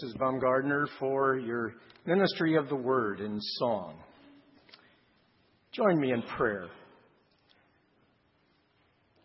Mrs. 0.00 0.16
Baumgardner, 0.16 0.86
for 0.98 1.38
your 1.38 1.74
ministry 2.06 2.56
of 2.56 2.68
the 2.68 2.76
word 2.76 3.20
in 3.20 3.38
song. 3.40 3.96
Join 5.72 6.00
me 6.00 6.12
in 6.12 6.22
prayer. 6.22 6.68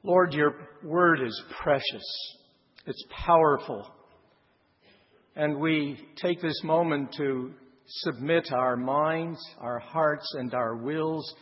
Lord, 0.03 0.33
your 0.33 0.53
word 0.83 1.21
is 1.21 1.43
precious, 1.61 2.37
it's 2.85 3.03
powerful, 3.25 3.87
and 5.35 5.59
we 5.59 5.97
take 6.21 6.41
this 6.41 6.61
moment 6.63 7.13
to 7.17 7.51
submit 7.87 8.51
our 8.51 8.75
minds, 8.75 9.39
our 9.59 9.79
hearts, 9.79 10.27
and 10.37 10.53
our 10.53 10.75
wills 10.75 11.33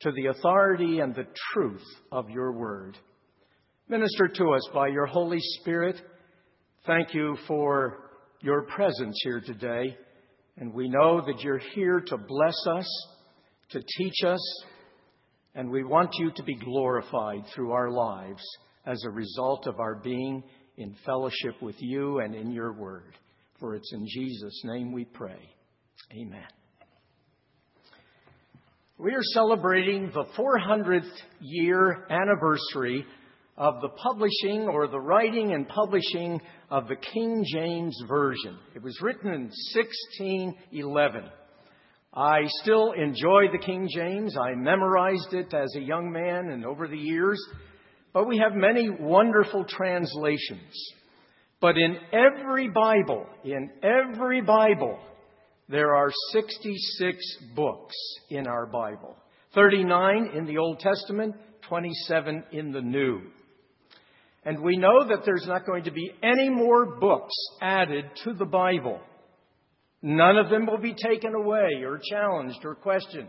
to 0.00 0.12
the 0.12 0.26
authority 0.26 1.00
and 1.00 1.14
the 1.14 1.26
truth 1.52 1.84
of 2.10 2.30
your 2.30 2.52
word. 2.52 2.96
Minister 3.88 4.28
to 4.28 4.52
us 4.52 4.68
by 4.72 4.88
your 4.88 5.06
Holy 5.06 5.40
Spirit. 5.40 6.00
Thank 6.86 7.12
you 7.12 7.36
for 7.46 8.09
your 8.40 8.62
presence 8.62 9.18
here 9.22 9.40
today. 9.40 9.96
And 10.56 10.74
we 10.74 10.88
know 10.88 11.24
that 11.24 11.40
you're 11.40 11.60
here 11.74 12.00
to 12.00 12.16
bless 12.16 12.66
us, 12.66 13.06
to 13.70 13.82
teach 13.98 14.24
us, 14.26 14.64
and 15.54 15.70
we 15.70 15.84
want 15.84 16.10
you 16.18 16.30
to 16.32 16.42
be 16.42 16.54
glorified 16.54 17.44
through 17.54 17.72
our 17.72 17.90
lives 17.90 18.42
as 18.86 19.02
a 19.04 19.10
result 19.10 19.66
of 19.66 19.78
our 19.78 19.96
being 19.96 20.42
in 20.76 20.94
fellowship 21.04 21.60
with 21.60 21.76
you 21.78 22.20
and 22.20 22.34
in 22.34 22.50
your 22.50 22.72
word. 22.72 23.14
For 23.58 23.74
it's 23.74 23.92
in 23.92 24.06
Jesus' 24.06 24.62
name 24.64 24.92
we 24.92 25.04
pray. 25.04 25.40
Amen. 26.12 26.46
We 28.96 29.14
are 29.14 29.22
celebrating 29.34 30.10
the 30.12 30.24
400th 30.36 31.10
year 31.40 32.06
anniversary 32.10 33.04
of 33.60 33.82
the 33.82 33.90
publishing 33.90 34.66
or 34.72 34.88
the 34.88 34.98
writing 34.98 35.52
and 35.52 35.68
publishing 35.68 36.40
of 36.70 36.88
the 36.88 36.96
King 36.96 37.44
James 37.46 37.94
Version. 38.08 38.56
It 38.74 38.82
was 38.82 38.98
written 39.02 39.34
in 39.34 39.50
1611. 39.74 41.24
I 42.14 42.40
still 42.62 42.92
enjoy 42.92 43.52
the 43.52 43.62
King 43.62 43.86
James. 43.94 44.34
I 44.34 44.54
memorized 44.54 45.34
it 45.34 45.52
as 45.52 45.76
a 45.76 45.82
young 45.82 46.10
man 46.10 46.48
and 46.50 46.64
over 46.64 46.88
the 46.88 46.96
years. 46.96 47.38
But 48.14 48.26
we 48.26 48.38
have 48.38 48.54
many 48.54 48.88
wonderful 48.88 49.66
translations. 49.68 50.92
But 51.60 51.76
in 51.76 51.98
every 52.14 52.70
Bible, 52.70 53.26
in 53.44 53.70
every 53.82 54.40
Bible, 54.40 54.98
there 55.68 55.94
are 55.94 56.10
66 56.32 57.18
books 57.54 57.94
in 58.30 58.46
our 58.46 58.64
Bible 58.64 59.16
39 59.54 60.30
in 60.34 60.46
the 60.46 60.56
Old 60.56 60.78
Testament, 60.78 61.34
27 61.68 62.44
in 62.52 62.72
the 62.72 62.80
New. 62.80 63.20
And 64.44 64.62
we 64.62 64.76
know 64.76 65.06
that 65.08 65.24
there's 65.24 65.46
not 65.46 65.66
going 65.66 65.84
to 65.84 65.90
be 65.90 66.10
any 66.22 66.48
more 66.48 66.98
books 66.98 67.34
added 67.60 68.06
to 68.24 68.32
the 68.32 68.46
Bible. 68.46 69.00
None 70.02 70.38
of 70.38 70.48
them 70.48 70.66
will 70.66 70.78
be 70.78 70.94
taken 70.94 71.34
away 71.34 71.82
or 71.84 72.00
challenged 72.10 72.64
or 72.64 72.74
questioned. 72.74 73.28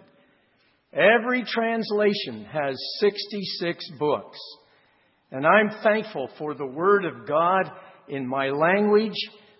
Every 0.93 1.43
translation 1.43 2.45
has 2.51 2.77
66 2.99 3.91
books. 3.99 4.39
And 5.31 5.45
I'm 5.45 5.81
thankful 5.83 6.29
for 6.37 6.53
the 6.53 6.65
Word 6.65 7.05
of 7.05 7.27
God 7.27 7.71
in 8.07 8.27
my 8.27 8.49
language 8.49 9.15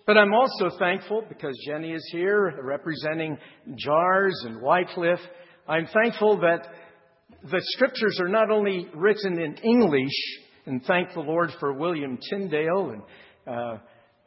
but 0.06 0.18
I'm 0.18 0.34
also 0.34 0.68
thankful 0.78 1.24
because 1.28 1.56
Jenny 1.64 1.92
is 1.92 2.08
here 2.12 2.58
representing 2.62 3.38
JAARS 3.76 4.32
and 4.44 4.60
Wycliffe. 4.60 5.20
I'm 5.68 5.86
thankful 5.86 6.40
that 6.40 6.66
the 7.44 7.60
scriptures 7.60 8.18
are 8.20 8.28
not 8.28 8.50
only 8.50 8.88
written 8.94 9.40
in 9.40 9.54
English, 9.58 10.12
and 10.66 10.84
thank 10.84 11.12
the 11.14 11.20
Lord 11.20 11.50
for 11.58 11.72
William 11.72 12.18
Tyndale 12.30 12.90
and 12.90 13.02
uh, 13.46 13.78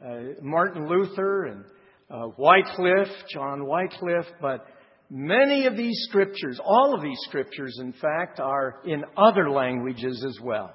uh, 0.04 0.20
Martin 0.42 0.86
Luther 0.86 1.46
and 1.46 1.64
uh, 2.10 2.28
Wycliffe, 2.36 3.14
John 3.32 3.66
Wycliffe, 3.66 4.30
but 4.40 4.66
many 5.10 5.66
of 5.66 5.76
these 5.76 5.98
scriptures, 6.08 6.60
all 6.62 6.94
of 6.94 7.02
these 7.02 7.18
scriptures, 7.22 7.78
in 7.80 7.92
fact, 7.94 8.38
are 8.38 8.80
in 8.84 9.04
other 9.16 9.50
languages 9.50 10.24
as 10.26 10.38
well. 10.42 10.72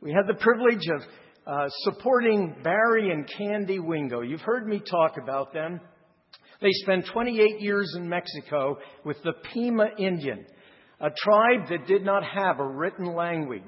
We 0.00 0.12
had 0.12 0.26
the 0.28 0.40
privilege 0.40 0.86
of 0.94 1.02
uh, 1.46 1.68
supporting 1.80 2.54
Barry 2.62 3.10
and 3.10 3.28
Candy 3.36 3.80
Wingo. 3.80 4.20
You've 4.20 4.42
heard 4.42 4.68
me 4.68 4.80
talk 4.80 5.16
about 5.20 5.52
them. 5.52 5.80
They 6.60 6.70
spent 6.70 7.06
28 7.12 7.60
years 7.60 7.94
in 7.96 8.08
Mexico 8.08 8.78
with 9.04 9.16
the 9.24 9.32
Pima 9.52 9.88
Indian, 9.98 10.46
a 11.00 11.10
tribe 11.10 11.68
that 11.70 11.86
did 11.86 12.04
not 12.04 12.22
have 12.24 12.60
a 12.60 12.66
written 12.66 13.14
language. 13.14 13.62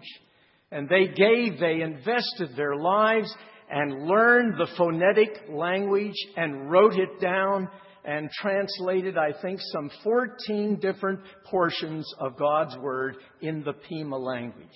And 0.73 0.89
they 0.89 1.07
gave, 1.09 1.59
they 1.59 1.81
invested 1.81 2.57
their 2.57 2.77
lives 2.77 3.35
and 3.71 4.07
learned 4.07 4.55
the 4.55 4.69
phonetic 4.77 5.31
language 5.49 6.15
and 6.37 6.71
wrote 6.71 6.95
it 6.95 7.21
down 7.21 7.69
and 8.05 8.31
translated, 8.31 9.17
I 9.19 9.33
think, 9.43 9.61
some 9.73 9.91
14 10.03 10.79
different 10.81 11.21
portions 11.45 12.11
of 12.19 12.39
God's 12.39 12.77
Word 12.79 13.17
in 13.41 13.63
the 13.63 13.73
Pima 13.73 14.17
language. 14.17 14.69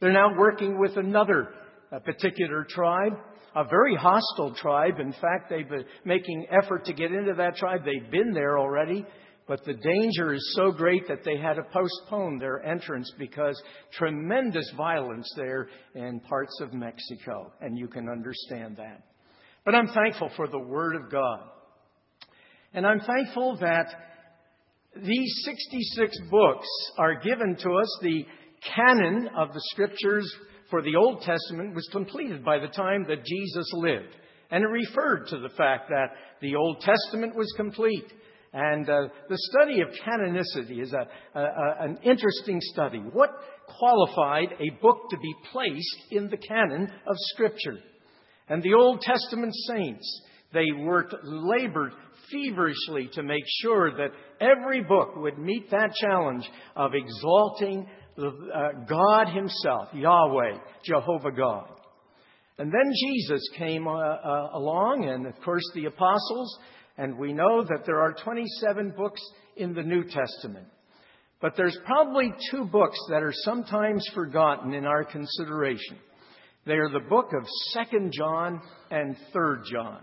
They're 0.00 0.12
now 0.12 0.36
working 0.36 0.78
with 0.78 0.96
another 0.96 1.48
a 1.92 2.00
particular 2.00 2.64
tribe, 2.68 3.12
a 3.54 3.64
very 3.64 3.94
hostile 3.94 4.54
tribe. 4.54 4.98
In 4.98 5.12
fact, 5.12 5.50
they've 5.50 5.68
been 5.68 5.84
making 6.04 6.46
effort 6.50 6.86
to 6.86 6.94
get 6.94 7.12
into 7.12 7.34
that 7.34 7.56
tribe. 7.56 7.82
They've 7.84 8.10
been 8.10 8.32
there 8.32 8.58
already, 8.58 9.04
but 9.48 9.64
the 9.64 9.74
danger 9.74 10.32
is 10.32 10.54
so 10.56 10.70
great 10.70 11.08
that 11.08 11.24
they 11.24 11.36
had 11.36 11.54
to 11.54 11.62
postpone 11.72 12.38
their 12.38 12.64
entrance 12.64 13.12
because 13.18 13.60
tremendous 13.92 14.70
violence 14.76 15.30
there 15.36 15.68
in 15.94 16.20
parts 16.20 16.60
of 16.60 16.72
Mexico, 16.72 17.52
and 17.60 17.76
you 17.76 17.88
can 17.88 18.08
understand 18.08 18.76
that. 18.76 19.02
But 19.64 19.74
I'm 19.74 19.88
thankful 19.88 20.30
for 20.36 20.48
the 20.48 20.58
Word 20.58 20.96
of 20.96 21.10
God. 21.10 21.40
And 22.74 22.86
I'm 22.86 23.00
thankful 23.00 23.58
that 23.60 23.86
these 24.96 25.42
66 25.44 26.18
books 26.30 26.68
are 26.98 27.20
given 27.20 27.56
to 27.56 27.72
us, 27.74 27.98
the 28.02 28.24
canon 28.74 29.28
of 29.36 29.48
the 29.48 29.62
Scriptures 29.72 30.30
for 30.70 30.82
the 30.82 30.96
Old 30.96 31.22
Testament 31.22 31.74
was 31.74 31.88
completed 31.92 32.44
by 32.44 32.58
the 32.58 32.68
time 32.68 33.04
that 33.08 33.24
Jesus 33.24 33.70
lived. 33.74 34.14
And 34.50 34.62
it 34.62 34.68
referred 34.68 35.26
to 35.28 35.38
the 35.38 35.54
fact 35.56 35.88
that 35.88 36.10
the 36.40 36.56
Old 36.56 36.80
Testament 36.80 37.34
was 37.34 37.52
complete. 37.56 38.12
And 38.52 38.88
uh, 38.88 39.08
the 39.30 39.38
study 39.38 39.80
of 39.80 39.88
canonicity 40.06 40.82
is 40.82 40.92
a, 40.92 41.08
a, 41.38 41.42
a, 41.42 41.76
an 41.80 41.98
interesting 42.04 42.58
study. 42.60 42.98
What 42.98 43.30
qualified 43.78 44.48
a 44.60 44.82
book 44.82 45.08
to 45.10 45.16
be 45.16 45.34
placed 45.50 45.96
in 46.10 46.28
the 46.28 46.36
canon 46.36 46.88
of 47.06 47.16
Scripture? 47.32 47.78
And 48.48 48.62
the 48.62 48.74
Old 48.74 49.00
Testament 49.00 49.54
saints, 49.68 50.22
they 50.52 50.66
worked, 50.76 51.14
labored 51.24 51.92
feverishly 52.30 53.08
to 53.14 53.22
make 53.22 53.44
sure 53.62 53.90
that 53.96 54.10
every 54.40 54.82
book 54.82 55.16
would 55.16 55.38
meet 55.38 55.70
that 55.70 55.94
challenge 55.94 56.44
of 56.76 56.92
exalting 56.94 57.86
uh, 58.18 58.84
God 58.86 59.28
Himself, 59.34 59.88
Yahweh, 59.94 60.58
Jehovah 60.84 61.32
God. 61.32 61.68
And 62.58 62.70
then 62.70 62.92
Jesus 63.06 63.40
came 63.56 63.88
uh, 63.88 63.92
uh, 63.92 64.50
along, 64.52 65.08
and 65.08 65.26
of 65.26 65.40
course 65.42 65.64
the 65.74 65.86
apostles, 65.86 66.58
and 66.98 67.18
we 67.18 67.32
know 67.32 67.62
that 67.62 67.84
there 67.86 68.00
are 68.00 68.14
27 68.24 68.94
books 68.96 69.20
in 69.56 69.74
the 69.74 69.82
New 69.82 70.04
Testament. 70.04 70.66
But 71.40 71.54
there's 71.56 71.76
probably 71.84 72.32
two 72.50 72.64
books 72.64 72.98
that 73.10 73.22
are 73.22 73.32
sometimes 73.44 74.06
forgotten 74.14 74.74
in 74.74 74.86
our 74.86 75.04
consideration. 75.04 75.96
They 76.64 76.74
are 76.74 76.88
the 76.88 77.00
book 77.00 77.30
of 77.32 77.44
2nd 77.76 78.12
John 78.12 78.60
and 78.90 79.16
3rd 79.34 79.64
John. 79.64 80.00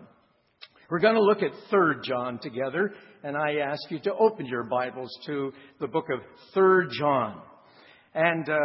We're 0.89 0.99
going 0.99 1.15
to 1.15 1.21
look 1.21 1.41
at 1.41 1.51
3rd 1.71 2.03
John 2.03 2.39
together, 2.39 2.93
and 3.23 3.37
I 3.37 3.59
ask 3.65 3.79
you 3.89 3.99
to 3.99 4.13
open 4.15 4.45
your 4.45 4.63
Bibles 4.63 5.09
to 5.27 5.53
the 5.79 5.87
book 5.87 6.07
of 6.11 6.19
3rd 6.53 6.91
John. 6.91 7.41
And 8.13 8.49
uh, 8.49 8.57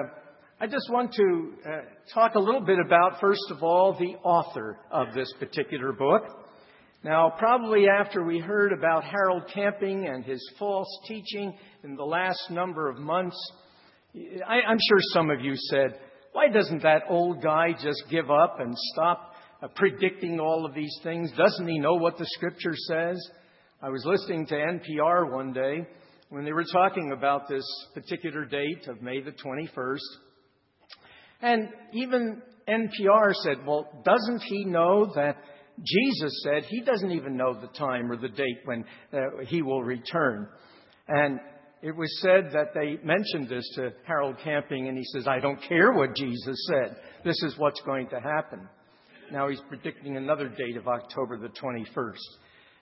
I 0.60 0.66
just 0.66 0.90
want 0.90 1.12
to 1.12 1.52
uh, 1.64 1.70
talk 2.12 2.34
a 2.34 2.40
little 2.40 2.62
bit 2.62 2.78
about, 2.84 3.20
first 3.20 3.44
of 3.50 3.62
all, 3.62 3.96
the 3.98 4.16
author 4.26 4.78
of 4.90 5.14
this 5.14 5.32
particular 5.38 5.92
book. 5.92 6.22
Now, 7.04 7.34
probably 7.38 7.84
after 7.86 8.24
we 8.24 8.38
heard 8.38 8.72
about 8.72 9.04
Harold 9.04 9.42
Camping 9.52 10.08
and 10.08 10.24
his 10.24 10.40
false 10.58 10.88
teaching 11.06 11.54
in 11.82 11.96
the 11.96 12.02
last 12.02 12.50
number 12.50 12.88
of 12.88 12.96
months, 12.96 13.36
I, 14.48 14.62
I'm 14.66 14.78
sure 14.88 14.98
some 15.12 15.28
of 15.28 15.42
you 15.42 15.52
said, 15.54 15.98
why 16.32 16.48
doesn't 16.48 16.82
that 16.82 17.02
old 17.10 17.42
guy 17.42 17.72
just 17.72 18.04
give 18.10 18.30
up 18.30 18.56
and 18.58 18.74
stop 18.94 19.34
uh, 19.62 19.68
predicting 19.76 20.40
all 20.40 20.64
of 20.64 20.72
these 20.74 20.98
things? 21.02 21.30
Doesn't 21.36 21.68
he 21.68 21.78
know 21.78 21.92
what 21.92 22.16
the 22.16 22.24
scripture 22.26 22.72
says? 22.74 23.20
I 23.82 23.90
was 23.90 24.02
listening 24.06 24.46
to 24.46 24.54
NPR 24.54 25.30
one 25.30 25.52
day, 25.52 25.86
when 26.30 26.46
they 26.46 26.52
were 26.52 26.64
talking 26.64 27.12
about 27.12 27.50
this 27.50 27.66
particular 27.92 28.46
date 28.46 28.88
of 28.88 29.02
May 29.02 29.20
the 29.20 29.32
21st. 29.32 29.98
And 31.42 31.68
even 31.92 32.40
NPR 32.66 33.34
said, 33.42 33.66
well, 33.66 34.02
doesn't 34.06 34.42
he 34.44 34.64
know 34.64 35.12
that 35.16 35.36
Jesus 35.82 36.42
said 36.44 36.64
he 36.64 36.80
doesn't 36.80 37.10
even 37.10 37.36
know 37.36 37.58
the 37.60 37.66
time 37.78 38.10
or 38.10 38.16
the 38.16 38.28
date 38.28 38.60
when 38.64 38.84
uh, 39.12 39.44
he 39.46 39.62
will 39.62 39.82
return? 39.82 40.48
And 41.08 41.40
it 41.82 41.94
was 41.94 42.08
said 42.22 42.50
that 42.52 42.72
they 42.74 42.98
mentioned 43.04 43.48
this 43.48 43.68
to 43.74 43.92
Harold 44.06 44.36
Camping, 44.42 44.88
and 44.88 44.96
he 44.96 45.04
says, 45.12 45.26
I 45.28 45.40
don't 45.40 45.60
care 45.68 45.92
what 45.92 46.16
Jesus 46.16 46.56
said. 46.68 46.96
This 47.24 47.42
is 47.42 47.58
what's 47.58 47.80
going 47.82 48.08
to 48.08 48.20
happen. 48.20 48.68
Now 49.30 49.48
he's 49.48 49.60
predicting 49.68 50.16
another 50.16 50.48
date 50.48 50.76
of 50.76 50.86
October 50.86 51.38
the 51.38 51.48
21st. 51.48 52.18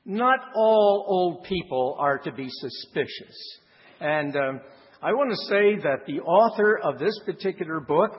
Not 0.04 0.38
all 0.54 1.04
old 1.08 1.44
people 1.44 1.96
are 1.98 2.18
to 2.18 2.32
be 2.32 2.48
suspicious. 2.48 3.58
And 4.00 4.36
um, 4.36 4.60
I 5.00 5.12
want 5.12 5.30
to 5.30 5.46
say 5.48 5.82
that 5.82 6.06
the 6.06 6.20
author 6.20 6.78
of 6.78 6.98
this 6.98 7.18
particular 7.24 7.80
book 7.80 8.10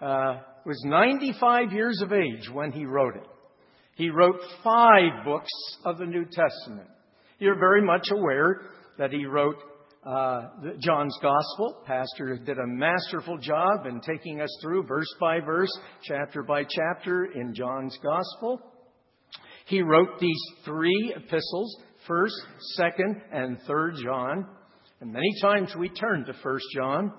uh, 0.00 0.40
was 0.64 0.82
95 0.86 1.72
years 1.72 2.00
of 2.02 2.12
age 2.12 2.50
when 2.52 2.72
he 2.72 2.84
wrote 2.86 3.16
it. 3.16 3.26
He 3.96 4.10
wrote 4.10 4.40
five 4.62 5.24
books 5.24 5.50
of 5.84 5.98
the 5.98 6.06
New 6.06 6.24
Testament. 6.24 6.88
You're 7.38 7.58
very 7.58 7.82
much 7.82 8.08
aware 8.10 8.62
that 8.98 9.12
he 9.12 9.24
wrote 9.24 9.56
uh, 10.06 10.48
John's 10.80 11.16
Gospel. 11.22 11.82
Pastor 11.86 12.36
did 12.44 12.58
a 12.58 12.66
masterful 12.66 13.38
job 13.38 13.86
in 13.86 14.00
taking 14.00 14.40
us 14.40 14.50
through 14.62 14.84
verse 14.84 15.12
by 15.20 15.40
verse, 15.40 15.70
chapter 16.02 16.42
by 16.42 16.64
chapter 16.64 17.26
in 17.34 17.54
John's 17.54 17.96
Gospel. 18.02 18.60
He 19.66 19.80
wrote 19.80 20.18
these 20.20 20.42
three 20.64 21.14
epistles, 21.16 21.76
1st, 22.08 22.78
2nd, 22.78 23.20
and 23.32 23.58
3rd 23.68 24.02
John. 24.02 24.46
And 25.00 25.12
many 25.12 25.32
times 25.40 25.74
we 25.78 25.88
turn 25.88 26.24
to 26.26 26.32
1st 26.32 26.60
John. 26.74 27.12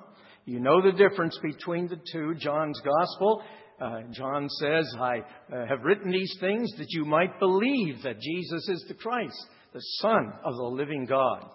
You 0.45 0.59
know 0.59 0.79
the 0.81 0.91
difference 0.91 1.39
between 1.41 1.87
the 1.87 1.99
two. 2.11 2.35
John's 2.35 2.79
Gospel, 2.81 3.41
uh, 3.79 4.01
John 4.11 4.47
says, 4.49 4.95
I 4.99 5.19
uh, 5.53 5.65
have 5.67 5.83
written 5.83 6.11
these 6.11 6.33
things 6.39 6.71
that 6.77 6.91
you 6.91 7.03
might 7.03 7.39
believe 7.39 8.03
that 8.03 8.21
Jesus 8.21 8.69
is 8.69 8.85
the 8.87 8.93
Christ, 8.93 9.35
the 9.73 9.81
Son 9.99 10.31
of 10.45 10.55
the 10.55 10.63
living 10.63 11.05
God. 11.05 11.45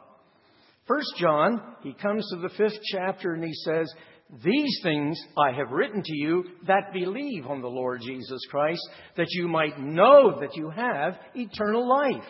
First 0.87 1.14
John, 1.19 1.62
he 1.82 1.94
comes 1.94 2.28
to 2.31 2.40
the 2.40 2.55
fifth 2.56 2.78
chapter 2.93 3.32
and 3.32 3.43
he 3.43 3.55
says, 3.55 3.90
These 4.44 4.81
things 4.82 5.19
I 5.38 5.52
have 5.52 5.70
written 5.70 6.02
to 6.02 6.17
you 6.17 6.44
that 6.67 6.93
believe 6.93 7.46
on 7.46 7.62
the 7.62 7.69
Lord 7.69 8.02
Jesus 8.02 8.40
Christ, 8.50 8.87
that 9.17 9.31
you 9.31 9.49
might 9.49 9.81
know 9.81 10.40
that 10.40 10.56
you 10.56 10.69
have 10.69 11.19
eternal 11.34 11.88
life. 11.88 12.28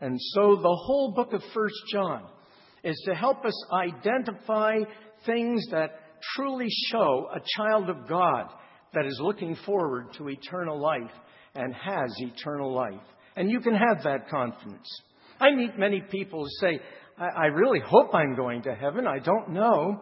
And 0.00 0.16
so 0.34 0.54
the 0.56 0.80
whole 0.86 1.12
book 1.16 1.32
of 1.32 1.42
First 1.52 1.74
John 1.92 2.22
is 2.84 3.02
to 3.06 3.14
help 3.14 3.44
us 3.44 3.64
identify 3.72 4.76
things 5.26 5.66
that 5.72 5.98
truly 6.36 6.68
show 6.90 7.28
a 7.34 7.40
child 7.56 7.90
of 7.90 8.08
God 8.08 8.46
that 8.94 9.06
is 9.06 9.18
looking 9.22 9.56
forward 9.66 10.06
to 10.18 10.28
eternal 10.28 10.80
life 10.80 11.10
and 11.54 11.74
has 11.74 12.12
eternal 12.18 12.72
life. 12.72 13.00
And 13.36 13.50
you 13.50 13.60
can 13.60 13.74
have 13.74 14.04
that 14.04 14.28
confidence. 14.28 14.88
I 15.40 15.54
meet 15.54 15.78
many 15.78 16.00
people 16.00 16.44
who 16.44 16.66
say, 16.66 16.80
I, 17.18 17.26
I 17.26 17.46
really 17.46 17.80
hope 17.80 18.14
I'm 18.14 18.34
going 18.34 18.62
to 18.62 18.74
heaven. 18.74 19.06
I 19.06 19.18
don't 19.18 19.50
know. 19.50 20.00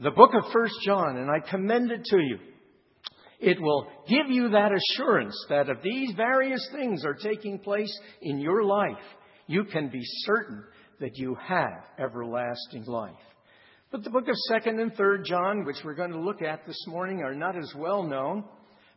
The 0.00 0.10
book 0.10 0.30
of 0.34 0.52
First 0.52 0.74
John, 0.84 1.16
and 1.16 1.30
I 1.30 1.40
commend 1.48 1.90
it 1.90 2.04
to 2.04 2.18
you. 2.18 2.38
It 3.40 3.60
will 3.60 3.86
give 4.08 4.30
you 4.30 4.50
that 4.50 4.72
assurance 4.72 5.36
that 5.48 5.68
if 5.68 5.82
these 5.82 6.12
various 6.16 6.66
things 6.72 7.04
are 7.04 7.14
taking 7.14 7.58
place 7.58 7.92
in 8.22 8.38
your 8.38 8.64
life, 8.64 8.96
you 9.46 9.64
can 9.64 9.88
be 9.88 10.00
certain 10.24 10.64
that 11.00 11.16
you 11.16 11.36
have 11.40 11.84
everlasting 11.98 12.84
life. 12.86 13.14
But 13.90 14.04
the 14.04 14.10
book 14.10 14.28
of 14.28 14.36
2nd 14.50 14.80
and 14.82 14.92
3rd 14.92 15.24
John, 15.24 15.64
which 15.64 15.78
we're 15.82 15.94
going 15.94 16.12
to 16.12 16.20
look 16.20 16.42
at 16.42 16.66
this 16.66 16.84
morning, 16.86 17.20
are 17.22 17.34
not 17.34 17.56
as 17.56 17.72
well 17.74 18.02
known. 18.02 18.44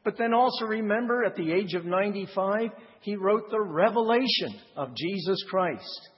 But 0.03 0.17
then 0.17 0.33
also 0.33 0.65
remember, 0.65 1.23
at 1.23 1.35
the 1.35 1.53
age 1.53 1.75
of 1.75 1.85
95, 1.85 2.71
he 3.01 3.15
wrote 3.15 3.49
the 3.49 3.61
revelation 3.61 4.53
of 4.75 4.93
Jesus 4.95 5.41
Christ. 5.49 6.09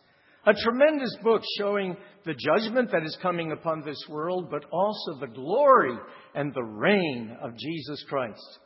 A 0.47 0.53
tremendous 0.53 1.15
book 1.21 1.43
showing 1.59 1.95
the 2.25 2.33
judgment 2.33 2.91
that 2.91 3.03
is 3.03 3.17
coming 3.21 3.51
upon 3.51 3.83
this 3.85 4.03
world, 4.09 4.49
but 4.49 4.65
also 4.71 5.19
the 5.19 5.31
glory 5.33 5.95
and 6.33 6.51
the 6.53 6.63
reign 6.63 7.37
of 7.43 7.55
Jesus 7.55 8.03
Christ. 8.09 8.59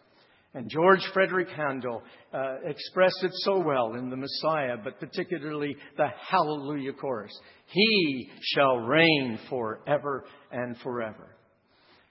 And 0.53 0.69
George 0.69 1.05
Frederick 1.13 1.49
Handel 1.49 2.01
uh, 2.33 2.55
expressed 2.65 3.23
it 3.23 3.31
so 3.33 3.59
well 3.59 3.93
in 3.93 4.09
the 4.09 4.15
Messiah, 4.15 4.77
but 4.81 4.99
particularly 4.99 5.75
the 5.97 6.07
Hallelujah 6.29 6.93
chorus. 6.93 7.37
He 7.67 8.29
shall 8.41 8.77
reign 8.77 9.39
forever 9.49 10.25
and 10.51 10.77
forever. 10.77 11.35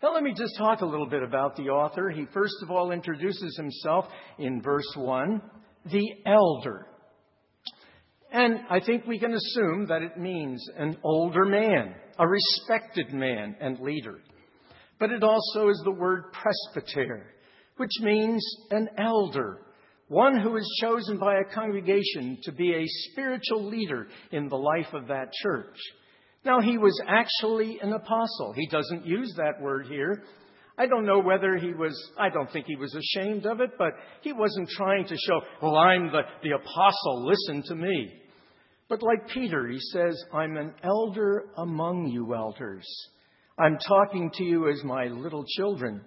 Now, 0.03 0.13
let 0.13 0.23
me 0.23 0.35
just 0.37 0.57
talk 0.59 0.83
a 0.83 0.87
little 0.87 1.09
bit 1.09 1.23
about 1.23 1.57
the 1.57 1.71
author. 1.71 2.11
He 2.11 2.27
first 2.35 2.55
of 2.63 2.71
all 2.71 2.93
introduces 2.93 3.57
himself 3.57 4.05
in 4.39 4.61
verse 4.61 4.93
1, 4.95 5.41
the 5.91 6.13
elder. 6.27 6.87
And 8.31 8.61
I 8.69 8.81
think 8.81 9.07
we 9.07 9.19
can 9.19 9.33
assume 9.33 9.87
that 9.89 10.03
it 10.03 10.19
means 10.19 10.63
an 10.77 10.99
older 11.03 11.47
man, 11.47 11.95
a 12.19 12.29
respected 12.29 13.15
man 13.15 13.57
and 13.61 13.81
leader. 13.81 14.19
But 14.99 15.11
it 15.11 15.23
also 15.23 15.69
is 15.69 15.81
the 15.85 15.93
word 15.93 16.25
presbyter, 16.33 17.27
which 17.77 17.93
means 18.01 18.45
an 18.71 18.89
elder, 18.99 19.61
one 20.09 20.39
who 20.39 20.57
is 20.57 20.79
chosen 20.81 21.19
by 21.19 21.37
a 21.37 21.55
congregation 21.55 22.39
to 22.43 22.53
be 22.53 22.75
a 22.75 23.11
spiritual 23.11 23.65
leader 23.69 24.07
in 24.33 24.49
the 24.49 24.57
life 24.57 24.93
of 24.93 25.09
that 25.09 25.33
church. 25.43 25.77
Now, 26.45 26.61
he 26.61 26.79
was 26.79 26.99
actually 27.09 27.81
an 27.83 27.93
apostle. 27.93 28.53
He 28.55 28.69
doesn't 28.69 29.05
use 29.05 29.35
that 29.37 29.61
word 29.61 29.87
here. 29.87 30.23
I 30.79 30.87
don't 30.87 31.07
know 31.07 31.19
whether 31.19 31.57
he 31.57 31.73
was, 31.73 31.95
I 32.19 32.29
don't 32.29 32.51
think 32.53 32.67
he 32.67 32.77
was 32.77 32.95
ashamed 32.95 33.47
of 33.47 33.61
it, 33.61 33.71
but 33.79 33.93
he 34.21 34.33
wasn't 34.33 34.69
trying 34.69 35.07
to 35.07 35.17
show, 35.17 35.41
well, 35.63 35.77
I'm 35.77 36.07
the, 36.13 36.21
the 36.43 36.55
apostle, 36.55 37.27
listen 37.27 37.63
to 37.67 37.75
me. 37.75 38.13
But 38.89 39.03
like 39.03 39.29
Peter, 39.29 39.67
he 39.67 39.81
says, 39.81 40.23
I'm 40.33 40.57
an 40.57 40.75
elder 40.85 41.47
among 41.57 42.09
you 42.09 42.35
elders. 42.35 42.87
I'm 43.59 43.79
talking 43.79 44.31
to 44.35 44.45
you 44.45 44.69
as 44.69 44.85
my 44.85 45.07
little 45.07 45.45
children. 45.57 46.03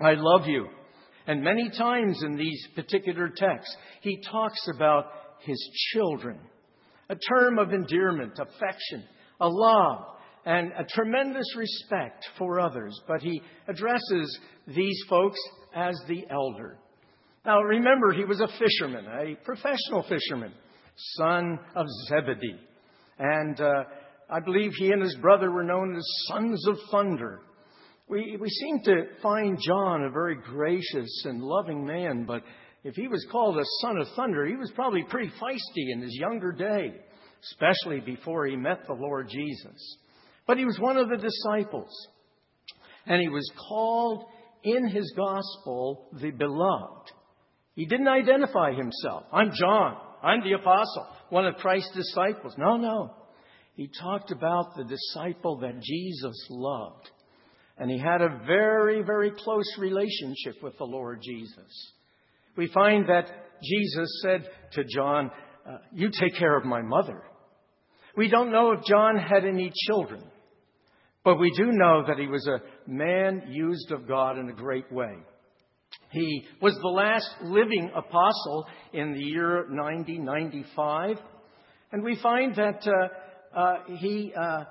I 0.00 0.14
love 0.16 0.46
you. 0.46 0.68
And 1.26 1.42
many 1.42 1.70
times 1.70 2.22
in 2.22 2.36
these 2.36 2.66
particular 2.74 3.28
texts, 3.28 3.76
he 4.00 4.22
talks 4.30 4.60
about 4.74 5.06
his 5.40 5.58
children. 5.92 6.38
A 7.08 7.16
term 7.16 7.58
of 7.58 7.72
endearment, 7.72 8.38
affection, 8.38 9.04
a 9.40 9.48
love, 9.48 10.04
and 10.44 10.72
a 10.78 10.84
tremendous 10.84 11.56
respect 11.56 12.24
for 12.38 12.60
others. 12.60 12.98
But 13.08 13.22
he 13.22 13.42
addresses 13.68 14.38
these 14.68 15.02
folks 15.08 15.38
as 15.74 15.96
the 16.08 16.24
elder. 16.30 16.78
Now 17.44 17.60
remember, 17.60 18.12
he 18.12 18.24
was 18.24 18.40
a 18.40 18.48
fisherman, 18.58 19.06
a 19.06 19.36
professional 19.44 20.02
fisherman 20.08 20.52
son 21.16 21.58
of 21.74 21.86
Zebedee. 22.08 22.58
And 23.18 23.60
uh, 23.60 23.84
I 24.30 24.40
believe 24.40 24.72
he 24.74 24.90
and 24.90 25.02
his 25.02 25.16
brother 25.20 25.50
were 25.50 25.64
known 25.64 25.96
as 25.96 26.04
sons 26.28 26.66
of 26.68 26.76
thunder. 26.90 27.40
We, 28.08 28.36
we 28.40 28.48
seem 28.48 28.82
to 28.84 29.06
find 29.20 29.58
John 29.60 30.04
a 30.04 30.10
very 30.10 30.36
gracious 30.36 31.24
and 31.24 31.42
loving 31.42 31.84
man, 31.84 32.24
but 32.24 32.42
if 32.84 32.94
he 32.94 33.08
was 33.08 33.26
called 33.32 33.58
a 33.58 33.64
son 33.80 33.98
of 33.98 34.06
thunder, 34.14 34.46
he 34.46 34.54
was 34.54 34.70
probably 34.76 35.02
pretty 35.02 35.32
feisty 35.42 35.92
in 35.92 36.00
his 36.00 36.14
younger 36.14 36.52
day, 36.52 36.94
especially 37.42 37.98
before 37.98 38.46
he 38.46 38.54
met 38.54 38.86
the 38.86 38.94
Lord 38.94 39.28
Jesus. 39.28 39.98
But 40.46 40.56
he 40.56 40.64
was 40.64 40.78
one 40.78 40.96
of 40.96 41.08
the 41.08 41.16
disciples, 41.16 41.90
and 43.06 43.20
he 43.20 43.28
was 43.28 43.50
called 43.68 44.26
in 44.62 44.86
his 44.88 45.12
gospel 45.16 46.08
the 46.12 46.30
beloved. 46.30 47.10
He 47.74 47.86
didn't 47.86 48.08
identify 48.08 48.72
himself. 48.72 49.24
I'm 49.32 49.50
John. 49.52 49.96
I'm 50.22 50.42
the 50.42 50.52
apostle, 50.52 51.08
one 51.30 51.44
of 51.44 51.56
Christ's 51.56 51.94
disciples. 51.94 52.54
No, 52.56 52.76
no. 52.76 53.14
He 53.74 53.90
talked 54.00 54.30
about 54.30 54.76
the 54.76 54.84
disciple 54.84 55.58
that 55.58 55.80
Jesus 55.82 56.46
loved. 56.50 57.10
And 57.78 57.90
he 57.90 57.98
had 57.98 58.22
a 58.22 58.40
very, 58.46 59.02
very 59.02 59.30
close 59.30 59.76
relationship 59.78 60.62
with 60.62 60.78
the 60.78 60.84
Lord 60.84 61.20
Jesus. 61.22 61.92
We 62.56 62.68
find 62.68 63.08
that 63.08 63.26
Jesus 63.62 64.20
said 64.22 64.48
to 64.72 64.84
John, 64.84 65.30
uh, 65.68 65.78
You 65.92 66.10
take 66.10 66.36
care 66.38 66.56
of 66.56 66.64
my 66.64 66.80
mother. 66.80 67.22
We 68.16 68.28
don't 68.28 68.50
know 68.50 68.72
if 68.72 68.84
John 68.84 69.18
had 69.18 69.44
any 69.44 69.70
children, 69.86 70.24
but 71.22 71.38
we 71.38 71.50
do 71.50 71.66
know 71.66 72.02
that 72.06 72.18
he 72.18 72.26
was 72.26 72.46
a 72.46 72.90
man 72.90 73.42
used 73.50 73.92
of 73.92 74.08
God 74.08 74.38
in 74.38 74.48
a 74.48 74.54
great 74.54 74.90
way. 74.90 75.16
He 76.10 76.44
was 76.62 76.74
the 76.80 76.88
last 76.88 77.28
living 77.42 77.90
apostle 77.94 78.66
in 78.92 79.12
the 79.12 79.22
year 79.22 79.66
9095. 79.68 81.18
And 81.92 82.02
we 82.02 82.18
find 82.22 82.54
that 82.56 82.86
uh, 82.86 83.58
uh, 83.58 83.74
he 83.98 84.32
uh, 84.34 84.64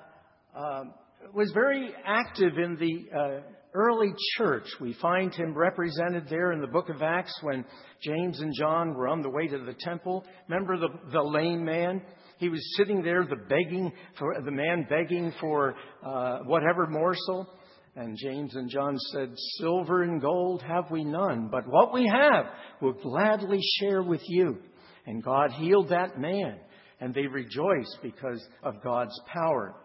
um, 0.57 0.93
was 1.33 1.51
very 1.53 1.93
active 2.05 2.57
in 2.57 2.77
the 2.77 3.17
uh, 3.17 3.41
early 3.73 4.13
church. 4.37 4.67
We 4.79 4.93
find 5.01 5.33
him 5.33 5.53
represented 5.53 6.27
there 6.29 6.53
in 6.53 6.61
the 6.61 6.67
book 6.67 6.89
of 6.89 7.01
Acts 7.01 7.37
when 7.41 7.65
James 8.01 8.39
and 8.39 8.53
John 8.57 8.93
were 8.93 9.07
on 9.07 9.21
the 9.21 9.29
way 9.29 9.47
to 9.47 9.57
the 9.57 9.75
temple. 9.79 10.25
Remember 10.47 10.77
the, 10.77 10.89
the 11.11 11.21
lame 11.21 11.63
man? 11.63 12.01
He 12.37 12.49
was 12.49 12.61
sitting 12.77 13.01
there, 13.01 13.25
the 13.25 13.35
begging 13.47 13.91
for 14.17 14.35
the 14.43 14.51
man 14.51 14.85
begging 14.89 15.33
for 15.39 15.75
uh, 16.05 16.39
whatever 16.45 16.87
morsel. 16.87 17.47
And 17.95 18.17
James 18.21 18.55
and 18.55 18.69
John 18.69 18.97
said, 19.13 19.33
Silver 19.57 20.03
and 20.03 20.21
gold 20.21 20.61
have 20.63 20.91
we 20.91 21.05
none, 21.05 21.47
but 21.49 21.63
what 21.65 21.93
we 21.93 22.05
have 22.11 22.47
we'll 22.81 22.93
gladly 22.93 23.59
share 23.79 24.03
with 24.03 24.21
you. 24.27 24.57
And 25.05 25.23
God 25.23 25.51
healed 25.51 25.89
that 25.89 26.19
man, 26.19 26.57
and 26.99 27.13
they 27.13 27.27
rejoiced 27.27 27.99
because 28.01 28.45
of 28.63 28.83
God's 28.83 29.17
power. 29.31 29.75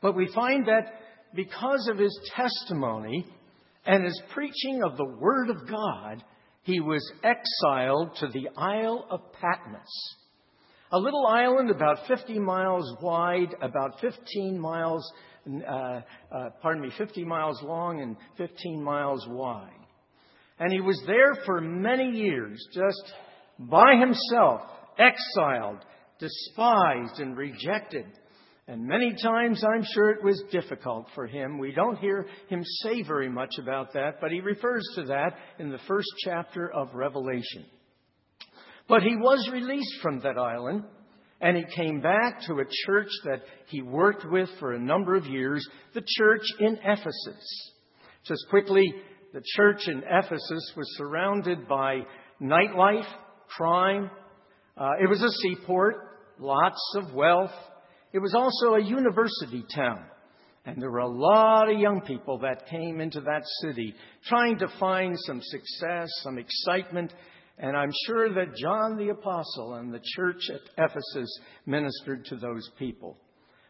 But 0.00 0.16
we 0.16 0.32
find 0.34 0.66
that 0.66 0.92
because 1.34 1.88
of 1.90 1.98
his 1.98 2.18
testimony 2.34 3.26
and 3.86 4.04
his 4.04 4.20
preaching 4.32 4.82
of 4.84 4.96
the 4.96 5.04
Word 5.04 5.50
of 5.50 5.68
God, 5.68 6.22
he 6.62 6.80
was 6.80 7.02
exiled 7.22 8.16
to 8.16 8.28
the 8.28 8.48
Isle 8.56 9.06
of 9.10 9.20
Patmos, 9.32 10.16
a 10.92 10.98
little 10.98 11.26
island 11.26 11.70
about 11.70 12.06
50 12.06 12.38
miles 12.38 12.96
wide, 13.00 13.54
about 13.62 14.00
15 14.00 14.58
miles, 14.58 15.12
uh, 15.48 15.70
uh, 15.70 16.00
pardon 16.60 16.82
me, 16.82 16.90
50 16.98 17.24
miles 17.24 17.62
long 17.62 18.00
and 18.00 18.16
15 18.36 18.82
miles 18.82 19.24
wide. 19.28 19.70
And 20.58 20.72
he 20.72 20.80
was 20.80 21.00
there 21.06 21.36
for 21.46 21.60
many 21.60 22.10
years, 22.10 22.62
just 22.74 23.14
by 23.58 23.96
himself, 23.98 24.60
exiled, 24.98 25.78
despised, 26.18 27.20
and 27.20 27.36
rejected. 27.36 28.04
And 28.70 28.86
many 28.86 29.12
times 29.20 29.64
I'm 29.64 29.84
sure 29.94 30.10
it 30.10 30.22
was 30.22 30.40
difficult 30.52 31.06
for 31.16 31.26
him. 31.26 31.58
We 31.58 31.72
don't 31.72 31.98
hear 31.98 32.28
him 32.48 32.62
say 32.84 33.02
very 33.02 33.28
much 33.28 33.50
about 33.58 33.94
that, 33.94 34.20
but 34.20 34.30
he 34.30 34.38
refers 34.38 34.84
to 34.94 35.06
that 35.06 35.34
in 35.58 35.70
the 35.70 35.80
first 35.88 36.06
chapter 36.24 36.70
of 36.72 36.94
Revelation. 36.94 37.64
But 38.88 39.02
he 39.02 39.16
was 39.16 39.50
released 39.52 40.00
from 40.00 40.20
that 40.20 40.38
island, 40.38 40.84
and 41.40 41.56
he 41.56 41.64
came 41.74 42.00
back 42.00 42.42
to 42.46 42.60
a 42.60 42.64
church 42.86 43.08
that 43.24 43.42
he 43.66 43.82
worked 43.82 44.24
with 44.30 44.48
for 44.60 44.72
a 44.74 44.78
number 44.78 45.16
of 45.16 45.26
years, 45.26 45.68
the 45.92 46.04
church 46.06 46.44
in 46.60 46.78
Ephesus. 46.84 47.72
Just 48.24 48.46
quickly, 48.50 48.94
the 49.32 49.42
church 49.56 49.88
in 49.88 50.04
Ephesus 50.08 50.72
was 50.76 50.96
surrounded 50.96 51.66
by 51.66 52.02
nightlife, 52.40 53.08
crime. 53.48 54.12
Uh, 54.76 54.90
it 55.02 55.08
was 55.08 55.24
a 55.24 55.30
seaport, 55.42 55.96
lots 56.38 56.80
of 56.94 57.12
wealth. 57.12 57.50
It 58.12 58.18
was 58.18 58.34
also 58.34 58.74
a 58.74 58.82
university 58.82 59.64
town. 59.74 60.04
And 60.66 60.80
there 60.80 60.90
were 60.90 60.98
a 60.98 61.08
lot 61.08 61.70
of 61.70 61.78
young 61.78 62.02
people 62.02 62.38
that 62.40 62.66
came 62.68 63.00
into 63.00 63.20
that 63.22 63.42
city 63.62 63.94
trying 64.26 64.58
to 64.58 64.68
find 64.78 65.16
some 65.26 65.40
success, 65.42 66.08
some 66.22 66.38
excitement. 66.38 67.14
And 67.58 67.76
I'm 67.76 67.92
sure 68.06 68.32
that 68.34 68.56
John 68.56 68.96
the 68.96 69.10
Apostle 69.10 69.74
and 69.74 69.92
the 69.92 70.00
church 70.16 70.42
at 70.50 70.84
Ephesus 70.84 71.40
ministered 71.66 72.26
to 72.26 72.36
those 72.36 72.68
people. 72.78 73.16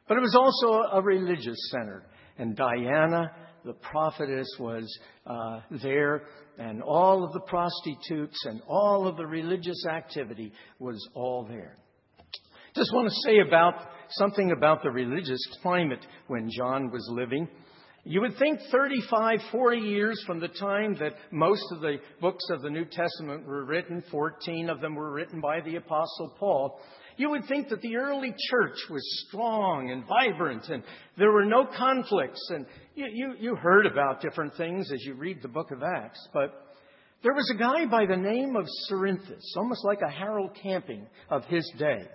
But 0.09 0.17
it 0.17 0.21
was 0.21 0.35
also 0.35 0.97
a 0.97 1.01
religious 1.01 1.71
center. 1.71 2.03
And 2.39 2.57
Diana, 2.57 3.31
the 3.65 3.75
prophetess, 3.75 4.49
was 4.59 4.99
uh, 5.27 5.61
there. 5.83 6.23
And 6.59 6.83
all 6.83 7.23
of 7.25 7.33
the 7.33 7.41
prostitutes 7.41 8.45
and 8.47 8.61
all 8.67 9.07
of 9.07 9.17
the 9.17 9.27
religious 9.27 9.87
activity 9.87 10.53
was 10.81 11.09
all 11.15 11.47
there. 11.49 11.77
Just 12.75 12.93
want 12.93 13.09
to 13.09 13.15
say 13.29 13.39
about 13.47 13.75
something 14.13 14.53
about 14.53 14.83
the 14.83 14.91
religious 14.91 15.41
climate 15.63 16.05
when 16.27 16.51
John 16.51 16.91
was 16.91 17.07
living. 17.13 17.49
You 18.05 18.23
would 18.23 18.39
think 18.39 18.61
35, 18.73 19.41
40 19.53 19.79
years 19.79 20.23
from 20.27 20.41
the 20.41 20.49
time 20.49 20.97
that 21.01 21.13
most 21.31 21.65
of 21.71 21.81
the 21.81 21.99
books 22.21 22.45
of 22.51 22.63
the 22.63 22.71
New 22.71 22.87
Testament 22.87 23.47
were 23.47 23.65
written, 23.65 24.03
14 24.11 24.71
of 24.71 24.81
them 24.81 24.95
were 24.95 25.13
written 25.13 25.41
by 25.41 25.61
the 25.61 25.77
Apostle 25.77 26.35
Paul, 26.39 26.81
you 27.19 27.29
would 27.29 27.47
think 27.47 27.69
that 27.69 27.83
the 27.83 27.97
early 27.97 28.35
church 28.49 28.79
was 28.89 29.27
strong 29.29 29.91
and 29.91 30.07
vibrant 30.07 30.71
and 30.71 30.83
there 31.19 31.31
were 31.31 31.45
no 31.45 31.67
conflicts. 31.67 32.41
And 32.49 32.65
you, 32.95 33.07
you, 33.13 33.35
you 33.39 33.55
heard 33.57 33.85
about 33.85 34.23
different 34.23 34.55
things 34.57 34.91
as 34.91 35.05
you 35.05 35.13
read 35.13 35.43
the 35.43 35.49
book 35.49 35.71
of 35.71 35.83
Acts, 35.83 36.27
but 36.33 36.55
there 37.23 37.35
was 37.35 37.53
a 37.55 37.59
guy 37.59 37.85
by 37.85 38.07
the 38.07 38.17
name 38.17 38.57
of 38.57 38.65
Cerinthus, 38.89 39.45
almost 39.59 39.85
like 39.85 40.01
a 40.01 40.11
Harold 40.11 40.57
Camping 40.63 41.07
of 41.29 41.45
his 41.45 41.71
day. 41.79 42.07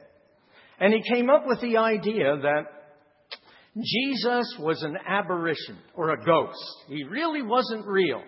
And 0.79 0.93
he 0.93 1.01
came 1.13 1.29
up 1.29 1.43
with 1.45 1.61
the 1.61 1.77
idea 1.77 2.37
that 2.41 2.63
Jesus 3.77 4.55
was 4.59 4.81
an 4.83 4.97
aberration 5.07 5.77
or 5.95 6.11
a 6.11 6.23
ghost. 6.23 6.57
He 6.87 7.03
really 7.03 7.41
wasn't 7.41 7.85
real. 7.85 8.21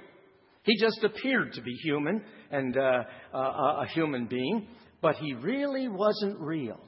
He 0.64 0.78
just 0.78 1.04
appeared 1.04 1.54
to 1.54 1.62
be 1.62 1.74
human 1.84 2.22
and 2.52 2.78
uh, 2.78 3.04
uh, 3.34 3.38
a 3.38 3.86
human 3.94 4.28
being, 4.28 4.68
but 5.02 5.16
he 5.16 5.34
really 5.34 5.88
wasn't 5.88 6.38
real. 6.40 6.80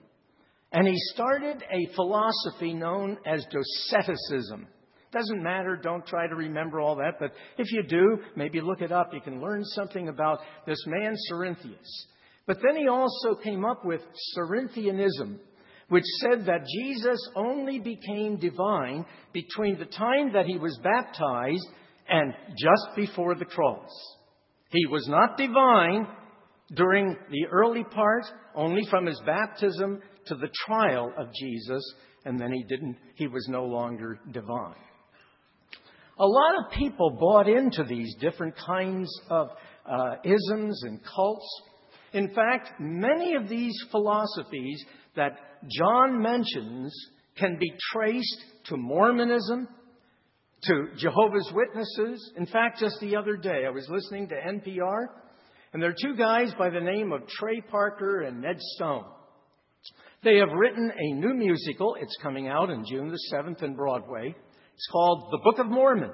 And 0.71 0.85
he 0.87 0.95
started 1.13 1.63
a 1.63 1.93
philosophy 1.95 2.73
known 2.73 3.17
as 3.25 3.45
Doceticism. 3.45 4.65
Doesn't 5.11 5.41
matter, 5.41 5.79
don't 5.81 6.05
try 6.05 6.27
to 6.27 6.35
remember 6.35 6.79
all 6.79 6.95
that, 6.97 7.13
but 7.19 7.31
if 7.57 7.71
you 7.71 7.81
do, 7.83 8.19
maybe 8.35 8.61
look 8.61 8.81
it 8.81 8.91
up. 8.91 9.11
You 9.13 9.21
can 9.21 9.41
learn 9.41 9.63
something 9.63 10.09
about 10.09 10.39
this 10.67 10.77
man, 10.85 11.15
Cerinthus. 11.31 12.05
But 12.45 12.57
then 12.63 12.75
he 12.75 12.87
also 12.87 13.35
came 13.43 13.65
up 13.65 13.85
with 13.85 14.01
Cerinthianism, 14.37 15.39
which 15.89 16.03
said 16.21 16.45
that 16.45 16.65
Jesus 16.65 17.19
only 17.35 17.79
became 17.79 18.37
divine 18.37 19.05
between 19.33 19.77
the 19.77 19.85
time 19.85 20.31
that 20.33 20.45
he 20.45 20.57
was 20.57 20.79
baptized 20.83 21.67
and 22.07 22.33
just 22.57 22.95
before 22.95 23.35
the 23.35 23.45
cross. 23.45 23.89
He 24.71 24.85
was 24.87 25.07
not 25.07 25.37
divine 25.37 26.07
during 26.75 27.17
the 27.31 27.47
early 27.51 27.83
part, 27.83 28.23
only 28.55 28.83
from 28.89 29.05
his 29.05 29.21
baptism 29.25 30.01
to 30.27 30.35
the 30.35 30.49
trial 30.65 31.11
of 31.17 31.27
Jesus, 31.33 31.83
and 32.25 32.39
then 32.39 32.51
he 32.53 32.63
didn't, 32.63 32.95
he 33.15 33.27
was 33.27 33.47
no 33.49 33.65
longer 33.65 34.19
divine. 34.31 34.75
A 36.19 36.25
lot 36.25 36.53
of 36.59 36.71
people 36.73 37.17
bought 37.19 37.47
into 37.47 37.83
these 37.83 38.13
different 38.19 38.53
kinds 38.57 39.09
of 39.29 39.49
uh, 39.85 40.15
isms 40.23 40.83
and 40.83 40.99
cults. 41.03 41.61
In 42.11 42.33
fact, 42.35 42.71
many 42.79 43.35
of 43.35 43.47
these 43.47 43.73
philosophies 43.89 44.83
that 45.15 45.37
John 45.69 46.21
mentions 46.21 46.93
can 47.37 47.57
be 47.59 47.73
traced 47.93 48.43
to 48.65 48.77
Mormonism, 48.77 49.67
to 50.63 50.87
Jehovah's 50.97 51.51
Witnesses. 51.53 52.31
In 52.37 52.45
fact, 52.45 52.79
just 52.79 52.99
the 52.99 53.15
other 53.15 53.37
day, 53.37 53.63
I 53.65 53.69
was 53.69 53.87
listening 53.89 54.27
to 54.29 54.35
NPR, 54.35 55.07
and 55.73 55.81
there 55.81 55.89
are 55.89 55.95
two 56.01 56.15
guys 56.15 56.53
by 56.57 56.69
the 56.69 56.81
name 56.81 57.11
of 57.11 57.27
Trey 57.27 57.61
Parker 57.61 58.21
and 58.21 58.41
Ned 58.41 58.59
Stone. 58.75 59.05
They 60.23 60.37
have 60.37 60.49
written 60.53 60.91
a 60.91 61.13
new 61.13 61.33
musical. 61.33 61.95
It's 61.99 62.17
coming 62.21 62.49
out 62.49 62.69
on 62.69 62.83
June 62.89 63.09
the 63.09 63.35
7th 63.35 63.63
in 63.63 63.75
Broadway. 63.75 64.35
It's 64.73 64.87
called 64.91 65.31
The 65.31 65.39
Book 65.43 65.59
of 65.59 65.67
Mormon. 65.71 66.11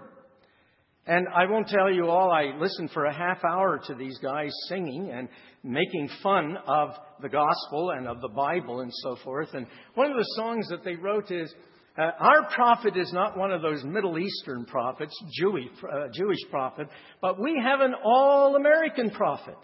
And 1.08 1.28
I 1.36 1.46
won't 1.46 1.68
tell 1.68 1.92
you 1.92 2.08
all, 2.10 2.32
I 2.32 2.58
listened 2.60 2.90
for 2.92 3.06
a 3.06 3.14
half 3.14 3.44
hour 3.44 3.80
to 3.86 3.94
these 3.94 4.18
guys 4.20 4.52
singing 4.68 5.12
and 5.12 5.30
making 5.64 6.10
fun 6.24 6.58
of 6.68 6.92
the 7.22 7.30
gospel 7.30 7.92
and 7.92 8.08
of 8.08 8.22
the 8.22 8.30
Bible 8.30 8.82
and 8.82 8.92
so 8.92 9.16
forth. 9.24 9.50
And 9.54 9.68
one 9.94 10.10
of 10.10 10.18
the 10.18 10.34
songs 10.36 10.68
that 10.70 10.84
they 10.84 10.96
wrote 10.96 11.30
is, 11.30 11.54
uh, 11.96 12.10
Our 12.20 12.50
prophet 12.50 12.98
is 12.98 13.14
not 13.14 13.38
one 13.38 13.52
of 13.52 13.62
those 13.62 13.84
Middle 13.84 14.18
Eastern 14.18 14.66
prophets, 14.66 15.16
Jewish, 15.40 15.68
uh, 15.84 16.08
Jewish 16.12 16.40
prophet, 16.50 16.88
but 17.22 17.40
we 17.40 17.62
have 17.64 17.82
an 17.82 17.94
all 18.04 18.56
American 18.56 19.12
prophet, 19.12 19.58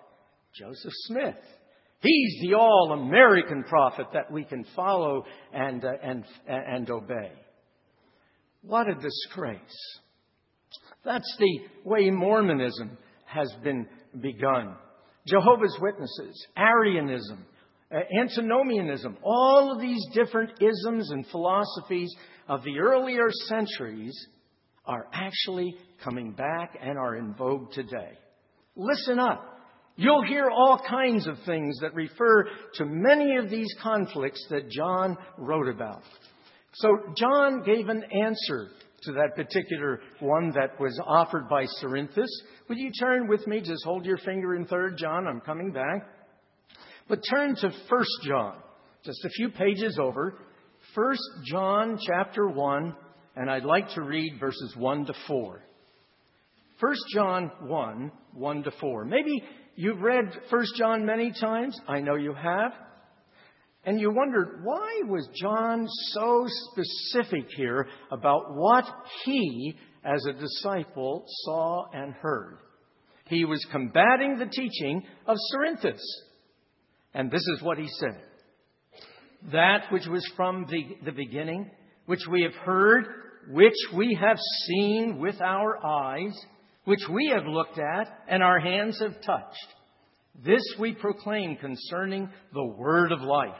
Joseph 0.53 0.93
Smith. 1.07 1.43
He's 2.01 2.41
the 2.43 2.55
all 2.55 2.99
American 3.03 3.63
prophet 3.63 4.07
that 4.13 4.31
we 4.31 4.43
can 4.43 4.63
follow 4.75 5.25
and, 5.53 5.83
uh, 5.83 5.93
and, 6.03 6.23
and 6.47 6.89
obey. 6.89 7.31
What 8.61 8.87
a 8.87 8.95
disgrace. 8.95 9.99
That's 11.03 11.35
the 11.39 11.59
way 11.83 12.09
Mormonism 12.09 12.97
has 13.25 13.51
been 13.63 13.87
begun. 14.19 14.75
Jehovah's 15.27 15.77
Witnesses, 15.81 16.47
Arianism, 16.57 17.45
uh, 17.93 17.99
antinomianism, 18.19 19.17
all 19.23 19.73
of 19.73 19.81
these 19.81 20.03
different 20.13 20.51
isms 20.61 21.11
and 21.11 21.25
philosophies 21.27 22.13
of 22.47 22.63
the 22.63 22.79
earlier 22.79 23.29
centuries 23.47 24.15
are 24.85 25.07
actually 25.13 25.75
coming 26.03 26.31
back 26.31 26.77
and 26.81 26.97
are 26.97 27.15
in 27.15 27.33
vogue 27.33 27.71
today. 27.71 28.17
Listen 28.75 29.19
up. 29.19 29.59
You'll 29.95 30.25
hear 30.25 30.49
all 30.49 30.81
kinds 30.89 31.27
of 31.27 31.35
things 31.45 31.77
that 31.81 31.93
refer 31.93 32.45
to 32.75 32.85
many 32.85 33.35
of 33.37 33.49
these 33.49 33.73
conflicts 33.83 34.43
that 34.49 34.69
John 34.69 35.17
wrote 35.37 35.67
about. 35.67 36.01
So 36.73 36.97
John 37.15 37.63
gave 37.63 37.89
an 37.89 38.03
answer 38.23 38.69
to 39.03 39.13
that 39.13 39.35
particular 39.35 39.99
one 40.19 40.51
that 40.51 40.79
was 40.79 40.99
offered 41.05 41.49
by 41.49 41.65
Cerinthus. 41.81 42.29
Would 42.69 42.77
you 42.77 42.91
turn 42.99 43.27
with 43.27 43.45
me? 43.47 43.61
Just 43.61 43.83
hold 43.83 44.05
your 44.05 44.17
finger 44.17 44.55
in 44.55 44.65
3rd 44.65 44.97
John. 44.97 45.27
I'm 45.27 45.41
coming 45.41 45.71
back. 45.71 46.07
But 47.07 47.19
turn 47.29 47.55
to 47.57 47.69
1st 47.69 48.27
John, 48.27 48.55
just 49.03 49.25
a 49.25 49.29
few 49.29 49.49
pages 49.49 49.99
over. 50.01 50.37
1st 50.95 51.43
John 51.45 51.99
chapter 52.05 52.47
1, 52.47 52.95
and 53.35 53.49
I'd 53.49 53.65
like 53.65 53.89
to 53.95 54.01
read 54.01 54.39
verses 54.39 54.73
1 54.77 55.05
to 55.07 55.13
4. 55.27 55.61
1 56.79 56.95
John 57.13 57.51
1, 57.61 58.11
1 58.33 58.63
to 58.63 58.71
4. 58.79 59.05
Maybe 59.05 59.43
you've 59.75 60.01
read 60.01 60.25
1 60.49 60.65
John 60.77 61.05
many 61.05 61.31
times. 61.31 61.79
I 61.87 61.99
know 61.99 62.15
you 62.15 62.33
have. 62.33 62.71
And 63.83 63.99
you 63.99 64.11
wondered, 64.11 64.61
why 64.63 65.01
was 65.07 65.27
John 65.41 65.87
so 66.11 66.45
specific 66.71 67.49
here 67.55 67.87
about 68.11 68.55
what 68.55 68.85
he, 69.23 69.75
as 70.03 70.23
a 70.25 70.33
disciple, 70.33 71.25
saw 71.27 71.85
and 71.91 72.13
heard? 72.13 72.59
He 73.25 73.45
was 73.45 73.65
combating 73.71 74.37
the 74.37 74.49
teaching 74.51 75.03
of 75.25 75.37
Cerinthus. 75.51 76.01
And 77.13 77.31
this 77.31 77.45
is 77.55 77.61
what 77.61 77.77
he 77.77 77.87
said 77.87 78.21
That 79.51 79.91
which 79.91 80.05
was 80.05 80.29
from 80.35 80.67
the, 80.69 80.97
the 81.05 81.11
beginning, 81.11 81.71
which 82.05 82.21
we 82.29 82.43
have 82.43 82.53
heard, 82.63 83.05
which 83.49 83.73
we 83.95 84.17
have 84.21 84.37
seen 84.67 85.17
with 85.17 85.41
our 85.41 85.83
eyes, 85.83 86.37
which 86.85 87.01
we 87.09 87.31
have 87.33 87.45
looked 87.45 87.79
at 87.79 88.07
and 88.27 88.43
our 88.43 88.59
hands 88.59 88.99
have 88.99 89.21
touched. 89.21 89.67
This 90.43 90.63
we 90.79 90.93
proclaim 90.93 91.57
concerning 91.57 92.29
the 92.53 92.65
word 92.65 93.11
of 93.11 93.21
life, 93.21 93.59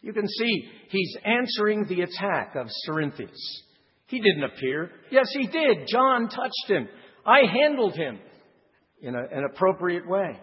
You 0.00 0.12
can 0.12 0.28
see 0.28 0.68
he's 0.90 1.16
answering 1.24 1.86
the 1.86 2.02
attack 2.02 2.54
of 2.54 2.68
Cerinthus. 2.86 3.62
He 4.06 4.20
didn't 4.20 4.44
appear. 4.44 4.90
Yes, 5.10 5.28
he 5.32 5.46
did. 5.46 5.86
John 5.88 6.28
touched 6.28 6.68
him. 6.68 6.88
I 7.26 7.40
handled 7.52 7.94
him 7.94 8.18
in 9.02 9.14
a, 9.14 9.18
an 9.18 9.44
appropriate 9.44 10.08
way. 10.08 10.38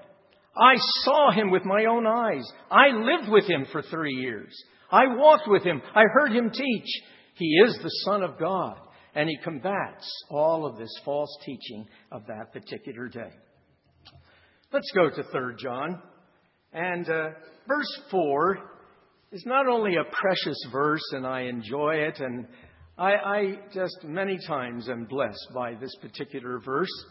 I 0.57 0.75
saw 1.03 1.31
him 1.31 1.51
with 1.51 1.65
my 1.65 1.85
own 1.85 2.05
eyes. 2.05 2.49
I 2.69 2.89
lived 2.89 3.29
with 3.29 3.45
him 3.45 3.65
for 3.71 3.81
three 3.81 4.13
years. 4.13 4.55
I 4.91 5.07
walked 5.15 5.47
with 5.47 5.63
him. 5.63 5.81
I 5.93 6.03
heard 6.13 6.31
him 6.31 6.49
teach. 6.51 7.01
He 7.35 7.45
is 7.65 7.77
the 7.81 7.89
Son 8.05 8.23
of 8.23 8.39
God. 8.39 8.77
And 9.15 9.29
he 9.29 9.37
combats 9.43 10.09
all 10.29 10.65
of 10.65 10.77
this 10.77 10.93
false 11.03 11.35
teaching 11.45 11.87
of 12.11 12.25
that 12.27 12.53
particular 12.53 13.07
day. 13.07 13.31
Let's 14.71 14.91
go 14.93 15.09
to 15.09 15.23
3 15.23 15.55
John. 15.57 16.01
And 16.73 17.09
uh, 17.09 17.29
verse 17.67 18.01
4 18.11 18.74
is 19.35 19.45
not 19.45 19.67
only 19.67 19.97
a 19.97 20.03
precious 20.05 20.57
verse, 20.71 21.03
and 21.11 21.27
I 21.27 21.41
enjoy 21.41 21.95
it, 21.95 22.21
and 22.21 22.47
I, 22.97 23.11
I 23.11 23.59
just 23.73 23.97
many 24.05 24.39
times 24.47 24.87
am 24.87 25.03
blessed 25.03 25.49
by 25.53 25.73
this 25.73 25.93
particular 26.01 26.61
verse, 26.63 27.05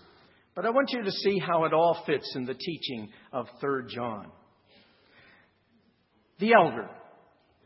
but 0.55 0.65
I 0.65 0.71
want 0.71 0.89
you 0.91 1.05
to 1.05 1.11
see 1.11 1.39
how 1.39 1.65
it 1.65 1.75
all 1.75 2.03
fits 2.07 2.33
in 2.35 2.47
the 2.47 2.55
teaching 2.55 3.11
of 3.31 3.47
3 3.61 3.95
John. 3.95 4.29
The 6.39 6.55
elder, 6.55 6.89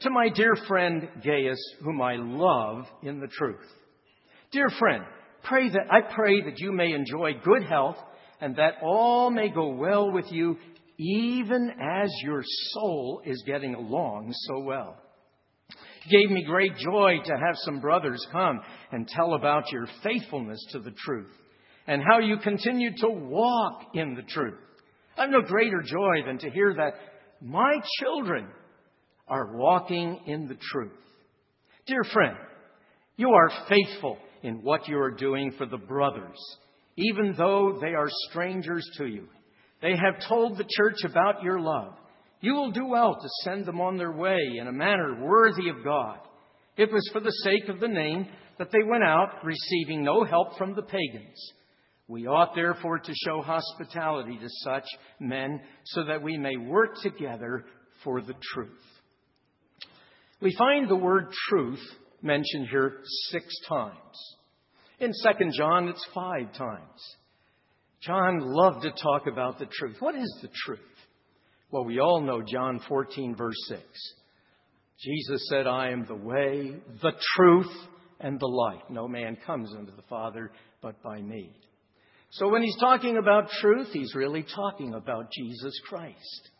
to 0.00 0.10
my 0.10 0.28
dear 0.28 0.56
friend 0.66 1.08
Gaius, 1.24 1.62
whom 1.84 2.02
I 2.02 2.16
love 2.16 2.86
in 3.04 3.20
the 3.20 3.28
truth. 3.28 3.64
Dear 4.50 4.70
friend, 4.76 5.04
pray 5.44 5.68
that 5.68 5.86
I 5.88 6.00
pray 6.12 6.42
that 6.42 6.58
you 6.58 6.72
may 6.72 6.90
enjoy 6.94 7.34
good 7.44 7.62
health 7.62 7.98
and 8.40 8.56
that 8.56 8.74
all 8.82 9.30
may 9.30 9.50
go 9.50 9.68
well 9.68 10.10
with 10.10 10.26
you, 10.32 10.56
even 10.98 11.70
as 11.80 12.10
your 12.22 12.42
soul 12.72 13.22
is 13.24 13.42
getting 13.46 13.74
along 13.74 14.32
so 14.32 14.60
well. 14.60 14.96
It 15.70 16.10
gave 16.10 16.30
me 16.30 16.44
great 16.44 16.76
joy 16.76 17.18
to 17.24 17.32
have 17.32 17.54
some 17.56 17.80
brothers 17.80 18.26
come 18.32 18.60
and 18.92 19.06
tell 19.06 19.34
about 19.34 19.70
your 19.70 19.86
faithfulness 20.02 20.64
to 20.72 20.80
the 20.80 20.92
truth 20.92 21.30
and 21.86 22.02
how 22.02 22.18
you 22.18 22.38
continue 22.38 22.90
to 22.98 23.08
walk 23.08 23.82
in 23.94 24.14
the 24.14 24.22
truth. 24.22 24.58
I 25.16 25.22
have 25.22 25.30
no 25.30 25.42
greater 25.42 25.82
joy 25.82 26.26
than 26.26 26.38
to 26.38 26.50
hear 26.50 26.74
that 26.74 26.94
my 27.40 27.80
children 28.00 28.48
are 29.26 29.56
walking 29.56 30.20
in 30.26 30.48
the 30.48 30.56
truth. 30.72 30.92
Dear 31.86 32.04
friend, 32.12 32.36
you 33.16 33.30
are 33.30 33.50
faithful 33.68 34.18
in 34.42 34.62
what 34.62 34.88
you 34.88 34.98
are 34.98 35.10
doing 35.10 35.52
for 35.58 35.66
the 35.66 35.78
brothers 35.78 36.38
even 36.98 37.32
though 37.38 37.78
they 37.80 37.94
are 37.94 38.08
strangers 38.28 38.84
to 38.98 39.06
you. 39.06 39.28
They 39.80 39.92
have 39.92 40.26
told 40.28 40.56
the 40.56 40.66
church 40.68 41.04
about 41.04 41.42
your 41.42 41.60
love. 41.60 41.94
You 42.40 42.54
will 42.54 42.70
do 42.70 42.86
well 42.86 43.14
to 43.14 43.28
send 43.42 43.66
them 43.66 43.80
on 43.80 43.96
their 43.96 44.12
way 44.12 44.38
in 44.58 44.66
a 44.66 44.72
manner 44.72 45.24
worthy 45.24 45.68
of 45.68 45.84
God. 45.84 46.18
It 46.76 46.92
was 46.92 47.08
for 47.12 47.20
the 47.20 47.32
sake 47.44 47.68
of 47.68 47.80
the 47.80 47.88
name 47.88 48.28
that 48.58 48.70
they 48.70 48.84
went 48.88 49.04
out, 49.04 49.44
receiving 49.44 50.04
no 50.04 50.24
help 50.24 50.56
from 50.56 50.74
the 50.74 50.82
pagans. 50.82 51.52
We 52.06 52.26
ought 52.26 52.54
therefore 52.54 52.98
to 52.98 53.12
show 53.26 53.42
hospitality 53.42 54.38
to 54.38 54.48
such 54.64 54.86
men 55.20 55.60
so 55.84 56.04
that 56.04 56.22
we 56.22 56.38
may 56.38 56.56
work 56.56 56.94
together 57.02 57.64
for 58.02 58.20
the 58.20 58.34
truth. 58.54 58.70
We 60.40 60.54
find 60.56 60.88
the 60.88 60.96
word 60.96 61.32
truth 61.48 61.82
mentioned 62.22 62.68
here 62.70 63.00
six 63.30 63.44
times. 63.68 64.36
In 65.00 65.12
2 65.12 65.50
John, 65.56 65.88
it's 65.88 66.06
five 66.14 66.52
times. 66.54 67.16
John 68.00 68.40
loved 68.40 68.82
to 68.82 68.90
talk 68.90 69.26
about 69.26 69.58
the 69.58 69.66
truth. 69.66 69.96
What 70.00 70.14
is 70.14 70.38
the 70.42 70.48
truth? 70.64 70.80
Well, 71.70 71.84
we 71.84 72.00
all 72.00 72.20
know 72.20 72.42
John 72.42 72.80
14, 72.88 73.34
verse 73.36 73.58
6. 73.68 73.82
Jesus 75.00 75.48
said, 75.48 75.66
I 75.66 75.90
am 75.90 76.06
the 76.06 76.14
way, 76.14 76.74
the 77.02 77.12
truth, 77.36 77.70
and 78.20 78.40
the 78.40 78.46
life. 78.46 78.82
No 78.88 79.06
man 79.06 79.36
comes 79.46 79.72
unto 79.76 79.94
the 79.94 80.02
Father 80.08 80.50
but 80.82 81.02
by 81.02 81.20
me. 81.20 81.52
So 82.30 82.48
when 82.48 82.62
he's 82.62 82.78
talking 82.78 83.16
about 83.16 83.50
truth, 83.60 83.88
he's 83.92 84.14
really 84.14 84.44
talking 84.54 84.94
about 84.94 85.30
Jesus 85.32 85.78
Christ. 85.88 86.50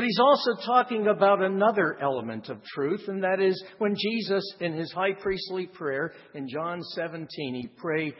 But 0.00 0.06
he's 0.06 0.18
also 0.18 0.54
talking 0.64 1.08
about 1.08 1.42
another 1.42 1.98
element 2.00 2.48
of 2.48 2.64
truth, 2.64 3.02
and 3.08 3.22
that 3.22 3.38
is 3.38 3.62
when 3.76 3.94
Jesus, 3.94 4.42
in 4.58 4.72
his 4.72 4.90
high 4.90 5.12
priestly 5.12 5.66
prayer 5.66 6.14
in 6.32 6.48
John 6.48 6.82
17, 6.94 7.28
he 7.54 7.68
prayed, 7.76 8.14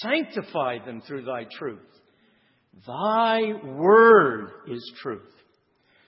Sanctify 0.00 0.86
them 0.86 1.02
through 1.02 1.26
thy 1.26 1.44
truth. 1.52 1.84
Thy 2.86 3.42
word 3.62 4.52
is 4.68 4.92
truth. 5.02 5.30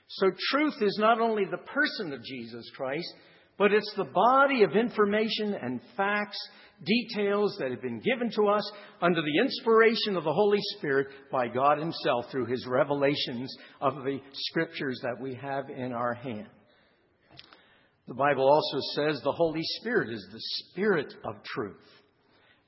So 0.09 0.31
truth 0.53 0.81
is 0.81 0.97
not 0.99 1.21
only 1.21 1.45
the 1.45 1.59
person 1.59 2.15
of 2.15 2.25
Jesus 2.25 2.65
Christ, 2.75 3.13
but 3.59 3.75
it's 3.75 3.93
the 3.99 4.05
body 4.05 4.63
of 4.63 4.75
information 4.75 5.53
and 5.53 5.83
facts 5.99 6.39
details 6.85 7.57
that 7.59 7.71
have 7.71 7.83
been 7.83 8.01
given 8.01 8.31
to 8.37 8.49
us 8.49 8.71
under 9.03 9.21
the 9.21 9.39
inspiration 9.39 10.17
of 10.17 10.25
the 10.25 10.33
Holy 10.33 10.61
Spirit 10.79 11.09
by 11.31 11.49
God 11.49 11.79
Himself 11.79 12.27
through 12.31 12.47
His 12.47 12.67
revelations 12.67 13.55
of 13.81 13.97
the 14.05 14.19
scriptures 14.33 15.01
that 15.03 15.21
we 15.21 15.35
have 15.35 15.69
in 15.69 15.93
our 15.93 16.15
hand. 16.15 16.49
The 18.09 18.15
Bible 18.15 18.49
also 18.49 18.79
says 18.95 19.21
the 19.23 19.33
Holy 19.33 19.63
Spirit 19.63 20.11
is 20.13 20.27
the 20.33 20.41
Spirit 20.41 21.15
of 21.25 21.43
truth. 21.45 21.77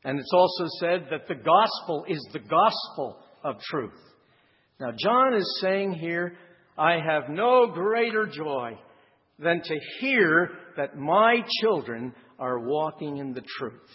And 0.04 0.18
it's 0.18 0.32
also 0.32 0.64
said 0.78 1.06
that 1.10 1.28
the 1.28 1.34
gospel 1.34 2.04
is 2.08 2.24
the 2.32 2.40
gospel 2.40 3.18
of 3.44 3.60
truth. 3.60 3.98
Now, 4.80 4.92
John 4.96 5.34
is 5.34 5.58
saying 5.60 5.94
here, 5.94 6.34
I 6.76 6.98
have 6.98 7.28
no 7.28 7.68
greater 7.68 8.26
joy 8.26 8.78
than 9.38 9.62
to 9.62 9.78
hear 10.00 10.50
that 10.76 10.96
my 10.96 11.36
children 11.60 12.14
are 12.38 12.58
walking 12.58 13.18
in 13.18 13.32
the 13.32 13.42
truth. 13.58 13.88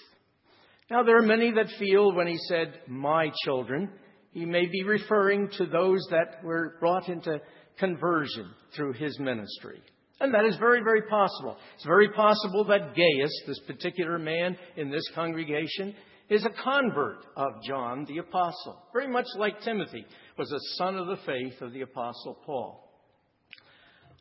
Now, 0.89 1.03
there 1.03 1.17
are 1.17 1.23
many 1.23 1.51
that 1.51 1.67
feel 1.79 2.13
when 2.13 2.27
he 2.27 2.37
said, 2.47 2.79
my 2.87 3.29
children, 3.43 3.89
he 4.31 4.45
may 4.45 4.65
be 4.67 4.83
referring 4.83 5.49
to 5.57 5.65
those 5.65 6.05
that 6.11 6.43
were 6.43 6.77
brought 6.79 7.09
into 7.09 7.41
conversion 7.77 8.49
through 8.75 8.93
his 8.93 9.19
ministry. 9.19 9.81
And 10.19 10.33
that 10.33 10.45
is 10.45 10.55
very, 10.57 10.81
very 10.81 11.03
possible. 11.03 11.57
It's 11.75 11.85
very 11.85 12.09
possible 12.09 12.63
that 12.65 12.95
Gaius, 12.95 13.43
this 13.45 13.59
particular 13.67 14.17
man 14.17 14.57
in 14.77 14.89
this 14.89 15.07
congregation, 15.13 15.93
is 16.29 16.45
a 16.45 16.63
convert 16.63 17.25
of 17.35 17.51
John 17.67 18.05
the 18.07 18.19
Apostle. 18.19 18.81
Very 18.93 19.07
much 19.07 19.27
like 19.35 19.61
Timothy 19.61 20.05
was 20.37 20.51
a 20.51 20.77
son 20.77 20.97
of 20.97 21.07
the 21.07 21.17
faith 21.25 21.61
of 21.61 21.73
the 21.73 21.81
Apostle 21.81 22.37
Paul. 22.45 22.86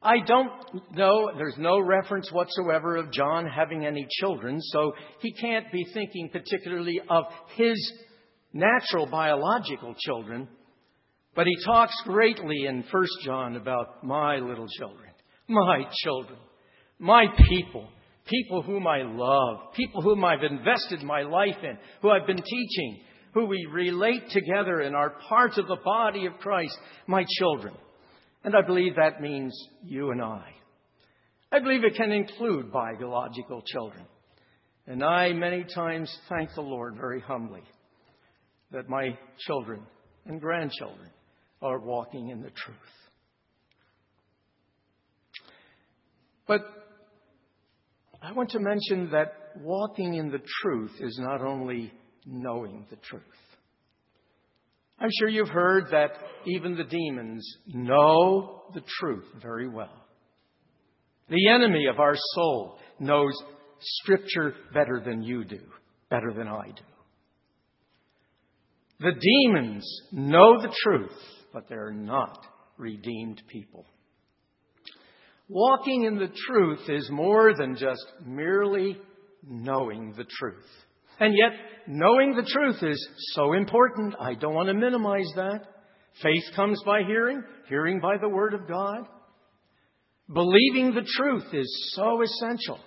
I 0.03 0.19
don't 0.27 0.51
know, 0.95 1.31
there's 1.37 1.57
no 1.59 1.81
reference 1.81 2.31
whatsoever 2.31 2.97
of 2.97 3.13
John 3.13 3.47
having 3.47 3.87
any 3.87 4.07
children, 4.21 4.61
so 4.61 4.93
he 5.21 5.33
can't 5.33 5.71
be 5.73 5.85
thinking 5.95 6.29
particularly 6.31 7.01
of 7.09 7.25
his 7.57 7.93
natural 8.53 9.07
biological 9.07 9.95
children. 9.99 10.49
But 11.35 11.47
he 11.47 11.57
talks 11.65 11.95
greatly 12.05 12.67
in 12.67 12.85
1 12.91 13.07
John 13.25 13.57
about 13.57 14.05
my 14.05 14.37
little 14.37 14.67
children, 14.79 15.11
my 15.49 15.83
children, 16.05 16.39
my 16.99 17.27
people, 17.49 17.89
people 18.27 18.63
whom 18.63 18.87
I 18.87 19.03
love, 19.03 19.73
people 19.75 20.03
whom 20.03 20.25
I've 20.25 20.43
invested 20.43 21.03
my 21.03 21.23
life 21.23 21.57
in, 21.63 21.79
who 22.01 22.11
I've 22.11 22.27
been 22.27 22.43
teaching, 22.43 23.01
who 23.35 23.47
we 23.47 23.67
relate 23.71 24.31
together 24.31 24.81
and 24.81 24.97
are 24.97 25.15
part 25.29 25.59
of 25.59 25.67
the 25.67 25.79
body 25.85 26.27
of 26.27 26.39
Christ, 26.39 26.77
my 27.07 27.25
children. 27.39 27.75
And 28.47 28.55
I 28.55 28.63
believe 28.63 28.95
that 28.95 29.21
means 29.21 29.53
you 29.83 30.13
and 30.13 30.23
I. 30.23 30.45
I 31.51 31.59
believe 31.59 31.83
it 31.83 31.97
can 31.97 32.13
include 32.13 32.71
biological 32.71 33.61
children. 33.67 34.07
And 34.87 35.03
I 35.03 35.33
many 35.33 35.65
times 35.65 36.17
thank 36.29 36.55
the 36.55 36.61
Lord 36.61 36.95
very 36.95 37.21
humbly 37.21 37.63
that 38.71 38.89
my 38.89 39.19
children 39.39 39.83
and 40.27 40.41
grandchildren 40.41 41.11
are 41.61 41.81
walking 41.81 42.29
in 42.29 42.41
the 42.41 42.51
truth. 42.51 42.77
But 46.47 46.61
I 48.23 48.31
want 48.31 48.51
to 48.51 48.61
mention 48.61 49.11
that 49.11 49.57
walking 49.61 50.15
in 50.15 50.31
the 50.31 50.43
truth 50.63 50.93
is 51.01 51.19
not 51.21 51.41
only 51.41 51.93
knowing 52.25 52.87
the 52.91 52.97
truth. 52.97 53.23
I'm 54.99 55.11
sure 55.19 55.29
you've 55.29 55.49
heard 55.49 55.89
that 55.91 56.13
even 56.47 56.77
the 56.77 56.85
demons 56.85 57.47
know 57.67 58.63
the 58.75 58.83
truth 59.01 59.27
very 59.43 59.69
well. 59.69 60.07
The 61.29 61.49
enemy 61.49 61.87
of 61.87 62.01
our 62.01 62.15
soul 62.35 62.79
knows 62.99 63.35
Scripture 63.81 64.55
better 64.73 65.03
than 65.05 65.23
you 65.23 65.45
do, 65.45 65.61
better 66.09 66.33
than 66.33 66.49
I 66.49 66.67
do. 66.67 66.83
The 69.01 69.13
demons 69.13 69.87
know 70.13 70.63
the 70.63 70.75
truth, 70.83 71.19
but 71.53 71.69
they're 71.69 71.93
not 71.93 72.47
redeemed 72.79 73.43
people. 73.49 73.85
Walking 75.49 76.05
in 76.05 76.17
the 76.17 76.33
truth 76.47 76.89
is 76.89 77.09
more 77.11 77.55
than 77.55 77.77
just 77.77 78.05
merely 78.25 78.97
knowing 79.47 80.15
the 80.17 80.25
truth. 80.25 80.65
And 81.19 81.35
yet, 81.35 81.53
knowing 81.87 82.35
the 82.35 82.49
truth 82.49 82.83
is 82.83 83.09
so 83.35 83.53
important. 83.53 84.15
I 84.21 84.35
don't 84.35 84.55
want 84.55 84.69
to 84.69 84.75
minimize 84.75 85.31
that. 85.37 85.61
Faith 86.23 86.45
comes 86.55 86.81
by 86.85 87.03
hearing, 87.07 87.43
hearing 87.69 88.01
by 88.01 88.17
the 88.19 88.29
Word 88.29 88.55
of 88.55 88.69
God. 88.69 89.07
Believing 90.33 90.95
the 90.95 91.07
truth 91.17 91.45
is 91.53 91.93
so 91.95 92.23
essential. 92.23 92.79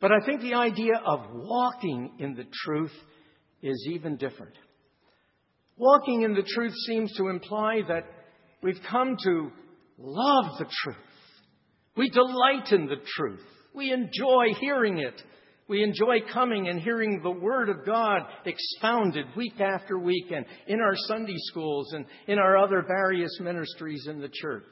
But 0.00 0.12
I 0.12 0.24
think 0.24 0.40
the 0.40 0.54
idea 0.54 0.94
of 1.04 1.20
walking 1.32 2.16
in 2.18 2.34
the 2.34 2.44
truth 2.64 2.92
is 3.62 3.88
even 3.90 4.16
different. 4.16 4.54
Walking 5.76 6.22
in 6.22 6.34
the 6.34 6.46
truth 6.54 6.74
seems 6.86 7.12
to 7.16 7.28
imply 7.28 7.80
that 7.88 8.04
we've 8.62 8.80
come 8.88 9.16
to 9.24 9.50
love 9.98 10.58
the 10.58 10.66
truth. 10.84 10.96
We 11.96 12.10
delight 12.10 12.70
in 12.72 12.86
the 12.86 13.02
truth. 13.16 13.40
We 13.74 13.92
enjoy 13.92 14.54
hearing 14.60 14.98
it. 14.98 15.20
We 15.66 15.82
enjoy 15.82 16.20
coming 16.32 16.68
and 16.68 16.80
hearing 16.80 17.20
the 17.22 17.30
Word 17.30 17.70
of 17.70 17.86
God 17.86 18.22
expounded 18.44 19.24
week 19.34 19.60
after 19.60 19.98
week 19.98 20.30
and 20.30 20.44
in 20.66 20.80
our 20.80 20.94
Sunday 21.08 21.36
schools 21.38 21.92
and 21.94 22.04
in 22.26 22.38
our 22.38 22.58
other 22.58 22.84
various 22.86 23.38
ministries 23.40 24.06
in 24.08 24.20
the 24.20 24.28
church. 24.28 24.64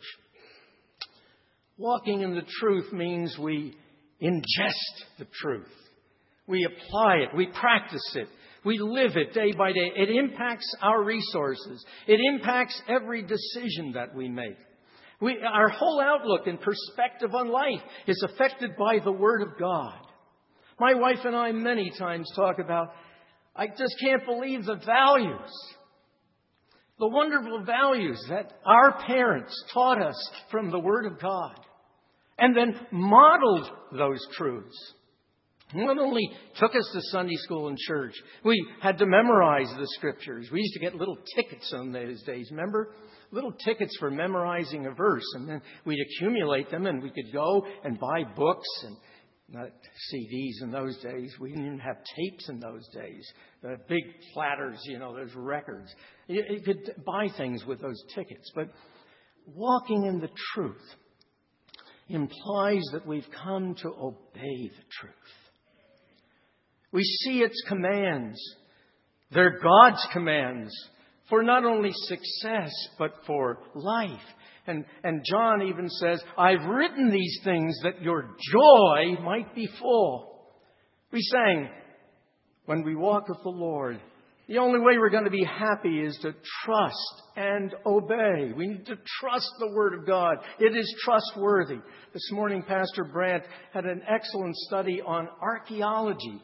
Walking 1.78 2.20
in 2.20 2.35
the 2.35 2.46
truth 2.61 2.92
means 2.92 3.38
we 3.38 3.74
ingest 4.22 5.18
the 5.18 5.26
truth. 5.33 5.72
We 6.46 6.66
apply 6.66 7.16
it. 7.16 7.37
We 7.37 7.46
practice 7.46 8.14
it. 8.14 8.28
We 8.64 8.78
live 8.78 9.16
it 9.16 9.33
day 9.33 9.52
by 9.52 9.72
day. 9.72 9.92
It 9.96 10.11
impacts 10.11 10.72
our 10.83 11.02
resources. 11.02 11.85
It 12.07 12.20
impacts 12.35 12.81
every 12.88 13.22
decision 13.22 13.92
that 13.94 14.14
we 14.14 14.28
make. 14.28 14.59
We, 15.20 15.38
our 15.42 15.68
whole 15.68 16.00
outlook 16.00 16.46
and 16.46 16.61
perspective 16.61 17.35
on 17.35 17.48
life 17.48 17.83
is 18.07 18.22
affected 18.28 18.72
by 18.76 18.98
the 19.02 19.12
Word 19.12 19.42
of 19.42 19.59
God. 19.59 19.98
My 20.83 20.95
wife 20.95 21.21
and 21.25 21.37
I 21.37 21.53
many 21.53 21.92
times 21.97 22.29
talk 22.35 22.59
about, 22.59 22.88
I 23.55 23.68
just 23.68 23.95
can't 24.01 24.27
believe 24.27 24.64
the 24.64 24.81
values, 24.85 25.53
the 26.99 27.07
wonderful 27.07 27.62
values 27.64 28.21
that 28.29 28.55
our 28.66 29.01
parents 29.07 29.55
taught 29.73 30.03
us 30.03 30.31
from 30.51 30.73
the 30.73 30.81
Word 30.81 31.07
of 31.07 31.21
God 31.21 31.55
and 32.37 32.57
then 32.57 32.75
modeled 32.90 33.71
those 33.97 34.27
truths. 34.37 34.77
Not 35.73 35.99
only 35.99 36.29
took 36.59 36.75
us 36.75 36.90
to 36.95 37.01
Sunday 37.12 37.37
school 37.37 37.68
and 37.68 37.79
church, 37.79 38.14
we 38.45 38.61
had 38.83 38.99
to 38.99 39.07
memorize 39.07 39.73
the 39.79 39.87
scriptures. 39.99 40.49
We 40.53 40.62
used 40.62 40.75
to 40.75 40.81
get 40.81 40.97
little 40.97 41.18
tickets 41.37 41.73
on 41.77 41.92
those 41.92 42.21
days, 42.25 42.49
remember? 42.51 42.92
Little 43.31 43.53
tickets 43.53 43.97
for 44.01 44.11
memorizing 44.11 44.87
a 44.87 44.90
verse, 44.90 45.33
and 45.35 45.49
then 45.49 45.62
we'd 45.85 46.05
accumulate 46.11 46.73
them, 46.73 46.87
and 46.87 47.01
we 47.01 47.11
could 47.11 47.33
go 47.33 47.64
and 47.85 48.01
buy 48.01 48.25
books 48.35 48.66
and 48.83 48.97
not 49.53 49.69
CDs 50.12 50.62
in 50.62 50.71
those 50.71 50.97
days. 50.99 51.35
We 51.38 51.51
didn't 51.51 51.67
even 51.67 51.79
have 51.79 51.99
tapes 52.17 52.49
in 52.49 52.59
those 52.59 52.88
days. 52.88 53.31
The 53.62 53.77
big 53.88 54.05
platters, 54.33 54.79
you 54.85 54.99
know, 54.99 55.15
those 55.15 55.35
records. 55.35 55.95
You, 56.27 56.43
you 56.49 56.61
could 56.61 56.95
buy 57.05 57.29
things 57.37 57.65
with 57.67 57.81
those 57.81 58.03
tickets. 58.15 58.51
But 58.55 58.69
walking 59.47 60.07
in 60.07 60.21
the 60.21 60.31
truth 60.55 60.81
implies 62.09 62.83
that 62.93 63.07
we've 63.07 63.29
come 63.45 63.75
to 63.83 63.88
obey 63.88 64.69
the 64.69 64.85
truth. 65.01 65.15
We 66.93 67.03
see 67.03 67.41
its 67.41 67.62
commands. 67.69 68.38
They're 69.33 69.59
God's 69.61 70.07
commands 70.12 70.73
for 71.29 71.43
not 71.43 71.65
only 71.65 71.91
success, 71.93 72.71
but 72.99 73.12
for 73.27 73.59
life. 73.75 74.21
And, 74.66 74.85
and 75.03 75.25
John 75.29 75.62
even 75.62 75.88
says, 75.88 76.22
I've 76.38 76.64
written 76.68 77.11
these 77.11 77.40
things 77.42 77.77
that 77.83 78.01
your 78.01 78.22
joy 78.53 79.22
might 79.22 79.55
be 79.55 79.68
full. 79.81 80.51
We 81.12 81.20
sang, 81.20 81.68
when 82.66 82.85
we 82.85 82.94
walk 82.94 83.29
with 83.29 83.42
the 83.42 83.51
Lord, 83.51 84.01
the 84.48 84.59
only 84.59 84.81
way 84.81 84.98
we're 84.98 85.11
going 85.11 85.25
to 85.25 85.31
be 85.31 85.44
happy 85.44 86.01
is 86.01 86.16
to 86.22 86.35
trust 86.64 87.22
and 87.37 87.75
obey. 87.87 88.53
We 88.57 88.66
need 88.68 88.87
to 88.87 88.96
trust 89.20 89.48
the 89.59 89.72
Word 89.75 89.94
of 89.94 90.07
God. 90.07 90.37
It 90.59 90.77
is 90.77 90.94
trustworthy. 91.05 91.79
This 92.12 92.29
morning, 92.33 92.62
Pastor 92.62 93.05
Brandt 93.05 93.44
had 93.72 93.85
an 93.85 94.03
excellent 94.09 94.55
study 94.57 95.01
on 95.01 95.29
archaeology, 95.40 96.40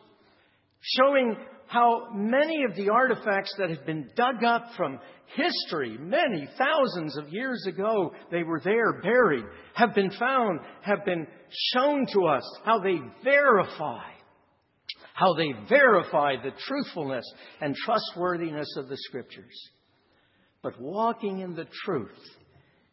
showing 0.80 1.36
how 1.68 2.08
many 2.14 2.64
of 2.64 2.74
the 2.76 2.90
artifacts 2.90 3.54
that 3.58 3.70
had 3.70 3.86
been 3.86 4.10
dug 4.16 4.42
up 4.42 4.64
from 4.76 4.98
history, 5.36 5.96
many 5.98 6.48
thousands 6.58 7.16
of 7.16 7.28
years 7.28 7.66
ago, 7.66 8.12
they 8.30 8.42
were 8.42 8.60
there 8.64 9.00
buried, 9.00 9.44
have 9.74 9.94
been 9.94 10.10
found, 10.10 10.60
have 10.82 11.04
been 11.04 11.26
shown 11.72 12.06
to 12.12 12.26
us, 12.26 12.42
how 12.64 12.80
they 12.80 12.98
verify 13.22 14.02
how 15.18 15.34
they 15.34 15.52
verify 15.68 16.36
the 16.36 16.52
truthfulness 16.66 17.24
and 17.60 17.74
trustworthiness 17.74 18.76
of 18.76 18.88
the 18.88 18.96
Scriptures. 18.96 19.68
But 20.62 20.80
walking 20.80 21.40
in 21.40 21.56
the 21.56 21.66
truth 21.84 22.20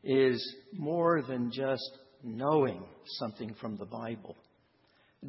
is 0.04 0.56
more 0.74 1.22
than 1.22 1.52
just 1.52 2.00
knowing 2.24 2.84
something 3.20 3.54
from 3.62 3.78
the 3.78 3.86
Bible, 3.86 4.36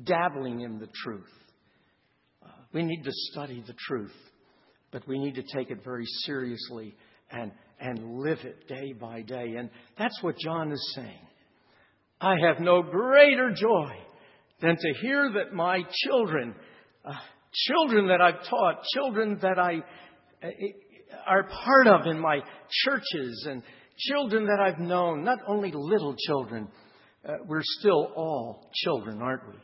dabbling 0.05 0.63
in 0.63 0.79
the 0.79 0.89
truth. 1.05 1.29
We 2.77 2.83
need 2.83 3.05
to 3.05 3.11
study 3.33 3.65
the 3.67 3.73
truth, 3.89 4.13
but 4.93 5.09
we 5.09 5.19
need 5.19 5.37
to 5.37 5.43
take 5.43 5.71
it 5.71 5.83
very 5.83 6.05
seriously 6.27 6.95
and, 7.31 7.51
and 7.81 8.19
live 8.19 8.41
it 8.45 8.69
day 8.69 8.93
by 8.93 9.23
day. 9.23 9.55
And 9.57 9.71
that's 9.99 10.23
what 10.23 10.37
John 10.37 10.71
is 10.71 10.93
saying. 10.95 11.27
I 12.21 12.35
have 12.47 12.61
no 12.61 12.83
greater 12.83 13.51
joy 13.51 13.93
than 14.61 14.77
to 14.77 14.95
hear 15.01 15.33
that 15.37 15.55
my 15.55 15.85
children 16.05 16.55
uh, 17.03 17.15
children 17.67 18.09
that 18.09 18.21
I've 18.21 18.47
taught, 18.47 18.83
children 18.93 19.39
that 19.41 19.59
I 19.59 19.77
uh, 20.43 20.49
are 21.27 21.45
part 21.45 21.87
of 21.87 22.07
in 22.07 22.21
my 22.21 22.41
churches, 22.85 23.47
and 23.49 23.63
children 23.97 24.45
that 24.45 24.61
I've 24.61 24.81
known, 24.81 25.25
not 25.25 25.39
only 25.49 25.73
little 25.73 26.15
children, 26.27 26.69
uh, 27.27 27.37
we're 27.47 27.63
still 27.63 28.13
all 28.15 28.71
children, 28.85 29.23
aren't 29.23 29.49
we? 29.49 29.55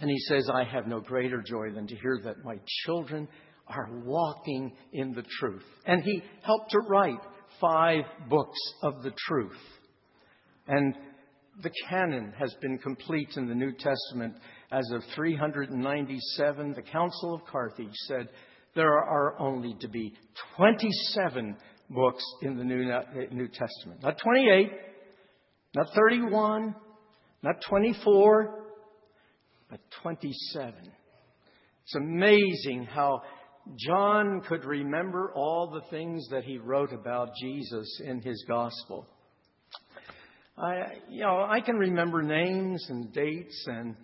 And 0.00 0.10
he 0.10 0.18
says, 0.20 0.50
I 0.52 0.64
have 0.64 0.86
no 0.86 1.00
greater 1.00 1.42
joy 1.42 1.70
than 1.72 1.86
to 1.86 1.96
hear 1.96 2.20
that 2.24 2.44
my 2.44 2.56
children 2.84 3.28
are 3.68 3.88
walking 4.04 4.72
in 4.92 5.12
the 5.12 5.24
truth. 5.38 5.64
And 5.86 6.02
he 6.02 6.22
helped 6.42 6.70
to 6.72 6.80
write 6.88 7.20
five 7.60 8.04
books 8.28 8.58
of 8.82 9.02
the 9.02 9.12
truth. 9.28 9.58
And 10.66 10.94
the 11.62 11.70
canon 11.88 12.32
has 12.38 12.54
been 12.60 12.78
complete 12.78 13.28
in 13.36 13.46
the 13.46 13.54
New 13.54 13.72
Testament 13.72 14.34
as 14.70 14.90
of 14.92 15.02
397. 15.14 16.72
The 16.72 16.82
Council 16.82 17.34
of 17.34 17.44
Carthage 17.44 17.94
said 18.06 18.28
there 18.74 18.92
are 18.92 19.38
only 19.38 19.76
to 19.80 19.88
be 19.88 20.14
27 20.56 21.56
books 21.90 22.24
in 22.42 22.56
the 22.56 22.64
New, 22.64 22.84
New 23.30 23.48
Testament. 23.48 24.02
Not 24.02 24.18
28, 24.18 24.70
not 25.74 25.86
31, 25.94 26.74
not 27.42 27.56
24, 27.68 28.61
but 29.72 29.80
27. 30.02 30.74
It's 30.84 31.94
amazing 31.94 32.84
how 32.84 33.22
John 33.78 34.42
could 34.46 34.66
remember 34.66 35.32
all 35.34 35.70
the 35.70 35.80
things 35.88 36.28
that 36.30 36.44
he 36.44 36.58
wrote 36.58 36.92
about 36.92 37.30
Jesus 37.40 38.02
in 38.04 38.20
his 38.20 38.44
gospel. 38.46 39.06
I, 40.58 40.74
you 41.08 41.22
know, 41.22 41.46
I 41.48 41.62
can 41.62 41.76
remember 41.76 42.20
names 42.20 42.84
and 42.90 43.14
dates 43.14 43.64
and 43.66 43.96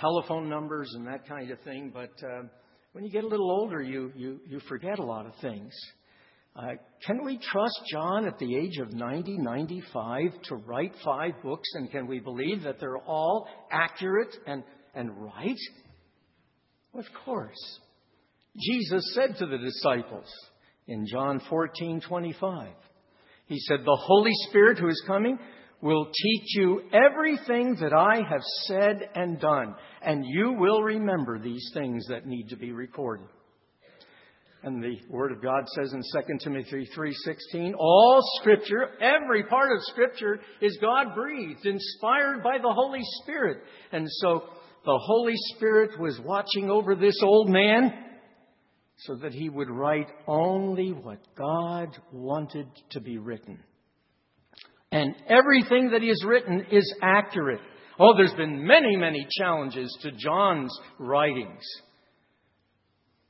telephone 0.00 0.48
numbers 0.48 0.92
and 0.96 1.06
that 1.06 1.28
kind 1.28 1.48
of 1.52 1.60
thing, 1.60 1.92
but 1.94 2.10
uh, 2.26 2.48
when 2.90 3.04
you 3.04 3.12
get 3.12 3.22
a 3.22 3.28
little 3.28 3.52
older, 3.52 3.80
you, 3.80 4.10
you, 4.16 4.40
you 4.48 4.58
forget 4.68 4.98
a 4.98 5.04
lot 5.04 5.26
of 5.26 5.32
things. 5.40 5.72
Uh, 6.56 6.74
can 7.06 7.24
we 7.24 7.38
trust 7.38 7.80
John 7.92 8.26
at 8.26 8.40
the 8.40 8.56
age 8.56 8.78
of 8.78 8.92
90, 8.92 9.38
95 9.38 10.42
to 10.48 10.56
write 10.56 10.92
five 11.04 11.34
books, 11.40 11.68
and 11.74 11.88
can 11.92 12.08
we 12.08 12.18
believe 12.18 12.64
that 12.64 12.80
they're 12.80 12.98
all 12.98 13.46
accurate 13.70 14.36
and, 14.48 14.64
and 14.94 15.10
right? 15.22 15.58
Of 16.94 17.04
course. 17.24 17.80
Jesus 18.56 19.14
said 19.14 19.36
to 19.38 19.46
the 19.46 19.58
disciples 19.58 20.30
in 20.86 21.06
John 21.10 21.40
14, 21.50 22.00
25, 22.00 22.68
He 23.46 23.58
said, 23.60 23.80
The 23.80 24.00
Holy 24.00 24.30
Spirit 24.48 24.78
who 24.78 24.88
is 24.88 25.02
coming 25.06 25.38
will 25.80 26.06
teach 26.06 26.56
you 26.56 26.82
everything 26.92 27.76
that 27.80 27.92
I 27.92 28.16
have 28.16 28.42
said 28.66 29.08
and 29.14 29.40
done, 29.40 29.74
and 30.02 30.24
you 30.24 30.52
will 30.52 30.82
remember 30.82 31.38
these 31.38 31.70
things 31.74 32.06
that 32.08 32.26
need 32.26 32.48
to 32.48 32.56
be 32.56 32.72
recorded. 32.72 33.26
And 34.62 34.82
the 34.82 34.96
Word 35.10 35.30
of 35.32 35.42
God 35.42 35.64
says 35.76 35.92
in 35.92 36.00
2 36.00 36.38
Timothy 36.38 36.88
3.16, 36.96 37.74
all 37.78 38.22
Scripture, 38.40 38.92
every 38.98 39.42
part 39.42 39.72
of 39.72 39.82
Scripture 39.82 40.40
is 40.62 40.78
God-breathed, 40.80 41.66
inspired 41.66 42.42
by 42.42 42.56
the 42.56 42.72
Holy 42.72 43.02
Spirit. 43.22 43.58
And 43.92 44.06
so 44.08 44.44
the 44.84 44.98
Holy 45.02 45.34
Spirit 45.54 45.98
was 45.98 46.20
watching 46.20 46.70
over 46.70 46.94
this 46.94 47.18
old 47.22 47.48
man 47.48 47.92
so 48.98 49.16
that 49.16 49.32
he 49.32 49.48
would 49.48 49.70
write 49.70 50.10
only 50.26 50.92
what 50.92 51.18
God 51.36 51.96
wanted 52.12 52.66
to 52.90 53.00
be 53.00 53.18
written. 53.18 53.58
And 54.92 55.14
everything 55.28 55.90
that 55.90 56.02
he 56.02 56.08
has 56.08 56.22
written 56.24 56.66
is 56.70 56.94
accurate. 57.02 57.60
Oh, 57.98 58.16
there's 58.16 58.34
been 58.34 58.64
many, 58.64 58.96
many 58.96 59.26
challenges 59.38 59.96
to 60.02 60.12
John's 60.12 60.76
writings 60.98 61.64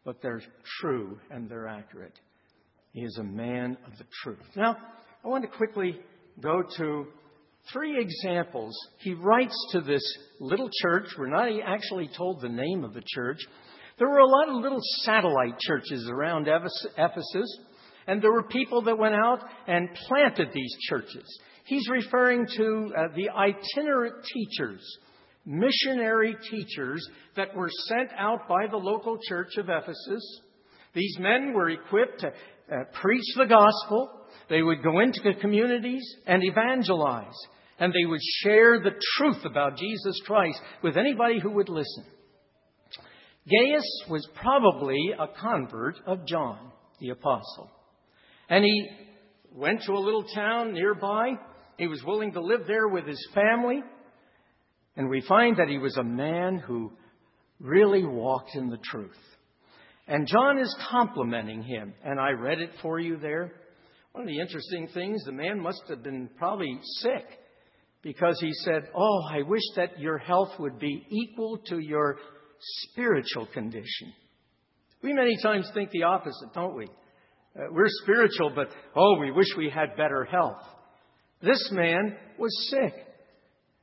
but 0.05 0.21
they're 0.23 0.43
true 0.81 1.19
and 1.31 1.49
they're 1.49 1.67
accurate. 1.67 2.19
He 2.93 3.01
is 3.01 3.19
a 3.19 3.25
man 3.25 3.77
of 3.87 3.99
the 3.99 4.05
truth. 4.23 4.47
Now, 4.55 4.77
I 5.25 5.29
want 5.29 5.43
to 5.45 5.57
quickly 5.57 5.99
go 6.41 6.63
to 6.77 7.07
three 7.73 8.01
examples. 8.01 8.77
He 8.99 9.15
writes 9.15 9.57
to 9.73 9.81
this 9.81 10.03
little 10.41 10.71
church. 10.83 11.07
We're 11.19 11.29
not 11.29 11.49
actually 11.67 12.09
told 12.17 12.41
the 12.41 12.49
name 12.49 12.85
of 12.85 12.95
the 12.95 13.03
church. 13.07 13.39
There 13.99 14.09
were 14.09 14.19
a 14.19 14.29
lot 14.29 14.49
of 14.49 14.57
little 14.57 14.81
satellite 15.03 15.59
churches 15.61 16.09
around 16.11 16.49
Ephesus, 16.49 17.59
and 18.07 18.21
there 18.21 18.33
were 18.33 18.43
people 18.43 18.83
that 18.83 18.99
went 18.99 19.15
out 19.15 19.41
and 19.67 19.89
planted 20.09 20.49
these 20.53 20.77
churches. 20.89 21.41
He's 21.65 21.89
referring 21.89 22.47
to 22.57 22.93
uh, 22.97 23.03
the 23.15 23.31
itinerant 23.31 24.25
teachers 24.33 24.99
missionary 25.47 26.37
teachers 26.51 27.07
that 27.37 27.55
were 27.55 27.71
sent 27.87 28.11
out 28.17 28.49
by 28.49 28.67
the 28.67 28.77
local 28.77 29.19
church 29.29 29.57
of 29.59 29.69
Ephesus. 29.69 30.41
These 30.95 31.17
men 31.19 31.53
were 31.53 31.71
equipped 31.71 32.21
to 32.21 32.29
uh, 32.29 32.85
preach 32.93 33.25
the 33.37 33.47
gospel. 33.47 34.24
They 34.49 34.63
would 34.63 34.83
go 34.83 35.01
into 35.01 35.21
the 35.23 35.41
communities 35.41 36.05
and 36.27 36.43
evangelize. 36.45 37.35
And 37.79 37.93
they 37.93 38.07
would 38.07 38.21
share 38.43 38.79
the 38.79 38.93
truth 39.17 39.45
about 39.45 39.77
Jesus 39.77 40.21
Christ 40.25 40.61
with 40.83 40.97
anybody 40.97 41.41
who 41.41 41.51
would 41.53 41.69
listen. 41.69 42.05
Gaius 43.49 44.05
was 44.09 44.27
probably 44.35 45.11
a 45.19 45.27
convert 45.41 45.97
of 46.07 46.27
John 46.27 46.71
the 47.01 47.11
Apostle. 47.11 47.71
And 48.49 48.65
he 48.65 48.89
went 49.53 49.83
to 49.83 49.93
a 49.93 49.99
little 49.99 50.25
town 50.35 50.73
nearby. 50.73 51.33
He 51.79 51.89
was 51.89 52.03
willing 52.05 52.33
to 52.33 52.41
live 52.41 52.63
there 52.67 52.89
with 52.89 53.07
his 53.07 53.29
family. 53.35 53.83
And 54.97 55.09
we 55.09 55.21
find 55.23 55.57
that 55.57 55.69
he 55.69 55.79
was 55.79 55.97
a 55.97 56.05
man 56.05 56.59
who 56.59 56.93
really 57.59 58.05
walked 58.05 58.55
in 58.55 58.69
the 58.69 58.79
truth. 58.79 59.17
And 60.07 60.27
John 60.27 60.59
is 60.59 60.77
complimenting 60.91 61.63
him, 61.63 61.95
and 62.05 62.21
I 62.21 62.31
read 62.31 62.61
it 62.61 62.71
for 62.83 62.99
you 62.99 63.17
there. 63.17 63.53
One 64.15 64.23
of 64.23 64.29
the 64.29 64.39
interesting 64.39 64.87
things, 64.95 65.25
the 65.25 65.33
man 65.33 65.59
must 65.59 65.83
have 65.89 66.05
been 66.05 66.31
probably 66.39 66.79
sick 67.01 67.27
because 68.01 68.39
he 68.41 68.53
said, 68.63 68.89
Oh, 68.95 69.23
I 69.29 69.43
wish 69.43 69.65
that 69.75 69.99
your 69.99 70.19
health 70.19 70.53
would 70.61 70.79
be 70.79 71.05
equal 71.11 71.59
to 71.67 71.81
your 71.81 72.19
spiritual 72.61 73.47
condition. 73.53 74.13
We 75.03 75.13
many 75.15 75.37
times 75.43 75.69
think 75.75 75.91
the 75.91 76.05
opposite, 76.05 76.55
don't 76.55 76.77
we? 76.77 76.85
Uh, 76.85 77.65
we're 77.73 77.89
spiritual, 78.05 78.53
but 78.55 78.69
oh, 78.95 79.19
we 79.19 79.33
wish 79.33 79.49
we 79.59 79.69
had 79.69 79.97
better 79.97 80.25
health. 80.25 80.63
This 81.43 81.69
man 81.73 82.15
was 82.39 82.71
sick. 82.71 82.95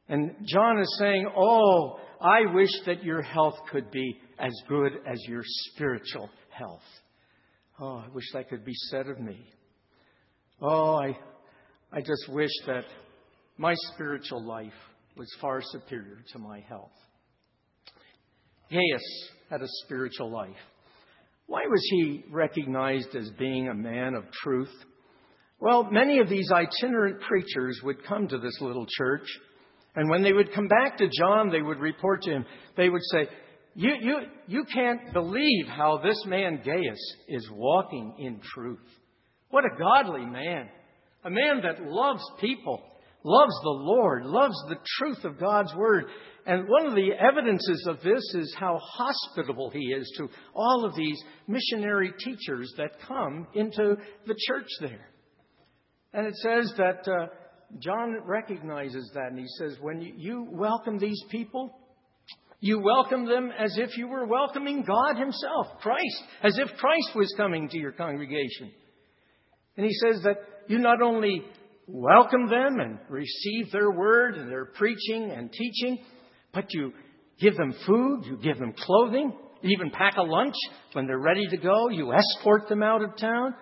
And 0.07 0.33
John 0.45 0.79
is 0.79 0.95
saying, 0.97 1.27
Oh, 1.35 1.99
I 2.21 2.53
wish 2.53 2.71
that 2.85 3.03
your 3.03 3.21
health 3.21 3.55
could 3.69 3.91
be 3.91 4.17
as 4.39 4.53
good 4.69 4.93
as 5.05 5.21
your 5.27 5.43
spiritual 5.45 6.29
health. 6.57 6.79
Oh, 7.81 7.97
I 7.97 8.07
wish 8.13 8.31
that 8.31 8.47
could 8.47 8.63
be 8.63 8.75
said 8.89 9.09
of 9.09 9.19
me. 9.19 9.45
Oh, 10.61 10.95
I, 10.95 11.17
I 11.91 12.01
just 12.01 12.29
wish 12.29 12.51
that 12.67 12.85
my 13.57 13.73
spiritual 13.93 14.43
life 14.45 14.73
was 15.17 15.27
far 15.41 15.61
superior 15.61 16.23
to 16.33 16.39
my 16.39 16.59
health. 16.67 16.91
Gaius 18.69 19.29
had 19.49 19.61
a 19.61 19.67
spiritual 19.85 20.31
life. 20.31 20.49
Why 21.47 21.63
was 21.69 21.81
he 21.89 22.23
recognized 22.31 23.15
as 23.15 23.29
being 23.37 23.67
a 23.67 23.73
man 23.73 24.13
of 24.13 24.31
truth? 24.31 24.71
Well, 25.59 25.89
many 25.91 26.19
of 26.19 26.29
these 26.29 26.49
itinerant 26.51 27.21
preachers 27.21 27.81
would 27.83 28.05
come 28.05 28.27
to 28.27 28.37
this 28.37 28.61
little 28.61 28.85
church 28.97 29.27
and 29.95 30.09
when 30.09 30.23
they 30.23 30.33
would 30.33 30.53
come 30.53 30.67
back 30.67 30.97
to 30.97 31.09
John, 31.19 31.49
they 31.49 31.61
would 31.61 31.79
report 31.79 32.21
to 32.23 32.31
him, 32.31 32.45
they 32.77 32.89
would 32.89 33.01
say, 33.11 33.27
you, 33.75 33.93
you, 34.01 34.17
you 34.47 34.65
can't 34.73 35.13
believe 35.13 35.67
how 35.67 35.99
this 36.03 36.23
man 36.25 36.61
Gaius 36.63 37.15
is 37.27 37.49
walking 37.51 38.15
in 38.19 38.39
truth. 38.41 38.79
What 39.51 39.65
a 39.65 39.77
godly 39.77 40.25
man. 40.25 40.69
A 41.23 41.29
man 41.29 41.61
that 41.63 41.83
loves 41.83 42.23
people, 42.39 42.81
loves 43.23 43.53
the 43.61 43.69
Lord, 43.69 44.25
loves 44.25 44.55
the 44.67 44.77
truth 44.97 45.23
of 45.23 45.39
God's 45.39 45.73
Word. 45.75 46.05
And 46.47 46.67
one 46.67 46.87
of 46.87 46.95
the 46.95 47.11
evidences 47.11 47.85
of 47.87 47.97
this 48.01 48.23
is 48.33 48.55
how 48.59 48.79
hospitable 48.81 49.69
he 49.69 49.93
is 49.93 50.11
to 50.17 50.27
all 50.55 50.83
of 50.85 50.95
these 50.95 51.21
missionary 51.47 52.11
teachers 52.19 52.73
that 52.77 52.99
come 53.07 53.45
into 53.53 53.97
the 54.25 54.35
church 54.47 54.67
there. 54.79 55.09
And 56.13 56.25
it 56.25 56.35
says 56.37 56.73
that 56.77 57.07
uh, 57.07 57.27
John 57.79 58.17
recognizes 58.25 59.11
that 59.13 59.27
and 59.29 59.39
he 59.39 59.47
says, 59.59 59.77
when 59.79 60.01
you 60.01 60.47
welcome 60.49 60.97
these 60.97 61.23
people, 61.29 61.77
you 62.59 62.79
welcome 62.79 63.25
them 63.25 63.51
as 63.57 63.77
if 63.77 63.97
you 63.97 64.07
were 64.07 64.25
welcoming 64.25 64.83
God 64.83 65.17
Himself, 65.17 65.67
Christ, 65.81 66.23
as 66.43 66.57
if 66.59 66.77
Christ 66.77 67.09
was 67.15 67.33
coming 67.35 67.67
to 67.69 67.77
your 67.77 67.91
congregation. 67.91 68.71
And 69.81 69.89
he 69.89 69.95
says 69.95 70.21
that 70.25 70.35
you 70.67 70.77
not 70.77 71.01
only 71.01 71.41
welcome 71.87 72.47
them 72.47 72.79
and 72.79 72.99
receive 73.09 73.71
their 73.71 73.89
word 73.89 74.35
and 74.35 74.47
their 74.47 74.65
preaching 74.65 75.31
and 75.31 75.51
teaching, 75.51 75.97
but 76.53 76.65
you 76.69 76.93
give 77.39 77.55
them 77.55 77.73
food, 77.87 78.21
you 78.25 78.37
give 78.37 78.59
them 78.59 78.75
clothing, 78.77 79.33
you 79.63 79.69
even 79.71 79.89
pack 79.89 80.17
a 80.17 80.21
lunch 80.21 80.53
when 80.93 81.07
they're 81.07 81.17
ready 81.17 81.47
to 81.47 81.57
go, 81.57 81.89
you 81.89 82.13
escort 82.13 82.69
them 82.69 82.83
out 82.83 83.01
of 83.01 83.17
town. 83.17 83.55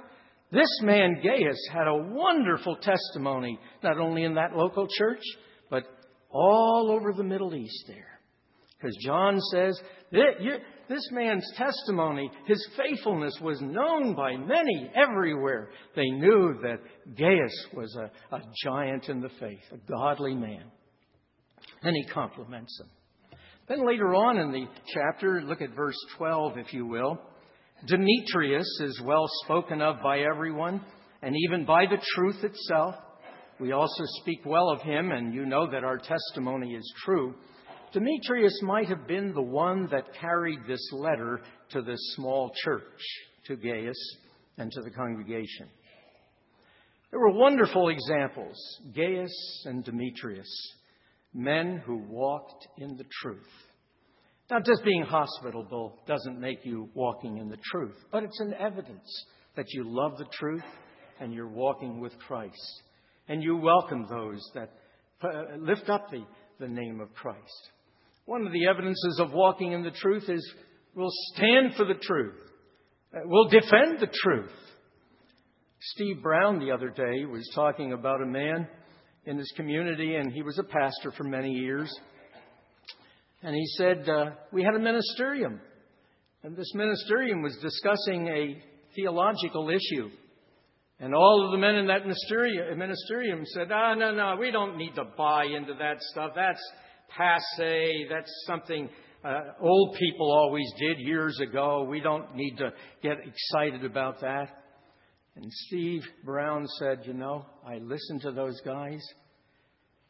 This 0.51 0.67
man, 0.81 1.21
Gaius, 1.23 1.69
had 1.71 1.87
a 1.87 1.95
wonderful 1.95 2.75
testimony, 2.75 3.57
not 3.81 3.97
only 3.97 4.25
in 4.25 4.33
that 4.33 4.53
local 4.53 4.89
church, 4.89 5.23
but 5.69 5.83
all 6.29 6.91
over 6.91 7.13
the 7.13 7.23
Middle 7.23 7.55
East 7.55 7.85
there. 7.87 8.19
Because 8.77 8.97
John 9.05 9.39
says, 9.53 9.79
this 10.89 11.07
man's 11.11 11.45
testimony, 11.55 12.31
his 12.47 12.67
faithfulness 12.75 13.37
was 13.41 13.61
known 13.61 14.15
by 14.15 14.35
many 14.35 14.91
everywhere. 14.95 15.69
They 15.95 16.09
knew 16.09 16.57
that 16.63 16.79
Gaius 17.15 17.67
was 17.73 17.95
a, 17.95 18.35
a 18.35 18.41
giant 18.63 19.07
in 19.07 19.21
the 19.21 19.29
faith, 19.39 19.61
a 19.71 19.77
godly 19.89 20.33
man. 20.33 20.63
And 21.83 21.95
he 21.95 22.11
compliments 22.11 22.77
him. 22.81 23.39
Then 23.67 23.87
later 23.87 24.15
on 24.15 24.39
in 24.39 24.51
the 24.51 24.65
chapter, 24.91 25.43
look 25.43 25.61
at 25.61 25.75
verse 25.75 25.95
12, 26.17 26.57
if 26.57 26.73
you 26.73 26.87
will. 26.87 27.19
Demetrius 27.85 28.67
is 28.81 28.99
well 29.05 29.27
spoken 29.45 29.81
of 29.81 30.01
by 30.01 30.21
everyone, 30.21 30.81
and 31.21 31.35
even 31.45 31.65
by 31.65 31.85
the 31.85 32.01
truth 32.15 32.43
itself. 32.43 32.95
We 33.59 33.73
also 33.73 34.03
speak 34.21 34.39
well 34.43 34.69
of 34.71 34.81
him, 34.81 35.11
and 35.11 35.35
you 35.35 35.45
know 35.45 35.69
that 35.69 35.83
our 35.83 35.99
testimony 35.99 36.73
is 36.73 36.93
true. 37.05 37.35
Demetrius 37.91 38.61
might 38.61 38.87
have 38.87 39.07
been 39.07 39.33
the 39.33 39.41
one 39.41 39.87
that 39.91 40.13
carried 40.19 40.59
this 40.67 40.91
letter 40.91 41.41
to 41.71 41.81
this 41.81 41.99
small 42.15 42.51
church, 42.63 42.83
to 43.47 43.55
Gaius 43.55 44.17
and 44.57 44.71
to 44.71 44.81
the 44.81 44.91
congregation. 44.91 45.67
There 47.09 47.19
were 47.19 47.31
wonderful 47.31 47.89
examples 47.89 48.55
Gaius 48.95 49.63
and 49.65 49.83
Demetrius, 49.83 50.49
men 51.33 51.81
who 51.85 51.97
walked 52.07 52.67
in 52.77 52.95
the 52.95 53.05
truth. 53.21 53.49
Now, 54.51 54.59
just 54.59 54.83
being 54.83 55.03
hospitable 55.03 55.99
doesn't 56.07 56.39
make 56.39 56.65
you 56.65 56.89
walking 56.93 57.37
in 57.37 57.49
the 57.49 57.57
truth, 57.71 57.95
but 58.11 58.23
it's 58.23 58.39
an 58.39 58.53
evidence 58.59 59.25
that 59.55 59.65
you 59.69 59.83
love 59.85 60.17
the 60.17 60.27
truth 60.31 60.63
and 61.19 61.33
you're 61.33 61.47
walking 61.47 61.99
with 61.99 62.17
Christ. 62.19 62.81
And 63.27 63.43
you 63.43 63.57
welcome 63.57 64.07
those 64.09 64.41
that 64.55 64.71
uh, 65.21 65.57
lift 65.59 65.89
up 65.89 66.09
the, 66.09 66.25
the 66.59 66.67
name 66.67 66.99
of 66.99 67.13
Christ. 67.13 67.69
One 68.29 68.45
of 68.45 68.53
the 68.53 68.67
evidences 68.67 69.19
of 69.19 69.33
walking 69.33 69.71
in 69.71 69.81
the 69.81 69.89
truth 69.89 70.29
is 70.29 70.53
we'll 70.93 71.09
stand 71.33 71.73
for 71.73 71.83
the 71.83 71.99
truth, 71.99 72.35
uh, 73.11 73.21
we'll 73.25 73.49
defend 73.49 73.99
the 73.99 74.13
truth. 74.21 74.51
Steve 75.79 76.21
Brown 76.21 76.59
the 76.59 76.69
other 76.69 76.89
day 76.89 77.25
was 77.25 77.49
talking 77.55 77.91
about 77.91 78.21
a 78.21 78.27
man 78.27 78.67
in 79.25 79.39
his 79.39 79.51
community, 79.55 80.13
and 80.13 80.31
he 80.31 80.43
was 80.43 80.59
a 80.59 80.63
pastor 80.63 81.11
for 81.17 81.23
many 81.23 81.53
years. 81.53 81.91
And 83.41 83.55
he 83.55 83.65
said, 83.77 84.07
uh, 84.07 84.25
We 84.53 84.61
had 84.61 84.75
a 84.75 84.79
ministerium. 84.79 85.59
And 86.43 86.55
this 86.55 86.71
ministerium 86.75 87.41
was 87.41 87.57
discussing 87.63 88.27
a 88.27 88.61
theological 88.95 89.71
issue. 89.71 90.07
And 90.99 91.15
all 91.15 91.45
of 91.45 91.51
the 91.51 91.57
men 91.57 91.77
in 91.77 91.87
that 91.87 92.03
ministerium 92.03 93.43
said, 93.45 93.71
Ah, 93.71 93.95
no, 93.95 94.13
no, 94.13 94.35
we 94.39 94.51
don't 94.51 94.77
need 94.77 94.93
to 94.97 95.05
buy 95.17 95.45
into 95.45 95.73
that 95.79 95.99
stuff. 96.11 96.33
That's 96.35 96.61
passe. 97.15 98.07
That's 98.09 98.31
something 98.45 98.89
uh, 99.23 99.41
old 99.61 99.95
people 99.95 100.31
always 100.31 100.71
did 100.79 100.99
years 100.99 101.39
ago. 101.39 101.85
We 101.89 101.99
don't 101.99 102.35
need 102.35 102.55
to 102.57 102.71
get 103.03 103.17
excited 103.19 103.83
about 103.83 104.21
that. 104.21 104.63
And 105.35 105.51
Steve 105.67 106.03
Brown 106.23 106.67
said, 106.79 107.01
You 107.03 107.13
know, 107.13 107.45
I 107.65 107.75
listened 107.77 108.21
to 108.21 108.31
those 108.31 108.59
guys, 108.61 109.01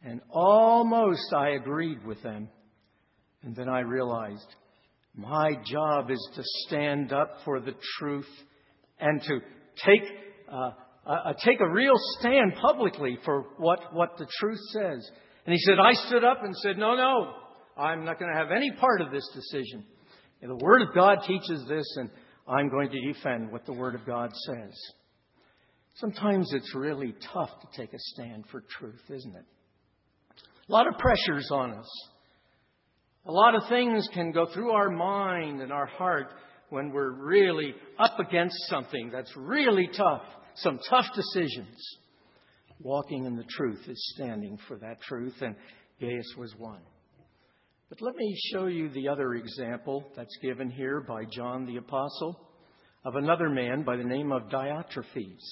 and 0.03 0.21
almost 0.29 1.33
I 1.33 1.49
agreed 1.49 2.05
with 2.05 2.21
them. 2.23 2.49
And 3.43 3.55
then 3.55 3.69
I 3.69 3.79
realized 3.79 4.55
my 5.15 5.51
job 5.65 6.11
is 6.11 6.29
to 6.35 6.41
stand 6.67 7.11
up 7.13 7.37
for 7.45 7.59
the 7.59 7.73
truth 7.97 8.27
and 8.99 9.21
to 9.21 9.39
take, 9.85 10.09
uh, 10.51 10.71
uh, 11.05 11.33
take 11.43 11.59
a 11.61 11.69
real 11.69 11.95
stand 12.19 12.55
publicly 12.55 13.17
for 13.25 13.45
what, 13.57 13.93
what 13.93 14.17
the 14.17 14.27
truth 14.39 14.59
says. 14.73 15.09
And 15.45 15.53
he 15.53 15.59
said, 15.59 15.75
I 15.79 15.93
stood 16.07 16.23
up 16.23 16.43
and 16.43 16.55
said, 16.57 16.77
No, 16.77 16.95
no, 16.95 17.33
I'm 17.77 18.05
not 18.05 18.19
going 18.19 18.31
to 18.31 18.37
have 18.37 18.51
any 18.51 18.71
part 18.71 19.01
of 19.01 19.11
this 19.11 19.27
decision. 19.33 19.83
And 20.41 20.51
the 20.51 20.63
Word 20.63 20.81
of 20.81 20.93
God 20.93 21.19
teaches 21.25 21.65
this, 21.67 21.85
and 21.97 22.09
I'm 22.47 22.69
going 22.69 22.89
to 22.89 23.13
defend 23.13 23.51
what 23.51 23.65
the 23.65 23.73
Word 23.73 23.95
of 23.95 24.05
God 24.05 24.31
says. 24.45 24.73
Sometimes 25.95 26.53
it's 26.53 26.73
really 26.75 27.13
tough 27.33 27.49
to 27.61 27.81
take 27.81 27.93
a 27.93 27.99
stand 27.99 28.45
for 28.51 28.63
truth, 28.79 29.01
isn't 29.09 29.35
it? 29.35 29.45
A 30.69 30.71
lot 30.71 30.87
of 30.87 30.97
pressures 30.97 31.49
on 31.51 31.71
us. 31.71 31.89
A 33.25 33.31
lot 33.31 33.55
of 33.55 33.67
things 33.67 34.07
can 34.13 34.31
go 34.31 34.45
through 34.53 34.71
our 34.71 34.89
mind 34.89 35.61
and 35.61 35.73
our 35.73 35.87
heart 35.87 36.33
when 36.69 36.91
we're 36.91 37.11
really 37.11 37.73
up 37.97 38.19
against 38.19 38.55
something 38.67 39.09
that's 39.11 39.35
really 39.35 39.89
tough, 39.95 40.21
some 40.55 40.79
tough 40.89 41.07
decisions. 41.13 41.75
Walking 42.81 43.25
in 43.25 43.35
the 43.35 43.45
truth 43.49 43.81
is 43.87 44.13
standing 44.15 44.57
for 44.67 44.77
that 44.77 45.01
truth, 45.01 45.35
and 45.41 45.55
Gaius 45.99 46.33
was 46.37 46.53
one. 46.57 46.81
But 47.89 48.01
let 48.01 48.15
me 48.15 48.37
show 48.53 48.67
you 48.67 48.89
the 48.89 49.09
other 49.09 49.33
example 49.33 50.05
that's 50.15 50.37
given 50.41 50.69
here 50.69 51.01
by 51.01 51.25
John 51.25 51.65
the 51.65 51.77
Apostle 51.77 52.39
of 53.03 53.15
another 53.15 53.49
man 53.49 53.83
by 53.83 53.97
the 53.97 54.03
name 54.03 54.31
of 54.31 54.49
Diotrephes. 54.49 55.43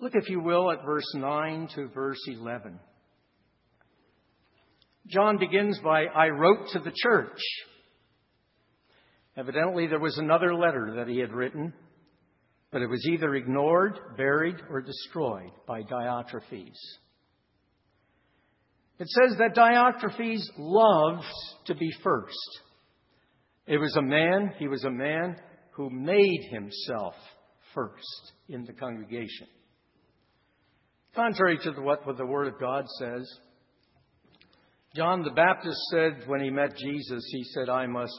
Look, 0.00 0.14
if 0.14 0.28
you 0.28 0.40
will, 0.40 0.70
at 0.70 0.84
verse 0.84 1.10
9 1.14 1.68
to 1.76 1.88
verse 1.88 2.20
11. 2.28 2.78
John 5.06 5.38
begins 5.38 5.78
by, 5.80 6.04
I 6.06 6.28
wrote 6.28 6.68
to 6.72 6.80
the 6.80 6.92
church. 6.94 7.38
Evidently, 9.36 9.86
there 9.86 10.00
was 10.00 10.18
another 10.18 10.54
letter 10.54 10.94
that 10.96 11.08
he 11.08 11.18
had 11.18 11.32
written, 11.32 11.72
but 12.74 12.82
it 12.82 12.90
was 12.90 13.06
either 13.06 13.36
ignored, 13.36 14.00
buried, 14.16 14.56
or 14.68 14.80
destroyed 14.80 15.52
by 15.64 15.80
Diotrephes. 15.82 16.74
It 18.98 19.06
says 19.06 19.38
that 19.38 19.54
Diotrephes 19.54 20.42
loves 20.58 21.24
to 21.66 21.76
be 21.76 21.88
first. 22.02 22.34
It 23.68 23.78
was 23.78 23.94
a 23.96 24.02
man, 24.02 24.54
he 24.58 24.66
was 24.66 24.82
a 24.82 24.90
man 24.90 25.36
who 25.74 25.88
made 25.88 26.48
himself 26.50 27.14
first 27.76 28.32
in 28.48 28.64
the 28.64 28.72
congregation. 28.72 29.46
Contrary 31.14 31.58
to 31.62 31.70
what 31.80 32.00
the 32.16 32.26
Word 32.26 32.48
of 32.48 32.58
God 32.58 32.86
says, 32.98 33.38
John 34.96 35.22
the 35.22 35.30
Baptist 35.30 35.78
said 35.92 36.24
when 36.26 36.40
he 36.40 36.50
met 36.50 36.76
Jesus, 36.76 37.24
he 37.30 37.44
said, 37.54 37.68
I 37.68 37.86
must 37.86 38.18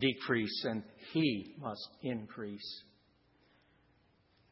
decrease 0.00 0.64
and 0.64 0.82
he 1.12 1.54
must 1.60 1.90
increase. 2.02 2.82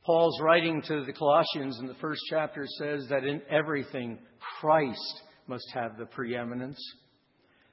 Paul's 0.04 0.40
writing 0.40 0.82
to 0.82 1.04
the 1.04 1.12
Colossians 1.12 1.78
in 1.78 1.86
the 1.86 1.94
first 1.94 2.22
chapter 2.28 2.66
says 2.78 3.06
that 3.08 3.24
in 3.24 3.40
everything 3.48 4.18
Christ 4.60 5.22
must 5.46 5.70
have 5.74 5.96
the 5.96 6.06
preeminence. 6.06 6.78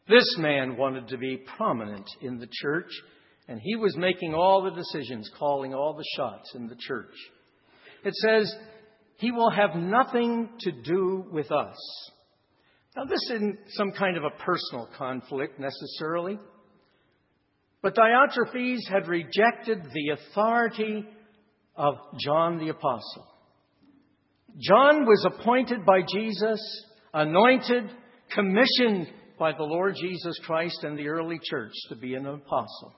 This 0.07 0.37
man 0.37 0.77
wanted 0.77 1.07
to 1.07 1.17
be 1.17 1.43
prominent 1.57 2.07
in 2.21 2.37
the 2.37 2.49
church, 2.51 2.89
and 3.47 3.59
he 3.61 3.75
was 3.75 3.97
making 3.97 4.35
all 4.35 4.63
the 4.63 4.71
decisions, 4.71 5.29
calling 5.39 5.73
all 5.73 5.93
the 5.93 6.05
shots 6.15 6.53
in 6.53 6.67
the 6.67 6.77
church. 6.79 7.13
It 8.03 8.13
says, 8.13 8.53
He 9.17 9.31
will 9.31 9.49
have 9.49 9.75
nothing 9.75 10.49
to 10.59 10.71
do 10.71 11.25
with 11.31 11.51
us. 11.51 11.77
Now, 12.95 13.05
this 13.05 13.31
isn't 13.31 13.57
some 13.69 13.91
kind 13.91 14.17
of 14.17 14.23
a 14.23 14.43
personal 14.43 14.87
conflict 14.97 15.59
necessarily, 15.59 16.39
but 17.81 17.95
Diotrephes 17.95 18.87
had 18.87 19.07
rejected 19.07 19.83
the 19.93 20.09
authority 20.09 21.05
of 21.79 21.95
John 22.19 22.59
the 22.59 22.69
Apostle. 22.69 23.25
John 24.59 25.05
was 25.05 25.25
appointed 25.25 25.85
by 25.85 26.01
Jesus 26.01 26.59
anointed, 27.13 27.89
commissioned 28.35 29.07
by 29.39 29.53
the 29.53 29.63
Lord 29.63 29.95
Jesus 29.99 30.37
Christ 30.45 30.83
and 30.83 30.99
the 30.99 31.07
early 31.07 31.39
church 31.41 31.71
to 31.87 31.95
be 31.95 32.15
an 32.15 32.25
apostle. 32.25 32.93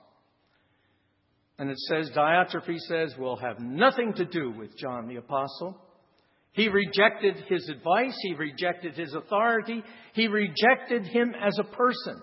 And 1.58 1.70
it 1.70 1.78
says, 1.78 2.10
Diotrephes 2.10 2.80
says, 2.88 3.14
we'll 3.16 3.36
have 3.36 3.60
nothing 3.60 4.14
to 4.14 4.24
do 4.24 4.50
with 4.50 4.76
John 4.76 5.06
the 5.06 5.16
apostle. 5.16 5.80
He 6.50 6.68
rejected 6.68 7.36
his 7.48 7.68
advice. 7.68 8.16
He 8.22 8.34
rejected 8.34 8.94
his 8.94 9.14
authority. 9.14 9.84
He 10.14 10.26
rejected 10.26 11.04
him 11.06 11.34
as 11.40 11.56
a 11.60 11.76
person. 11.76 12.20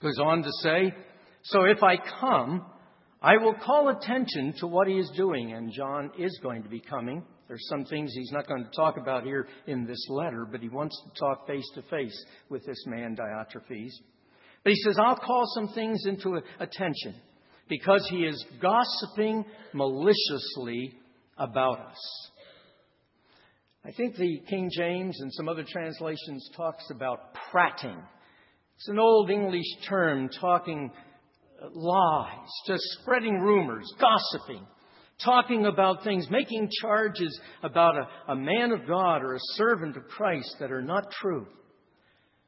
Goes 0.00 0.18
on 0.18 0.42
to 0.42 0.50
say, 0.62 0.94
so 1.42 1.64
if 1.64 1.82
I 1.82 1.96
come, 2.20 2.64
I 3.26 3.38
will 3.38 3.54
call 3.54 3.88
attention 3.88 4.54
to 4.58 4.68
what 4.68 4.86
he 4.86 4.94
is 4.94 5.10
doing. 5.16 5.52
And 5.52 5.72
John 5.72 6.12
is 6.16 6.38
going 6.44 6.62
to 6.62 6.68
be 6.68 6.78
coming. 6.78 7.24
There's 7.48 7.66
some 7.68 7.84
things 7.84 8.12
he's 8.14 8.30
not 8.30 8.46
going 8.46 8.62
to 8.62 8.70
talk 8.70 8.98
about 8.98 9.24
here 9.24 9.48
in 9.66 9.84
this 9.84 10.06
letter, 10.08 10.46
but 10.48 10.60
he 10.60 10.68
wants 10.68 10.96
to 11.02 11.18
talk 11.18 11.44
face 11.44 11.68
to 11.74 11.82
face 11.82 12.24
with 12.50 12.64
this 12.64 12.80
man, 12.86 13.16
Diotrephes. 13.16 13.90
But 14.62 14.72
he 14.72 14.76
says, 14.76 14.96
I'll 15.00 15.16
call 15.16 15.42
some 15.56 15.74
things 15.74 16.04
into 16.06 16.40
attention 16.60 17.16
because 17.68 18.06
he 18.08 18.18
is 18.18 18.44
gossiping 18.62 19.44
maliciously 19.72 20.94
about 21.36 21.80
us. 21.80 22.30
I 23.84 23.90
think 23.90 24.14
the 24.14 24.40
King 24.48 24.70
James 24.72 25.20
and 25.20 25.32
some 25.32 25.48
other 25.48 25.64
translations 25.68 26.48
talks 26.56 26.84
about 26.92 27.34
prating. 27.50 28.00
It's 28.76 28.88
an 28.88 29.00
old 29.00 29.30
English 29.30 29.66
term 29.88 30.28
talking 30.40 30.92
lies, 31.72 32.50
just 32.66 32.82
spreading 33.00 33.40
rumors, 33.40 33.92
gossiping 34.00 34.66
talking 35.24 35.66
about 35.66 36.04
things, 36.04 36.26
making 36.30 36.68
charges 36.80 37.38
about 37.62 37.96
a, 37.96 38.32
a 38.32 38.36
man 38.36 38.72
of 38.72 38.86
God 38.86 39.22
or 39.22 39.34
a 39.34 39.40
servant 39.54 39.96
of 39.96 40.06
Christ 40.08 40.56
that 40.60 40.70
are 40.70 40.82
not 40.82 41.10
true. 41.10 41.46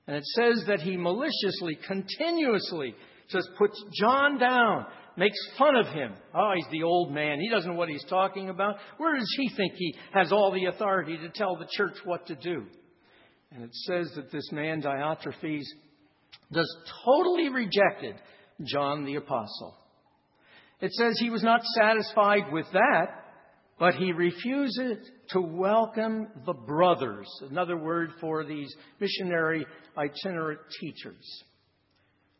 And 0.07 0.17
it 0.17 0.25
says 0.25 0.65
that 0.69 0.81
he 0.81 0.97
maliciously, 0.97 1.79
continuously 1.87 2.95
just 3.31 3.49
puts 3.59 3.83
John 4.01 4.39
down, 4.39 4.87
makes 5.17 5.39
fun 5.59 5.77
of 5.77 5.87
him. 5.87 6.15
Oh, 6.35 6.53
he's 6.55 6.71
the 6.71 6.83
old 6.83 7.13
man. 7.13 7.41
He 7.41 7.51
doesn't 7.51 7.71
know 7.71 7.77
what 7.77 7.91
he's 7.91 8.05
talking 8.09 8.49
about. 8.49 8.77
Where 8.97 9.17
does 9.17 9.35
he 9.37 9.51
think 9.55 9.75
he 9.77 9.95
has 10.15 10.33
all 10.33 10.53
the 10.53 10.67
authority 10.67 11.19
to 11.19 11.29
tell 11.29 11.57
the 11.57 11.69
church 11.77 11.97
what 12.05 12.27
to 12.27 12.35
do? 12.35 12.65
And 13.53 13.65
it 13.65 13.75
says 13.75 14.11
that 14.17 14.31
this 14.31 14.51
man, 14.51 14.83
Diotrephes, 14.83 15.65
does 16.53 16.77
totally 17.05 17.51
rejected 17.51 18.15
John 18.65 19.05
the 19.05 19.17
Apostle. 19.17 19.77
It 20.81 20.93
says 20.93 21.19
he 21.19 21.31
was 21.31 21.43
not 21.43 21.63
satisfied 21.77 22.53
with 22.53 22.67
that, 22.73 23.07
but 23.79 23.95
he 23.95 24.13
refuses 24.13 24.99
to 25.31 25.41
welcome 25.41 26.29
the 26.47 26.53
brothers, 26.53 27.29
another 27.51 27.77
word 27.77 28.11
for 28.21 28.45
these 28.45 28.75
missionary 29.01 29.67
itinerant 29.97 30.61
teachers. 30.81 31.45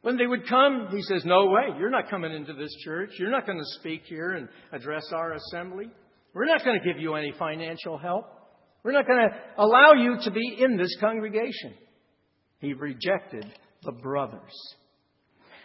When 0.03 0.17
they 0.17 0.27
would 0.27 0.49
come, 0.49 0.89
he 0.93 1.03
says, 1.03 1.25
No 1.25 1.47
way, 1.47 1.77
you're 1.79 1.91
not 1.91 2.09
coming 2.09 2.33
into 2.33 2.53
this 2.53 2.75
church. 2.85 3.11
You're 3.19 3.31
not 3.31 3.47
going 3.47 3.59
to 3.59 3.79
speak 3.81 4.03
here 4.05 4.33
and 4.33 4.49
address 4.73 5.05
our 5.13 5.33
assembly. 5.33 5.91
We're 6.35 6.47
not 6.47 6.65
going 6.65 6.79
to 6.81 6.93
give 6.93 7.01
you 7.01 7.15
any 7.15 7.33
financial 7.39 7.99
help. 7.99 8.27
We're 8.85 8.93
not 8.93 9.07
going 9.07 9.29
to 9.29 9.63
allow 9.63 9.93
you 9.95 10.17
to 10.23 10.31
be 10.31 10.57
in 10.61 10.77
this 10.77 10.97
congregation. 11.01 11.75
He 12.61 12.75
rejected 12.75 13.45
the 13.83 13.93
brothers. 13.93 14.53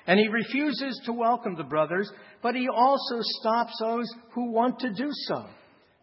And 0.05 0.19
he 0.19 0.27
refuses 0.27 1.01
to 1.05 1.13
welcome 1.13 1.55
the 1.55 1.63
brothers, 1.63 2.11
but 2.41 2.55
he 2.55 2.67
also 2.67 3.19
stops 3.19 3.73
those 3.81 4.07
who 4.33 4.51
want 4.51 4.79
to 4.79 4.93
do 4.93 5.09
so. 5.27 5.45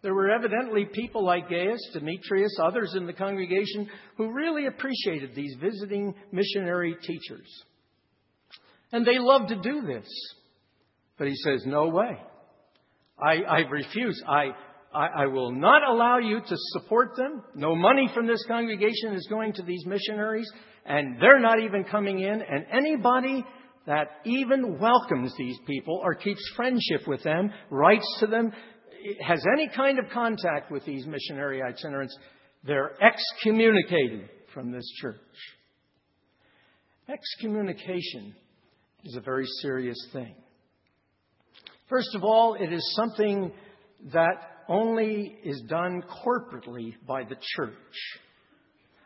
There 0.02 0.14
were 0.14 0.30
evidently 0.30 0.86
people 0.86 1.24
like 1.24 1.50
Gaius, 1.50 1.90
Demetrius, 1.92 2.56
others 2.62 2.94
in 2.96 3.06
the 3.06 3.12
congregation 3.12 3.88
who 4.16 4.32
really 4.32 4.66
appreciated 4.66 5.34
these 5.34 5.54
visiting 5.60 6.14
missionary 6.32 6.96
teachers. 7.02 7.64
And 8.92 9.06
they 9.06 9.18
loved 9.18 9.48
to 9.48 9.56
do 9.56 9.82
this. 9.82 10.08
But 11.18 11.28
he 11.28 11.34
says, 11.36 11.64
No 11.66 11.88
way. 11.88 12.18
I, 13.22 13.42
I 13.42 13.58
refuse. 13.70 14.22
I, 14.26 14.52
I, 14.94 15.06
I 15.06 15.26
will 15.26 15.52
not 15.52 15.86
allow 15.86 16.16
you 16.16 16.40
to 16.40 16.56
support 16.72 17.14
them. 17.16 17.42
No 17.54 17.76
money 17.76 18.08
from 18.14 18.26
this 18.26 18.42
congregation 18.48 19.12
is 19.12 19.26
going 19.28 19.52
to 19.54 19.62
these 19.62 19.84
missionaries, 19.84 20.50
and 20.86 21.20
they're 21.20 21.38
not 21.38 21.60
even 21.60 21.84
coming 21.84 22.20
in. 22.20 22.40
And 22.40 22.64
anybody 22.72 23.44
that 23.86 24.08
even 24.24 24.78
welcomes 24.78 25.34
these 25.38 25.58
people 25.66 26.00
or 26.02 26.14
keeps 26.14 26.42
friendship 26.56 27.06
with 27.06 27.22
them, 27.22 27.52
writes 27.70 28.06
to 28.20 28.26
them, 28.26 28.52
has 29.26 29.42
any 29.52 29.68
kind 29.74 29.98
of 29.98 30.04
contact 30.12 30.70
with 30.70 30.84
these 30.84 31.06
missionary 31.06 31.62
itinerants, 31.62 32.16
they're 32.64 32.92
excommunicated 33.02 34.28
from 34.52 34.70
this 34.70 34.86
church. 35.00 35.16
Excommunication 37.08 38.34
is 39.04 39.16
a 39.16 39.20
very 39.20 39.46
serious 39.62 39.96
thing. 40.12 40.34
First 41.88 42.14
of 42.14 42.22
all, 42.22 42.54
it 42.54 42.72
is 42.72 42.94
something 42.94 43.52
that 44.12 44.50
only 44.68 45.36
is 45.42 45.62
done 45.68 46.02
corporately 46.24 46.94
by 47.06 47.24
the 47.24 47.36
church. 47.56 47.74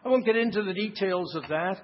I 0.04 0.08
won't 0.08 0.26
get 0.26 0.36
into 0.36 0.62
the 0.62 0.74
details 0.74 1.34
of 1.34 1.44
that, 1.48 1.76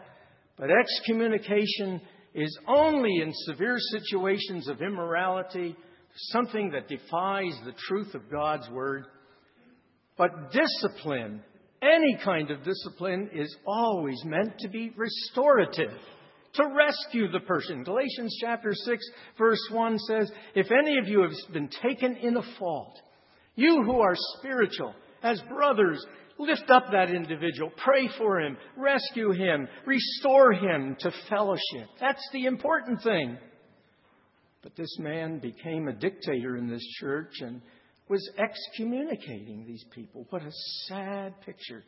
but 0.59 0.69
excommunication 0.71 2.03
is 2.35 2.57
only 2.69 3.21
in 3.21 3.33
severe 3.33 3.77
situations 3.79 4.69
of 4.69 4.83
immorality, 4.83 5.77
something 6.15 6.71
that 6.71 6.89
defies 6.89 7.59
the 7.65 7.75
truth 7.89 8.15
of 8.15 8.31
God's 8.31 8.69
Word. 8.71 9.05
But 10.17 10.53
discipline, 10.53 11.43
any 11.83 12.19
kind 12.23 12.51
of 12.51 12.63
discipline, 12.63 13.31
is 13.33 13.55
always 13.67 14.23
meant 14.25 14.59
to 14.61 14.69
be 14.69 14.93
restorative, 14.97 15.93
to 16.55 16.65
rescue 16.77 17.31
the 17.31 17.41
person. 17.41 17.85
Galatians 17.85 18.37
chapter 18.41 18.73
6, 18.75 19.11
verse 19.39 19.69
1 19.71 19.99
says, 19.99 20.31
If 20.55 20.69
any 20.71 20.99
of 20.99 21.09
you 21.09 21.23
has 21.23 21.43
been 21.53 21.71
taken 21.83 22.17
in 22.17 22.37
a 22.37 22.59
fault, 22.59 22.99
you 23.57 23.83
who 23.85 24.01
are 24.01 24.15
spiritual, 24.39 24.95
as 25.23 25.41
brothers, 25.49 26.05
lift 26.41 26.71
up 26.71 26.91
that 26.93 27.11
individual, 27.11 27.71
pray 27.77 28.09
for 28.19 28.41
him, 28.41 28.57
rescue 28.77 29.33
him, 29.33 29.69
restore 29.87 30.53
him 30.53 30.97
to 31.01 31.13
fellowship. 31.29 31.89
That's 32.01 32.27
the 32.33 32.47
important 32.47 33.03
thing. 33.03 33.39
But 34.63 34.77
this 34.77 34.99
man 34.99 35.39
became 35.39 35.89
a 35.89 35.93
dictator 35.93 36.57
in 36.57 36.69
this 36.69 36.85
church 37.01 37.33
and 37.41 37.63
was 38.09 38.29
excommunicating 38.37 39.65
these 39.67 39.85
people. 39.95 40.27
What 40.31 40.43
a 40.43 40.53
sad 40.87 41.41
picture. 41.43 41.85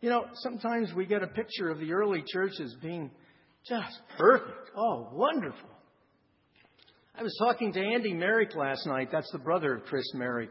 You 0.00 0.10
know, 0.10 0.24
sometimes 0.34 0.92
we 0.94 1.06
get 1.06 1.22
a 1.22 1.26
picture 1.26 1.70
of 1.70 1.78
the 1.78 1.92
early 1.92 2.22
church 2.26 2.52
as 2.62 2.74
being 2.82 3.10
just 3.68 3.98
perfect. 4.16 4.70
Oh, 4.76 5.10
wonderful. 5.12 5.68
I 7.18 7.22
was 7.22 7.34
talking 7.38 7.72
to 7.72 7.80
Andy 7.80 8.12
Merrick 8.12 8.54
last 8.54 8.86
night. 8.86 9.08
That's 9.10 9.30
the 9.32 9.38
brother 9.38 9.74
of 9.74 9.84
Chris 9.84 10.04
Merrick. 10.14 10.50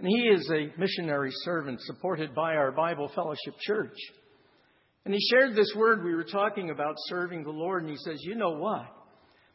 And 0.00 0.08
he 0.08 0.28
is 0.28 0.50
a 0.50 0.80
missionary 0.80 1.30
servant 1.44 1.78
supported 1.82 2.34
by 2.34 2.54
our 2.54 2.72
Bible 2.72 3.12
Fellowship 3.14 3.52
Church. 3.60 3.98
And 5.04 5.12
he 5.12 5.20
shared 5.28 5.54
this 5.54 5.74
word 5.76 6.02
we 6.02 6.14
were 6.14 6.24
talking 6.24 6.70
about 6.70 6.94
serving 7.08 7.44
the 7.44 7.50
Lord, 7.50 7.82
and 7.82 7.90
he 7.90 7.98
says, 7.98 8.16
You 8.22 8.34
know 8.34 8.52
what? 8.52 8.86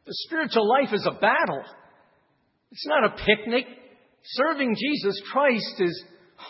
The 0.06 0.14
spiritual 0.28 0.70
life 0.70 0.94
is 0.94 1.04
a 1.08 1.20
battle. 1.20 1.64
It's 2.72 2.86
not 2.86 3.06
a 3.06 3.16
picnic. 3.26 3.66
Serving 4.22 4.76
Jesus 4.76 5.20
Christ 5.32 5.80
is 5.80 6.04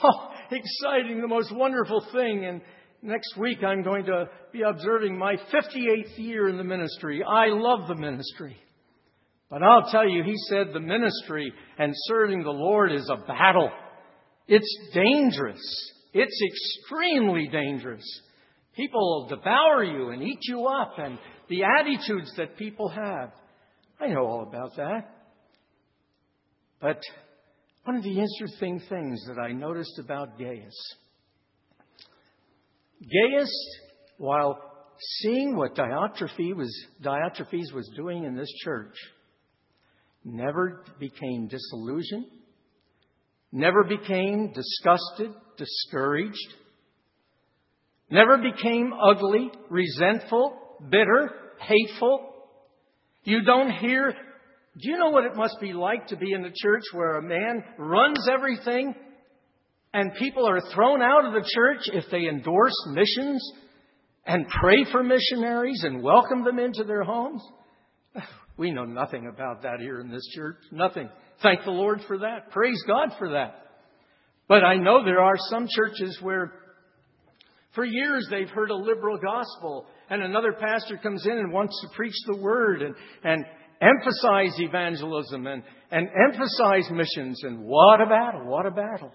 oh, 0.04 0.30
exciting, 0.52 1.22
the 1.22 1.30
most 1.30 1.56
wonderful 1.56 2.06
thing. 2.12 2.44
And 2.44 2.60
next 3.02 3.38
week 3.38 3.60
I'm 3.64 3.82
going 3.82 4.08
to 4.08 4.26
be 4.52 4.64
observing 4.64 5.18
my 5.18 5.38
58th 5.54 6.18
year 6.18 6.50
in 6.50 6.58
the 6.58 6.66
ministry. 6.66 7.24
I 7.24 7.46
love 7.48 7.88
the 7.88 7.96
ministry. 7.96 8.58
But 9.50 9.64
I'll 9.64 9.90
tell 9.90 10.10
you, 10.10 10.22
he 10.22 10.36
said 10.50 10.74
the 10.74 10.82
ministry 10.82 11.54
and 11.78 11.94
serving 12.08 12.44
the 12.44 12.50
Lord 12.50 12.92
is 12.92 13.10
a 13.10 13.26
battle. 13.26 13.72
It's 14.48 14.78
dangerous. 14.94 15.62
It's 16.14 16.42
extremely 16.52 17.48
dangerous. 17.48 18.06
People 18.76 19.00
will 19.00 19.38
devour 19.38 19.84
you 19.84 20.10
and 20.10 20.22
eat 20.22 20.40
you 20.44 20.68
up, 20.68 20.96
and 20.98 21.18
the 21.50 21.64
attitudes 21.64 22.32
that 22.38 22.58
people 22.58 22.90
have. 22.90 23.32
I 24.00 24.08
know 24.08 24.26
all 24.26 24.44
about 24.44 24.76
that. 24.76 25.10
But 26.82 27.00
one 27.86 27.96
of 27.96 28.04
the 28.04 28.20
interesting 28.20 28.82
things 28.90 29.26
that 29.28 29.40
I 29.40 29.52
noticed 29.52 30.00
about 30.00 30.38
Gaius, 30.38 30.96
Gaius, 33.02 33.78
while 34.18 34.60
seeing 35.22 35.56
what 35.56 35.76
Diotrephes 35.76 36.56
was, 36.56 36.86
Diotrephes 37.04 37.74
was 37.74 37.90
doing 37.96 38.24
in 38.26 38.36
this 38.36 38.52
church, 38.64 38.96
never 40.24 40.84
became 41.00 41.48
disillusioned, 41.48 42.28
never 43.56 43.86
became 43.86 44.52
disgusted, 44.54 45.32
discouraged, 45.58 46.54
never 48.12 48.38
became 48.38 48.92
ugly, 48.94 49.50
resentful, 49.70 50.60
bitter, 50.90 51.32
hateful. 51.62 52.34
You 53.24 53.44
don't 53.44 53.72
hear, 53.72 54.12
do 54.12 54.90
you 54.90 54.98
know 54.98 55.10
what 55.10 55.24
it 55.24 55.38
must 55.38 55.56
be 55.62 55.72
like 55.72 56.08
to 56.08 56.18
be 56.18 56.34
in 56.34 56.44
a 56.44 56.52
church 56.54 56.84
where 56.92 57.16
a 57.16 57.22
man 57.22 57.64
runs 57.78 58.28
everything 58.30 58.94
and 59.94 60.14
people 60.16 60.46
are 60.46 60.60
thrown 60.74 61.02
out 61.02 61.26
of 61.26 61.32
the 61.32 61.50
church 61.56 61.90
if 61.94 62.04
they 62.12 62.28
endorse 62.28 62.76
missions 62.90 63.54
and 64.26 64.46
pray 64.50 64.84
for 64.92 65.02
missionaries 65.02 65.82
and 65.86 66.04
welcome 66.04 66.44
them 66.44 66.60
into 66.60 66.84
their 66.84 67.04
homes? 67.04 67.42
We 68.58 68.72
know 68.72 68.86
nothing 68.86 69.28
about 69.28 69.64
that 69.64 69.82
here 69.82 70.00
in 70.00 70.10
this 70.10 70.26
church. 70.34 70.56
Nothing. 70.72 71.10
Thank 71.42 71.64
the 71.64 71.72
Lord 71.72 72.02
for 72.08 72.20
that. 72.20 72.52
Praise 72.52 72.82
God 72.88 73.10
for 73.18 73.32
that. 73.32 73.62
But 74.48 74.64
I 74.64 74.76
know 74.76 75.04
there 75.04 75.22
are 75.22 75.38
some 75.50 75.68
churches 75.70 76.18
where 76.22 76.54
for 77.74 77.84
years 77.84 78.28
they've 78.32 78.50
heard 78.50 78.72
a 78.72 78.76
liberal 78.76 79.18
gospel 79.18 79.86
and 80.10 80.22
another 80.22 80.54
pastor 80.54 80.98
comes 80.98 81.26
in 81.26 81.34
and 81.34 81.52
wants 81.52 81.80
to 81.82 81.96
preach 81.96 82.16
the 82.28 82.38
word 82.38 82.82
and, 82.82 82.96
and 83.24 83.46
emphasize 83.82 84.60
evangelism 84.60 85.48
and, 85.48 85.64
and 85.92 86.08
emphasize 86.30 86.90
missions. 86.92 87.44
And 87.44 87.66
what 87.66 88.02
a 88.02 88.06
battle! 88.06 88.46
What 88.46 88.66
a 88.66 88.72
battle! 88.72 89.12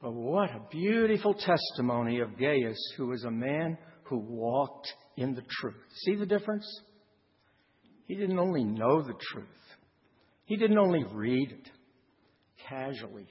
But 0.00 0.12
what 0.12 0.50
a 0.50 0.60
beautiful 0.70 1.34
testimony 1.34 2.20
of 2.20 2.38
Gaius, 2.38 2.78
who 2.96 3.08
was 3.08 3.24
a 3.24 3.30
man 3.30 3.76
who 4.04 4.18
walked 4.18 4.88
in 5.16 5.34
the 5.34 5.42
truth. 5.48 5.74
See 6.04 6.14
the 6.14 6.26
difference? 6.26 6.66
He 8.06 8.14
didn't 8.14 8.38
only 8.38 8.64
know 8.64 9.02
the 9.02 9.16
truth, 9.32 9.46
he 10.48 10.56
didn't 10.56 10.78
only 10.78 11.04
read 11.12 11.52
it 11.52 11.70
casually, 12.70 13.28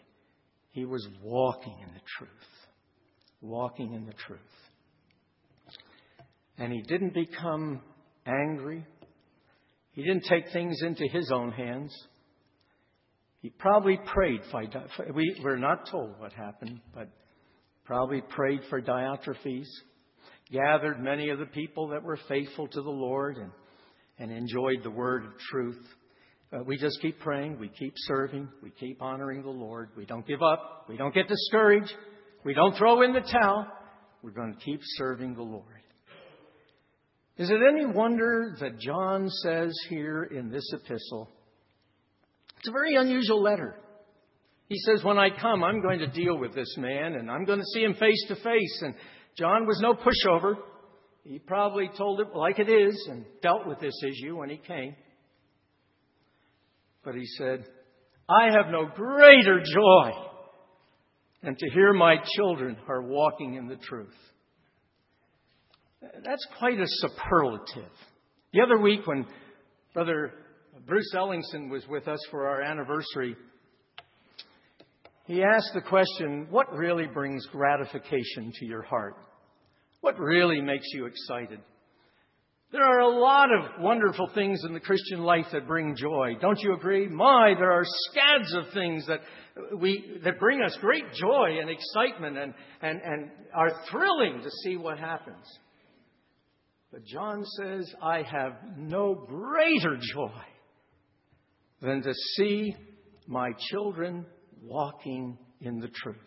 he 0.69 0.85
was 0.85 1.05
walking 1.23 1.75
in 1.81 1.91
the 1.93 2.01
truth. 2.17 2.29
Walking 3.41 3.93
in 3.93 4.05
the 4.05 4.13
truth. 4.13 4.39
And 6.59 6.71
he 6.71 6.83
didn't 6.83 7.15
become 7.15 7.81
angry. 8.27 8.85
He 9.93 10.03
didn't 10.03 10.25
take 10.29 10.51
things 10.53 10.77
into 10.83 11.07
his 11.11 11.31
own 11.31 11.51
hands. 11.51 11.91
He 13.41 13.49
probably 13.49 13.99
prayed. 14.13 14.41
For, 14.95 15.11
we, 15.11 15.39
we're 15.43 15.57
not 15.57 15.89
told 15.89 16.19
what 16.19 16.33
happened, 16.33 16.81
but 16.93 17.09
probably 17.83 18.21
prayed 18.21 18.61
for 18.69 18.79
Diotrephes, 18.79 19.67
gathered 20.51 20.99
many 20.99 21.29
of 21.29 21.39
the 21.39 21.45
people 21.47 21.87
that 21.89 22.03
were 22.03 22.19
faithful 22.27 22.67
to 22.67 22.81
the 22.81 22.89
Lord 22.89 23.37
and 23.37 23.51
and 24.19 24.31
enjoyed 24.31 24.83
the 24.83 24.91
word 24.91 25.25
of 25.25 25.31
truth. 25.51 25.83
Uh, 26.51 26.63
we 26.65 26.77
just 26.77 27.01
keep 27.01 27.19
praying, 27.19 27.59
we 27.59 27.67
keep 27.67 27.93
serving, 27.97 28.47
we 28.63 28.69
keep 28.69 29.01
honoring 29.01 29.41
the 29.41 29.49
Lord. 29.49 29.89
We 29.97 30.05
don't 30.05 30.25
give 30.25 30.41
up, 30.41 30.85
we 30.87 30.95
don't 30.95 31.13
get 31.13 31.27
discouraged, 31.27 31.93
we 32.45 32.53
don't 32.53 32.75
throw 32.77 33.01
in 33.01 33.13
the 33.13 33.19
towel. 33.19 33.67
We're 34.23 34.31
going 34.31 34.53
to 34.53 34.59
keep 34.59 34.79
serving 34.95 35.35
the 35.35 35.43
Lord. 35.43 35.65
Is 37.37 37.49
it 37.49 37.59
any 37.69 37.85
wonder 37.85 38.55
that 38.61 38.79
John 38.79 39.29
says 39.29 39.77
here 39.89 40.23
in 40.23 40.49
this 40.49 40.67
epistle, 40.73 41.29
it's 42.57 42.67
a 42.67 42.71
very 42.71 42.95
unusual 42.95 43.43
letter. 43.43 43.75
He 44.69 44.77
says, 44.79 45.03
When 45.03 45.17
I 45.17 45.29
come, 45.29 45.63
I'm 45.63 45.81
going 45.81 45.99
to 45.99 46.07
deal 46.07 46.37
with 46.37 46.55
this 46.55 46.75
man 46.77 47.13
and 47.13 47.29
I'm 47.29 47.45
going 47.45 47.59
to 47.59 47.65
see 47.65 47.83
him 47.83 47.93
face 47.93 48.25
to 48.29 48.35
face. 48.35 48.81
And 48.81 48.95
John 49.37 49.67
was 49.67 49.79
no 49.81 49.93
pushover. 49.93 50.55
He 51.23 51.39
probably 51.39 51.89
told 51.95 52.21
it 52.21 52.29
like 52.33 52.57
it 52.57 52.69
is 52.69 53.07
and 53.09 53.25
dealt 53.41 53.67
with 53.67 53.79
this 53.79 54.01
issue 54.03 54.37
when 54.37 54.49
he 54.49 54.57
came. 54.57 54.95
But 57.07 57.15
he 57.15 57.25
said, 57.37 57.63
I 58.27 58.51
have 58.51 58.69
no 58.69 58.85
greater 58.85 59.61
joy 59.63 60.11
than 61.41 61.55
to 61.55 61.69
hear 61.73 61.93
my 61.93 62.17
children 62.35 62.75
are 62.89 63.01
walking 63.01 63.53
in 63.53 63.69
the 63.69 63.77
truth. 63.77 64.13
That's 66.01 66.45
quite 66.59 66.77
a 66.77 66.85
superlative. 66.85 67.93
The 68.51 68.59
other 68.59 68.77
week, 68.77 69.07
when 69.07 69.25
Brother 69.93 70.33
Bruce 70.85 71.13
Ellingson 71.15 71.69
was 71.69 71.87
with 71.87 72.09
us 72.09 72.19
for 72.29 72.45
our 72.45 72.61
anniversary, 72.61 73.37
he 75.27 75.41
asked 75.43 75.71
the 75.73 75.79
question, 75.79 76.47
What 76.49 76.73
really 76.73 77.07
brings 77.07 77.45
gratification 77.45 78.51
to 78.53 78.65
your 78.65 78.81
heart? 78.81 79.15
What 80.01 80.19
really 80.19 80.59
makes 80.59 80.87
you 80.91 81.05
excited? 81.05 81.61
There 82.69 82.83
are 82.83 82.99
a 82.99 83.19
lot 83.19 83.47
of 83.49 83.81
wonderful 83.81 84.29
things 84.35 84.63
in 84.65 84.73
the 84.73 84.79
Christian 84.81 85.19
life 85.19 85.45
that 85.53 85.67
bring 85.67 85.95
joy. 85.95 86.33
Don't 86.41 86.59
you 86.59 86.73
agree? 86.73 87.07
My, 87.07 87.53
there 87.57 87.71
are 87.71 87.85
scads 87.85 88.53
of 88.55 88.73
things 88.73 89.07
that 89.07 89.21
we 89.79 90.19
that 90.25 90.37
bring 90.37 90.61
us 90.61 90.77
great 90.81 91.05
joy 91.13 91.59
and 91.61 91.69
excitement 91.69 92.37
and, 92.37 92.53
and, 92.81 93.01
and 93.01 93.31
are 93.55 93.71
thrilling 93.89 94.41
to 94.43 94.49
see 94.63 94.75
what 94.75 94.99
happens. 94.99 95.45
But 96.91 97.05
John 97.05 97.45
says, 97.57 97.93
I 98.01 98.23
have 98.23 98.53
no 98.77 99.15
greater 99.15 99.97
joy 100.13 100.43
than 101.81 102.01
to 102.01 102.13
see 102.35 102.75
my 103.27 103.51
children 103.71 104.25
walking 104.61 105.37
in 105.61 105.79
the 105.79 105.89
truth. 105.89 106.17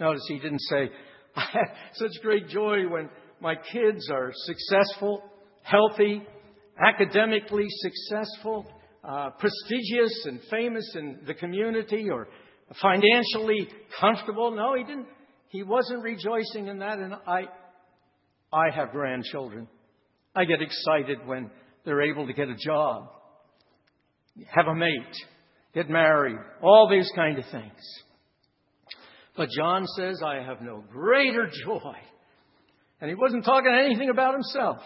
Notice 0.00 0.24
he 0.28 0.40
didn't 0.40 0.62
say, 0.62 0.90
I 1.36 1.44
have 1.52 1.76
such 1.94 2.22
great 2.22 2.48
joy 2.48 2.88
when 2.88 3.10
my 3.40 3.54
kids 3.54 4.10
are 4.10 4.32
successful, 4.34 5.22
healthy, 5.66 6.22
academically 6.78 7.66
successful, 7.68 8.66
uh, 9.02 9.30
prestigious 9.30 10.26
and 10.26 10.40
famous 10.50 10.94
in 10.94 11.20
the 11.26 11.34
community, 11.34 12.08
or 12.10 12.28
financially 12.80 13.68
comfortable. 14.00 14.50
No, 14.50 14.74
he 14.74 14.84
didn't. 14.84 15.06
He 15.48 15.62
wasn't 15.62 16.02
rejoicing 16.02 16.68
in 16.68 16.78
that. 16.78 16.98
And 16.98 17.14
I, 17.14 17.42
I 18.52 18.70
have 18.74 18.90
grandchildren. 18.90 19.68
I 20.34 20.44
get 20.44 20.60
excited 20.60 21.26
when 21.26 21.50
they're 21.84 22.02
able 22.02 22.26
to 22.26 22.32
get 22.32 22.48
a 22.48 22.56
job, 22.56 23.08
have 24.48 24.66
a 24.66 24.74
mate, 24.74 25.16
get 25.74 25.88
married, 25.88 26.36
all 26.62 26.88
these 26.90 27.10
kind 27.14 27.38
of 27.38 27.44
things. 27.50 28.02
But 29.36 29.48
John 29.56 29.86
says, 29.96 30.20
I 30.24 30.42
have 30.42 30.60
no 30.60 30.82
greater 30.90 31.48
joy. 31.64 31.94
And 33.00 33.08
he 33.08 33.14
wasn't 33.14 33.44
talking 33.44 33.72
anything 33.72 34.10
about 34.10 34.34
himself. 34.34 34.78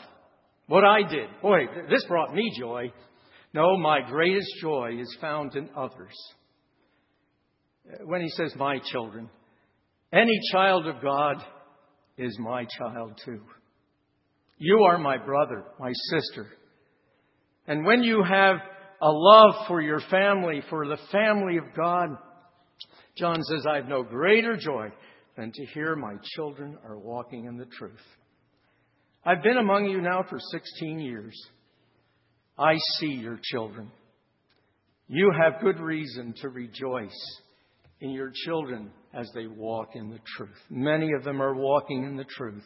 What 0.70 0.84
I 0.84 1.02
did. 1.02 1.28
Boy, 1.42 1.66
this 1.90 2.04
brought 2.06 2.32
me 2.32 2.48
joy. 2.56 2.92
No, 3.52 3.76
my 3.76 4.08
greatest 4.08 4.46
joy 4.62 4.98
is 5.00 5.18
found 5.20 5.56
in 5.56 5.68
others. 5.76 6.14
Uh, 7.92 8.04
when 8.04 8.20
he 8.20 8.28
says, 8.28 8.54
my 8.54 8.78
children, 8.92 9.28
any 10.12 10.38
child 10.52 10.86
of 10.86 11.02
God 11.02 11.42
is 12.16 12.38
my 12.38 12.68
child 12.78 13.20
too. 13.24 13.40
You 14.58 14.84
are 14.88 14.96
my 14.96 15.18
brother, 15.18 15.64
my 15.80 15.90
sister. 16.12 16.46
And 17.66 17.84
when 17.84 18.04
you 18.04 18.22
have 18.22 18.58
a 19.02 19.10
love 19.10 19.66
for 19.66 19.80
your 19.80 20.00
family, 20.08 20.62
for 20.70 20.86
the 20.86 20.98
family 21.10 21.56
of 21.56 21.64
God, 21.76 22.10
John 23.16 23.42
says, 23.42 23.66
I 23.68 23.74
have 23.74 23.88
no 23.88 24.04
greater 24.04 24.56
joy 24.56 24.90
than 25.36 25.50
to 25.50 25.66
hear 25.74 25.96
my 25.96 26.14
children 26.36 26.78
are 26.84 26.96
walking 26.96 27.46
in 27.46 27.56
the 27.56 27.66
truth. 27.66 27.98
I've 29.24 29.42
been 29.42 29.58
among 29.58 29.84
you 29.84 30.00
now 30.00 30.24
for 30.28 30.38
16 30.38 30.98
years. 30.98 31.34
I 32.58 32.74
see 32.98 33.12
your 33.12 33.38
children. 33.42 33.90
You 35.08 35.30
have 35.42 35.60
good 35.60 35.78
reason 35.78 36.34
to 36.40 36.48
rejoice 36.48 37.40
in 38.00 38.10
your 38.10 38.32
children 38.46 38.90
as 39.12 39.30
they 39.34 39.46
walk 39.46 39.90
in 39.94 40.08
the 40.08 40.20
truth. 40.36 40.56
Many 40.70 41.12
of 41.12 41.24
them 41.24 41.42
are 41.42 41.54
walking 41.54 42.04
in 42.04 42.16
the 42.16 42.24
truth. 42.24 42.64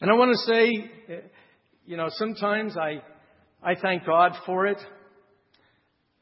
And 0.00 0.08
I 0.08 0.14
want 0.14 0.36
to 0.36 0.52
say, 0.52 1.22
you 1.84 1.96
know, 1.96 2.08
sometimes 2.10 2.76
I, 2.76 3.02
I 3.60 3.74
thank 3.74 4.06
God 4.06 4.36
for 4.46 4.66
it, 4.66 4.78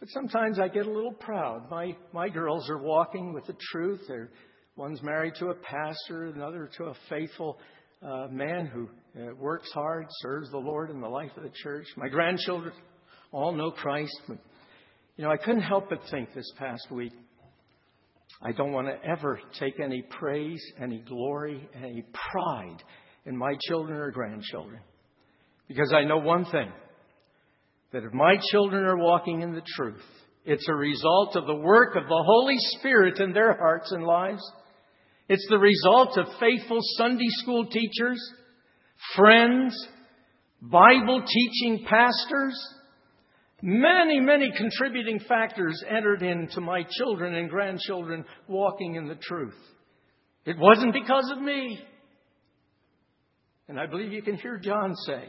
but 0.01 0.09
sometimes 0.09 0.59
I 0.59 0.69
get 0.69 0.87
a 0.87 0.91
little 0.91 1.13
proud. 1.13 1.71
My, 1.71 1.95
my 2.15 2.31
girls 2.31 2.71
are 2.71 2.83
walking 2.83 3.35
with 3.35 3.47
the 3.47 3.57
truth. 3.73 4.01
They're, 4.09 4.31
one's 4.75 5.03
married 5.03 5.35
to 5.41 5.49
a 5.49 5.55
pastor, 5.55 6.25
another 6.35 6.71
to 6.79 6.85
a 6.85 6.95
faithful 7.11 7.59
uh, 8.03 8.29
man 8.31 8.67
who 8.67 8.89
uh, 9.21 9.35
works 9.35 9.71
hard, 9.73 10.07
serves 10.21 10.51
the 10.51 10.59
Lord 10.59 10.91
in 10.91 11.01
the 11.01 11.09
life 11.09 11.31
of 11.37 11.43
the 11.43 11.53
church. 11.63 11.87
My 11.97 12.09
grandchildren 12.09 12.73
all 13.33 13.53
know 13.53 13.71
Christ. 13.71 14.19
But, 14.29 14.39
you 15.17 15.25
know, 15.25 15.31
I 15.31 15.37
couldn't 15.37 15.63
help 15.63 15.89
but 15.89 16.01
think 16.11 16.35
this 16.35 16.51
past 16.59 16.91
week, 16.91 17.13
I 18.43 18.53
don't 18.53 18.73
want 18.73 18.89
to 18.89 19.09
ever 19.09 19.41
take 19.59 19.81
any 19.81 20.03
praise, 20.03 20.63
any 20.81 20.99
glory, 20.99 21.69
any 21.75 22.05
pride 22.13 22.83
in 23.25 23.37
my 23.37 23.55
children 23.69 23.99
or 23.99 24.11
grandchildren. 24.11 24.81
Because 25.69 25.93
I 25.93 26.05
know 26.05 26.19
one 26.19 26.45
thing 26.45 26.71
that 27.93 28.05
if 28.05 28.13
my 28.13 28.37
children 28.51 28.85
are 28.85 28.99
walking 28.99 29.43
in 29.43 29.55
the 29.55 29.63
truth, 29.75 30.03
it's 30.45 30.69
a 30.69 30.75
result 30.75 31.35
of 31.35 31.47
the 31.47 31.57
work 31.57 31.97
of 31.97 32.05
the 32.05 32.23
Holy 32.25 32.57
Spirit 32.79 33.19
in 33.19 33.33
their 33.33 33.57
hearts 33.57 33.91
and 33.91 34.05
lives. 34.05 34.43
It's 35.29 35.47
the 35.51 35.59
result 35.59 36.17
of 36.19 36.27
faithful 36.39 36.79
Sunday 36.97 37.29
school 37.29 37.67
teachers, 37.67 38.21
friends, 39.17 39.75
Bible 40.63 41.25
teaching 41.27 41.85
pastors. 41.85 42.57
Many, 43.61 44.21
many 44.21 44.53
contributing 44.57 45.19
factors 45.27 45.83
entered 45.89 46.23
into 46.23 46.61
my 46.61 46.85
children 46.99 47.35
and 47.35 47.51
grandchildren 47.51 48.25
walking 48.47 48.95
in 48.95 49.09
the 49.09 49.17
truth. 49.17 49.57
It 50.45 50.59
wasn't 50.59 50.93
because 50.93 51.33
of 51.35 51.43
me. 51.43 51.81
And 53.69 53.81
I 53.81 53.87
believe 53.87 54.13
you 54.13 54.23
can 54.23 54.37
hear 54.37 54.59
John 54.59 54.95
say, 55.07 55.25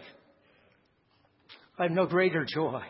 I 1.80 1.84
have 1.84 1.92
no 1.92 2.06
greater 2.06 2.46
joy 2.46 2.84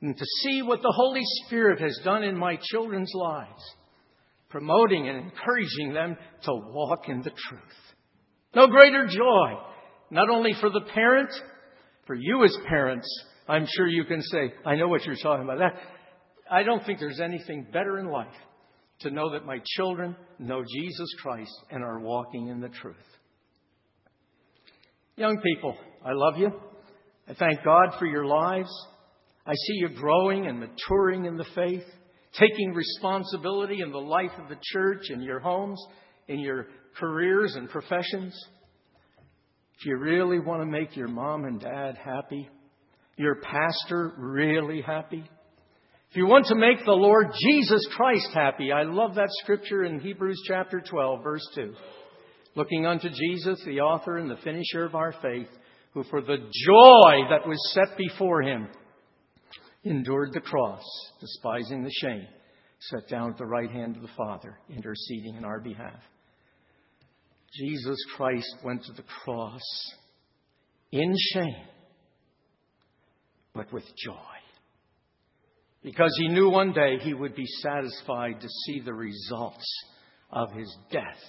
than 0.00 0.14
to 0.14 0.24
see 0.42 0.62
what 0.62 0.82
the 0.82 0.92
Holy 0.92 1.22
Spirit 1.44 1.80
has 1.80 1.96
done 2.02 2.24
in 2.24 2.36
my 2.36 2.58
children's 2.60 3.12
lives 3.14 3.62
promoting 4.56 5.06
and 5.06 5.18
encouraging 5.18 5.92
them 5.92 6.16
to 6.42 6.50
walk 6.54 7.10
in 7.10 7.18
the 7.20 7.30
truth. 7.30 7.60
No 8.54 8.66
greater 8.68 9.06
joy, 9.06 9.60
not 10.10 10.30
only 10.30 10.54
for 10.58 10.70
the 10.70 10.80
parent, 10.94 11.28
for 12.06 12.14
you 12.14 12.42
as 12.42 12.56
parents, 12.66 13.06
I'm 13.46 13.66
sure 13.76 13.86
you 13.86 14.04
can 14.04 14.22
say, 14.22 14.54
I 14.64 14.76
know 14.76 14.88
what 14.88 15.04
you're 15.04 15.14
talking 15.22 15.44
about. 15.44 15.58
That, 15.58 15.74
I 16.50 16.62
don't 16.62 16.82
think 16.86 17.00
there's 17.00 17.20
anything 17.20 17.66
better 17.70 17.98
in 17.98 18.06
life 18.06 18.32
to 19.00 19.10
know 19.10 19.32
that 19.32 19.44
my 19.44 19.58
children 19.76 20.16
know 20.38 20.62
Jesus 20.62 21.08
Christ 21.20 21.52
and 21.70 21.84
are 21.84 22.00
walking 22.00 22.48
in 22.48 22.62
the 22.62 22.70
truth. 22.70 22.96
Young 25.16 25.38
people, 25.42 25.76
I 26.02 26.12
love 26.14 26.38
you. 26.38 26.50
I 27.28 27.34
thank 27.34 27.62
God 27.62 27.90
for 27.98 28.06
your 28.06 28.24
lives. 28.24 28.70
I 29.46 29.52
see 29.52 29.74
you 29.74 29.90
growing 29.90 30.46
and 30.46 30.58
maturing 30.60 31.26
in 31.26 31.36
the 31.36 31.46
faith 31.54 31.84
taking 32.38 32.74
responsibility 32.74 33.80
in 33.80 33.92
the 33.92 33.98
life 33.98 34.32
of 34.38 34.48
the 34.48 34.58
church, 34.72 35.10
in 35.10 35.20
your 35.20 35.40
homes, 35.40 35.82
in 36.28 36.40
your 36.40 36.66
careers 36.98 37.54
and 37.56 37.68
professions. 37.68 38.34
If 39.78 39.86
you 39.86 39.96
really 39.98 40.38
want 40.38 40.62
to 40.62 40.66
make 40.66 40.96
your 40.96 41.08
mom 41.08 41.44
and 41.44 41.60
dad 41.60 41.98
happy, 42.02 42.48
your 43.16 43.36
pastor 43.36 44.14
really 44.18 44.80
happy, 44.80 45.24
if 46.10 46.16
you 46.16 46.26
want 46.26 46.46
to 46.46 46.54
make 46.54 46.84
the 46.84 46.92
Lord 46.92 47.26
Jesus 47.38 47.86
Christ 47.94 48.28
happy, 48.32 48.72
I 48.72 48.84
love 48.84 49.16
that 49.16 49.28
scripture 49.42 49.84
in 49.84 50.00
Hebrews 50.00 50.40
chapter 50.46 50.80
12, 50.80 51.22
verse 51.22 51.46
2. 51.54 51.74
Looking 52.54 52.86
unto 52.86 53.08
Jesus, 53.10 53.60
the 53.66 53.80
author 53.80 54.16
and 54.16 54.30
the 54.30 54.38
finisher 54.42 54.84
of 54.84 54.94
our 54.94 55.12
faith, 55.20 55.48
who 55.92 56.04
for 56.04 56.22
the 56.22 56.38
joy 56.38 57.28
that 57.28 57.46
was 57.46 57.58
set 57.74 57.98
before 57.98 58.40
him 58.42 58.68
endured 59.86 60.32
the 60.32 60.40
cross, 60.40 60.82
despising 61.20 61.82
the 61.82 61.92
shame, 61.92 62.26
sat 62.80 63.08
down 63.08 63.30
at 63.30 63.38
the 63.38 63.46
right 63.46 63.70
hand 63.70 63.96
of 63.96 64.02
the 64.02 64.08
Father, 64.16 64.58
interceding 64.68 65.36
in 65.36 65.44
our 65.44 65.60
behalf. 65.60 66.00
Jesus 67.54 67.96
Christ 68.16 68.56
went 68.64 68.84
to 68.84 68.92
the 68.92 69.04
cross 69.24 69.62
in 70.92 71.14
shame, 71.32 71.66
but 73.54 73.72
with 73.72 73.84
joy. 74.04 74.12
Because 75.82 76.14
he 76.18 76.28
knew 76.28 76.50
one 76.50 76.72
day 76.72 76.98
he 77.00 77.14
would 77.14 77.36
be 77.36 77.46
satisfied 77.62 78.40
to 78.40 78.48
see 78.48 78.80
the 78.80 78.92
results 78.92 79.84
of 80.30 80.52
his 80.52 80.76
death 80.90 81.22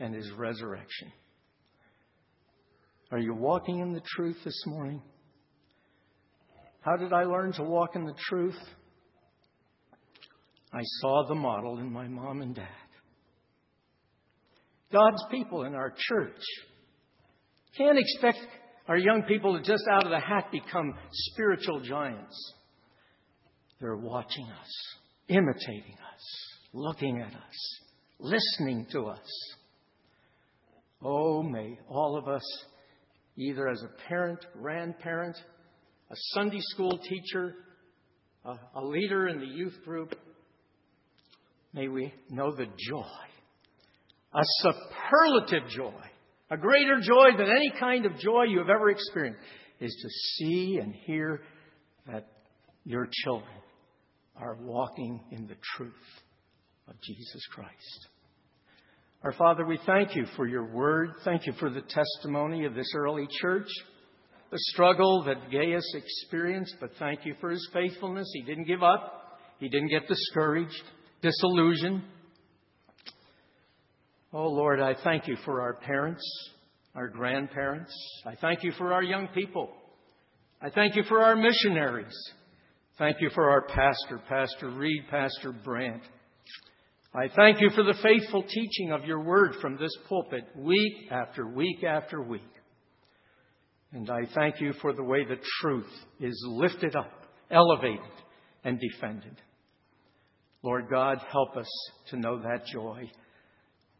and 0.00 0.14
his 0.14 0.30
resurrection. 0.32 1.12
Are 3.12 3.18
you 3.18 3.34
walking 3.34 3.78
in 3.78 3.92
the 3.92 4.02
truth 4.16 4.38
this 4.44 4.62
morning? 4.66 5.00
How 6.82 6.96
did 6.96 7.12
I 7.12 7.24
learn 7.24 7.52
to 7.54 7.62
walk 7.62 7.94
in 7.94 8.04
the 8.04 8.14
truth? 8.28 8.58
I 10.72 10.80
saw 11.00 11.26
the 11.28 11.34
model 11.34 11.78
in 11.78 11.92
my 11.92 12.08
mom 12.08 12.42
and 12.42 12.54
dad. 12.54 12.68
God's 14.92 15.22
people 15.30 15.64
in 15.64 15.74
our 15.74 15.92
church 15.96 16.40
can't 17.76 17.98
expect 17.98 18.38
our 18.88 18.96
young 18.96 19.22
people 19.22 19.56
to 19.56 19.62
just 19.62 19.84
out 19.90 20.04
of 20.04 20.10
the 20.10 20.18
hat 20.18 20.46
become 20.50 20.94
spiritual 21.12 21.80
giants. 21.80 22.54
They're 23.80 23.96
watching 23.96 24.46
us, 24.46 24.96
imitating 25.28 25.94
us, 25.94 26.48
looking 26.72 27.20
at 27.20 27.32
us, 27.32 27.80
listening 28.18 28.86
to 28.92 29.06
us. 29.06 29.54
Oh, 31.02 31.42
may 31.42 31.78
all 31.88 32.16
of 32.16 32.28
us, 32.28 32.42
either 33.36 33.68
as 33.68 33.82
a 33.82 34.08
parent, 34.08 34.44
grandparent, 34.60 35.36
a 36.10 36.14
Sunday 36.34 36.60
school 36.60 36.98
teacher, 36.98 37.54
a, 38.44 38.56
a 38.74 38.84
leader 38.84 39.28
in 39.28 39.38
the 39.38 39.46
youth 39.46 39.78
group, 39.84 40.14
may 41.72 41.88
we 41.88 42.12
know 42.28 42.54
the 42.54 42.66
joy, 42.66 43.04
a 44.34 44.42
superlative 44.62 45.68
joy, 45.70 46.02
a 46.50 46.56
greater 46.56 47.00
joy 47.00 47.36
than 47.38 47.48
any 47.48 47.72
kind 47.78 48.06
of 48.06 48.16
joy 48.18 48.42
you 48.42 48.58
have 48.58 48.70
ever 48.70 48.90
experienced, 48.90 49.40
is 49.80 49.96
to 50.02 50.08
see 50.08 50.78
and 50.82 50.92
hear 51.06 51.42
that 52.06 52.26
your 52.84 53.08
children 53.24 53.54
are 54.36 54.56
walking 54.60 55.20
in 55.30 55.46
the 55.46 55.56
truth 55.76 55.92
of 56.88 56.94
Jesus 57.02 57.46
Christ. 57.52 58.08
Our 59.22 59.32
Father, 59.32 59.64
we 59.64 59.78
thank 59.86 60.16
you 60.16 60.24
for 60.34 60.46
your 60.46 60.64
word. 60.64 61.10
Thank 61.24 61.46
you 61.46 61.52
for 61.60 61.70
the 61.70 61.82
testimony 61.82 62.64
of 62.64 62.74
this 62.74 62.90
early 62.96 63.28
church 63.40 63.68
the 64.50 64.58
struggle 64.72 65.24
that 65.24 65.50
Gaius 65.50 65.84
experienced, 65.94 66.76
but 66.80 66.90
thank 66.98 67.24
you 67.24 67.34
for 67.40 67.50
his 67.50 67.68
faithfulness. 67.72 68.28
He 68.34 68.42
didn't 68.42 68.66
give 68.66 68.82
up, 68.82 69.38
he 69.58 69.68
didn't 69.68 69.88
get 69.90 70.08
discouraged, 70.08 70.82
disillusioned. 71.22 72.02
Oh 74.32 74.48
Lord, 74.48 74.80
I 74.80 74.94
thank 75.02 75.28
you 75.28 75.36
for 75.44 75.60
our 75.60 75.74
parents. 75.74 76.22
our 76.94 77.08
grandparents. 77.08 77.92
I 78.26 78.34
thank 78.34 78.64
you 78.64 78.72
for 78.72 78.92
our 78.92 79.02
young 79.02 79.28
people. 79.28 79.70
I 80.60 80.70
thank 80.70 80.96
you 80.96 81.04
for 81.04 81.22
our 81.22 81.36
missionaries. 81.36 82.14
Thank 82.98 83.20
you 83.20 83.30
for 83.30 83.48
our 83.48 83.62
pastor, 83.62 84.20
Pastor 84.28 84.70
Reed, 84.70 85.04
Pastor 85.10 85.52
Brandt. 85.52 86.02
I 87.14 87.28
thank 87.34 87.60
you 87.60 87.70
for 87.70 87.82
the 87.82 87.94
faithful 88.02 88.42
teaching 88.42 88.92
of 88.92 89.04
your 89.04 89.20
word 89.20 89.54
from 89.60 89.76
this 89.78 89.96
pulpit 90.08 90.44
week 90.56 91.10
after 91.10 91.46
week 91.46 91.82
after 91.82 92.22
week. 92.22 92.42
And 93.92 94.08
I 94.08 94.20
thank 94.34 94.60
you 94.60 94.72
for 94.80 94.92
the 94.92 95.02
way 95.02 95.24
the 95.24 95.40
truth 95.60 95.90
is 96.20 96.46
lifted 96.48 96.94
up, 96.94 97.10
elevated, 97.50 98.00
and 98.64 98.78
defended. 98.78 99.36
Lord 100.62 100.86
God, 100.90 101.18
help 101.30 101.56
us 101.56 101.70
to 102.10 102.16
know 102.16 102.40
that 102.40 102.66
joy 102.66 103.10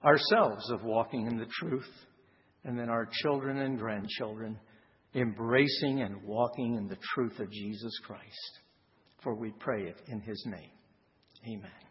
ourselves 0.04 0.70
of 0.70 0.82
walking 0.82 1.26
in 1.26 1.36
the 1.36 1.48
truth, 1.60 1.90
and 2.64 2.78
then 2.78 2.88
our 2.88 3.08
children 3.22 3.58
and 3.58 3.78
grandchildren 3.78 4.58
embracing 5.14 6.02
and 6.02 6.22
walking 6.22 6.76
in 6.76 6.86
the 6.86 6.98
truth 7.14 7.38
of 7.40 7.50
Jesus 7.50 7.92
Christ. 8.04 8.60
For 9.22 9.34
we 9.34 9.52
pray 9.58 9.82
it 9.82 10.00
in 10.08 10.20
his 10.20 10.42
name. 10.46 10.70
Amen. 11.46 11.89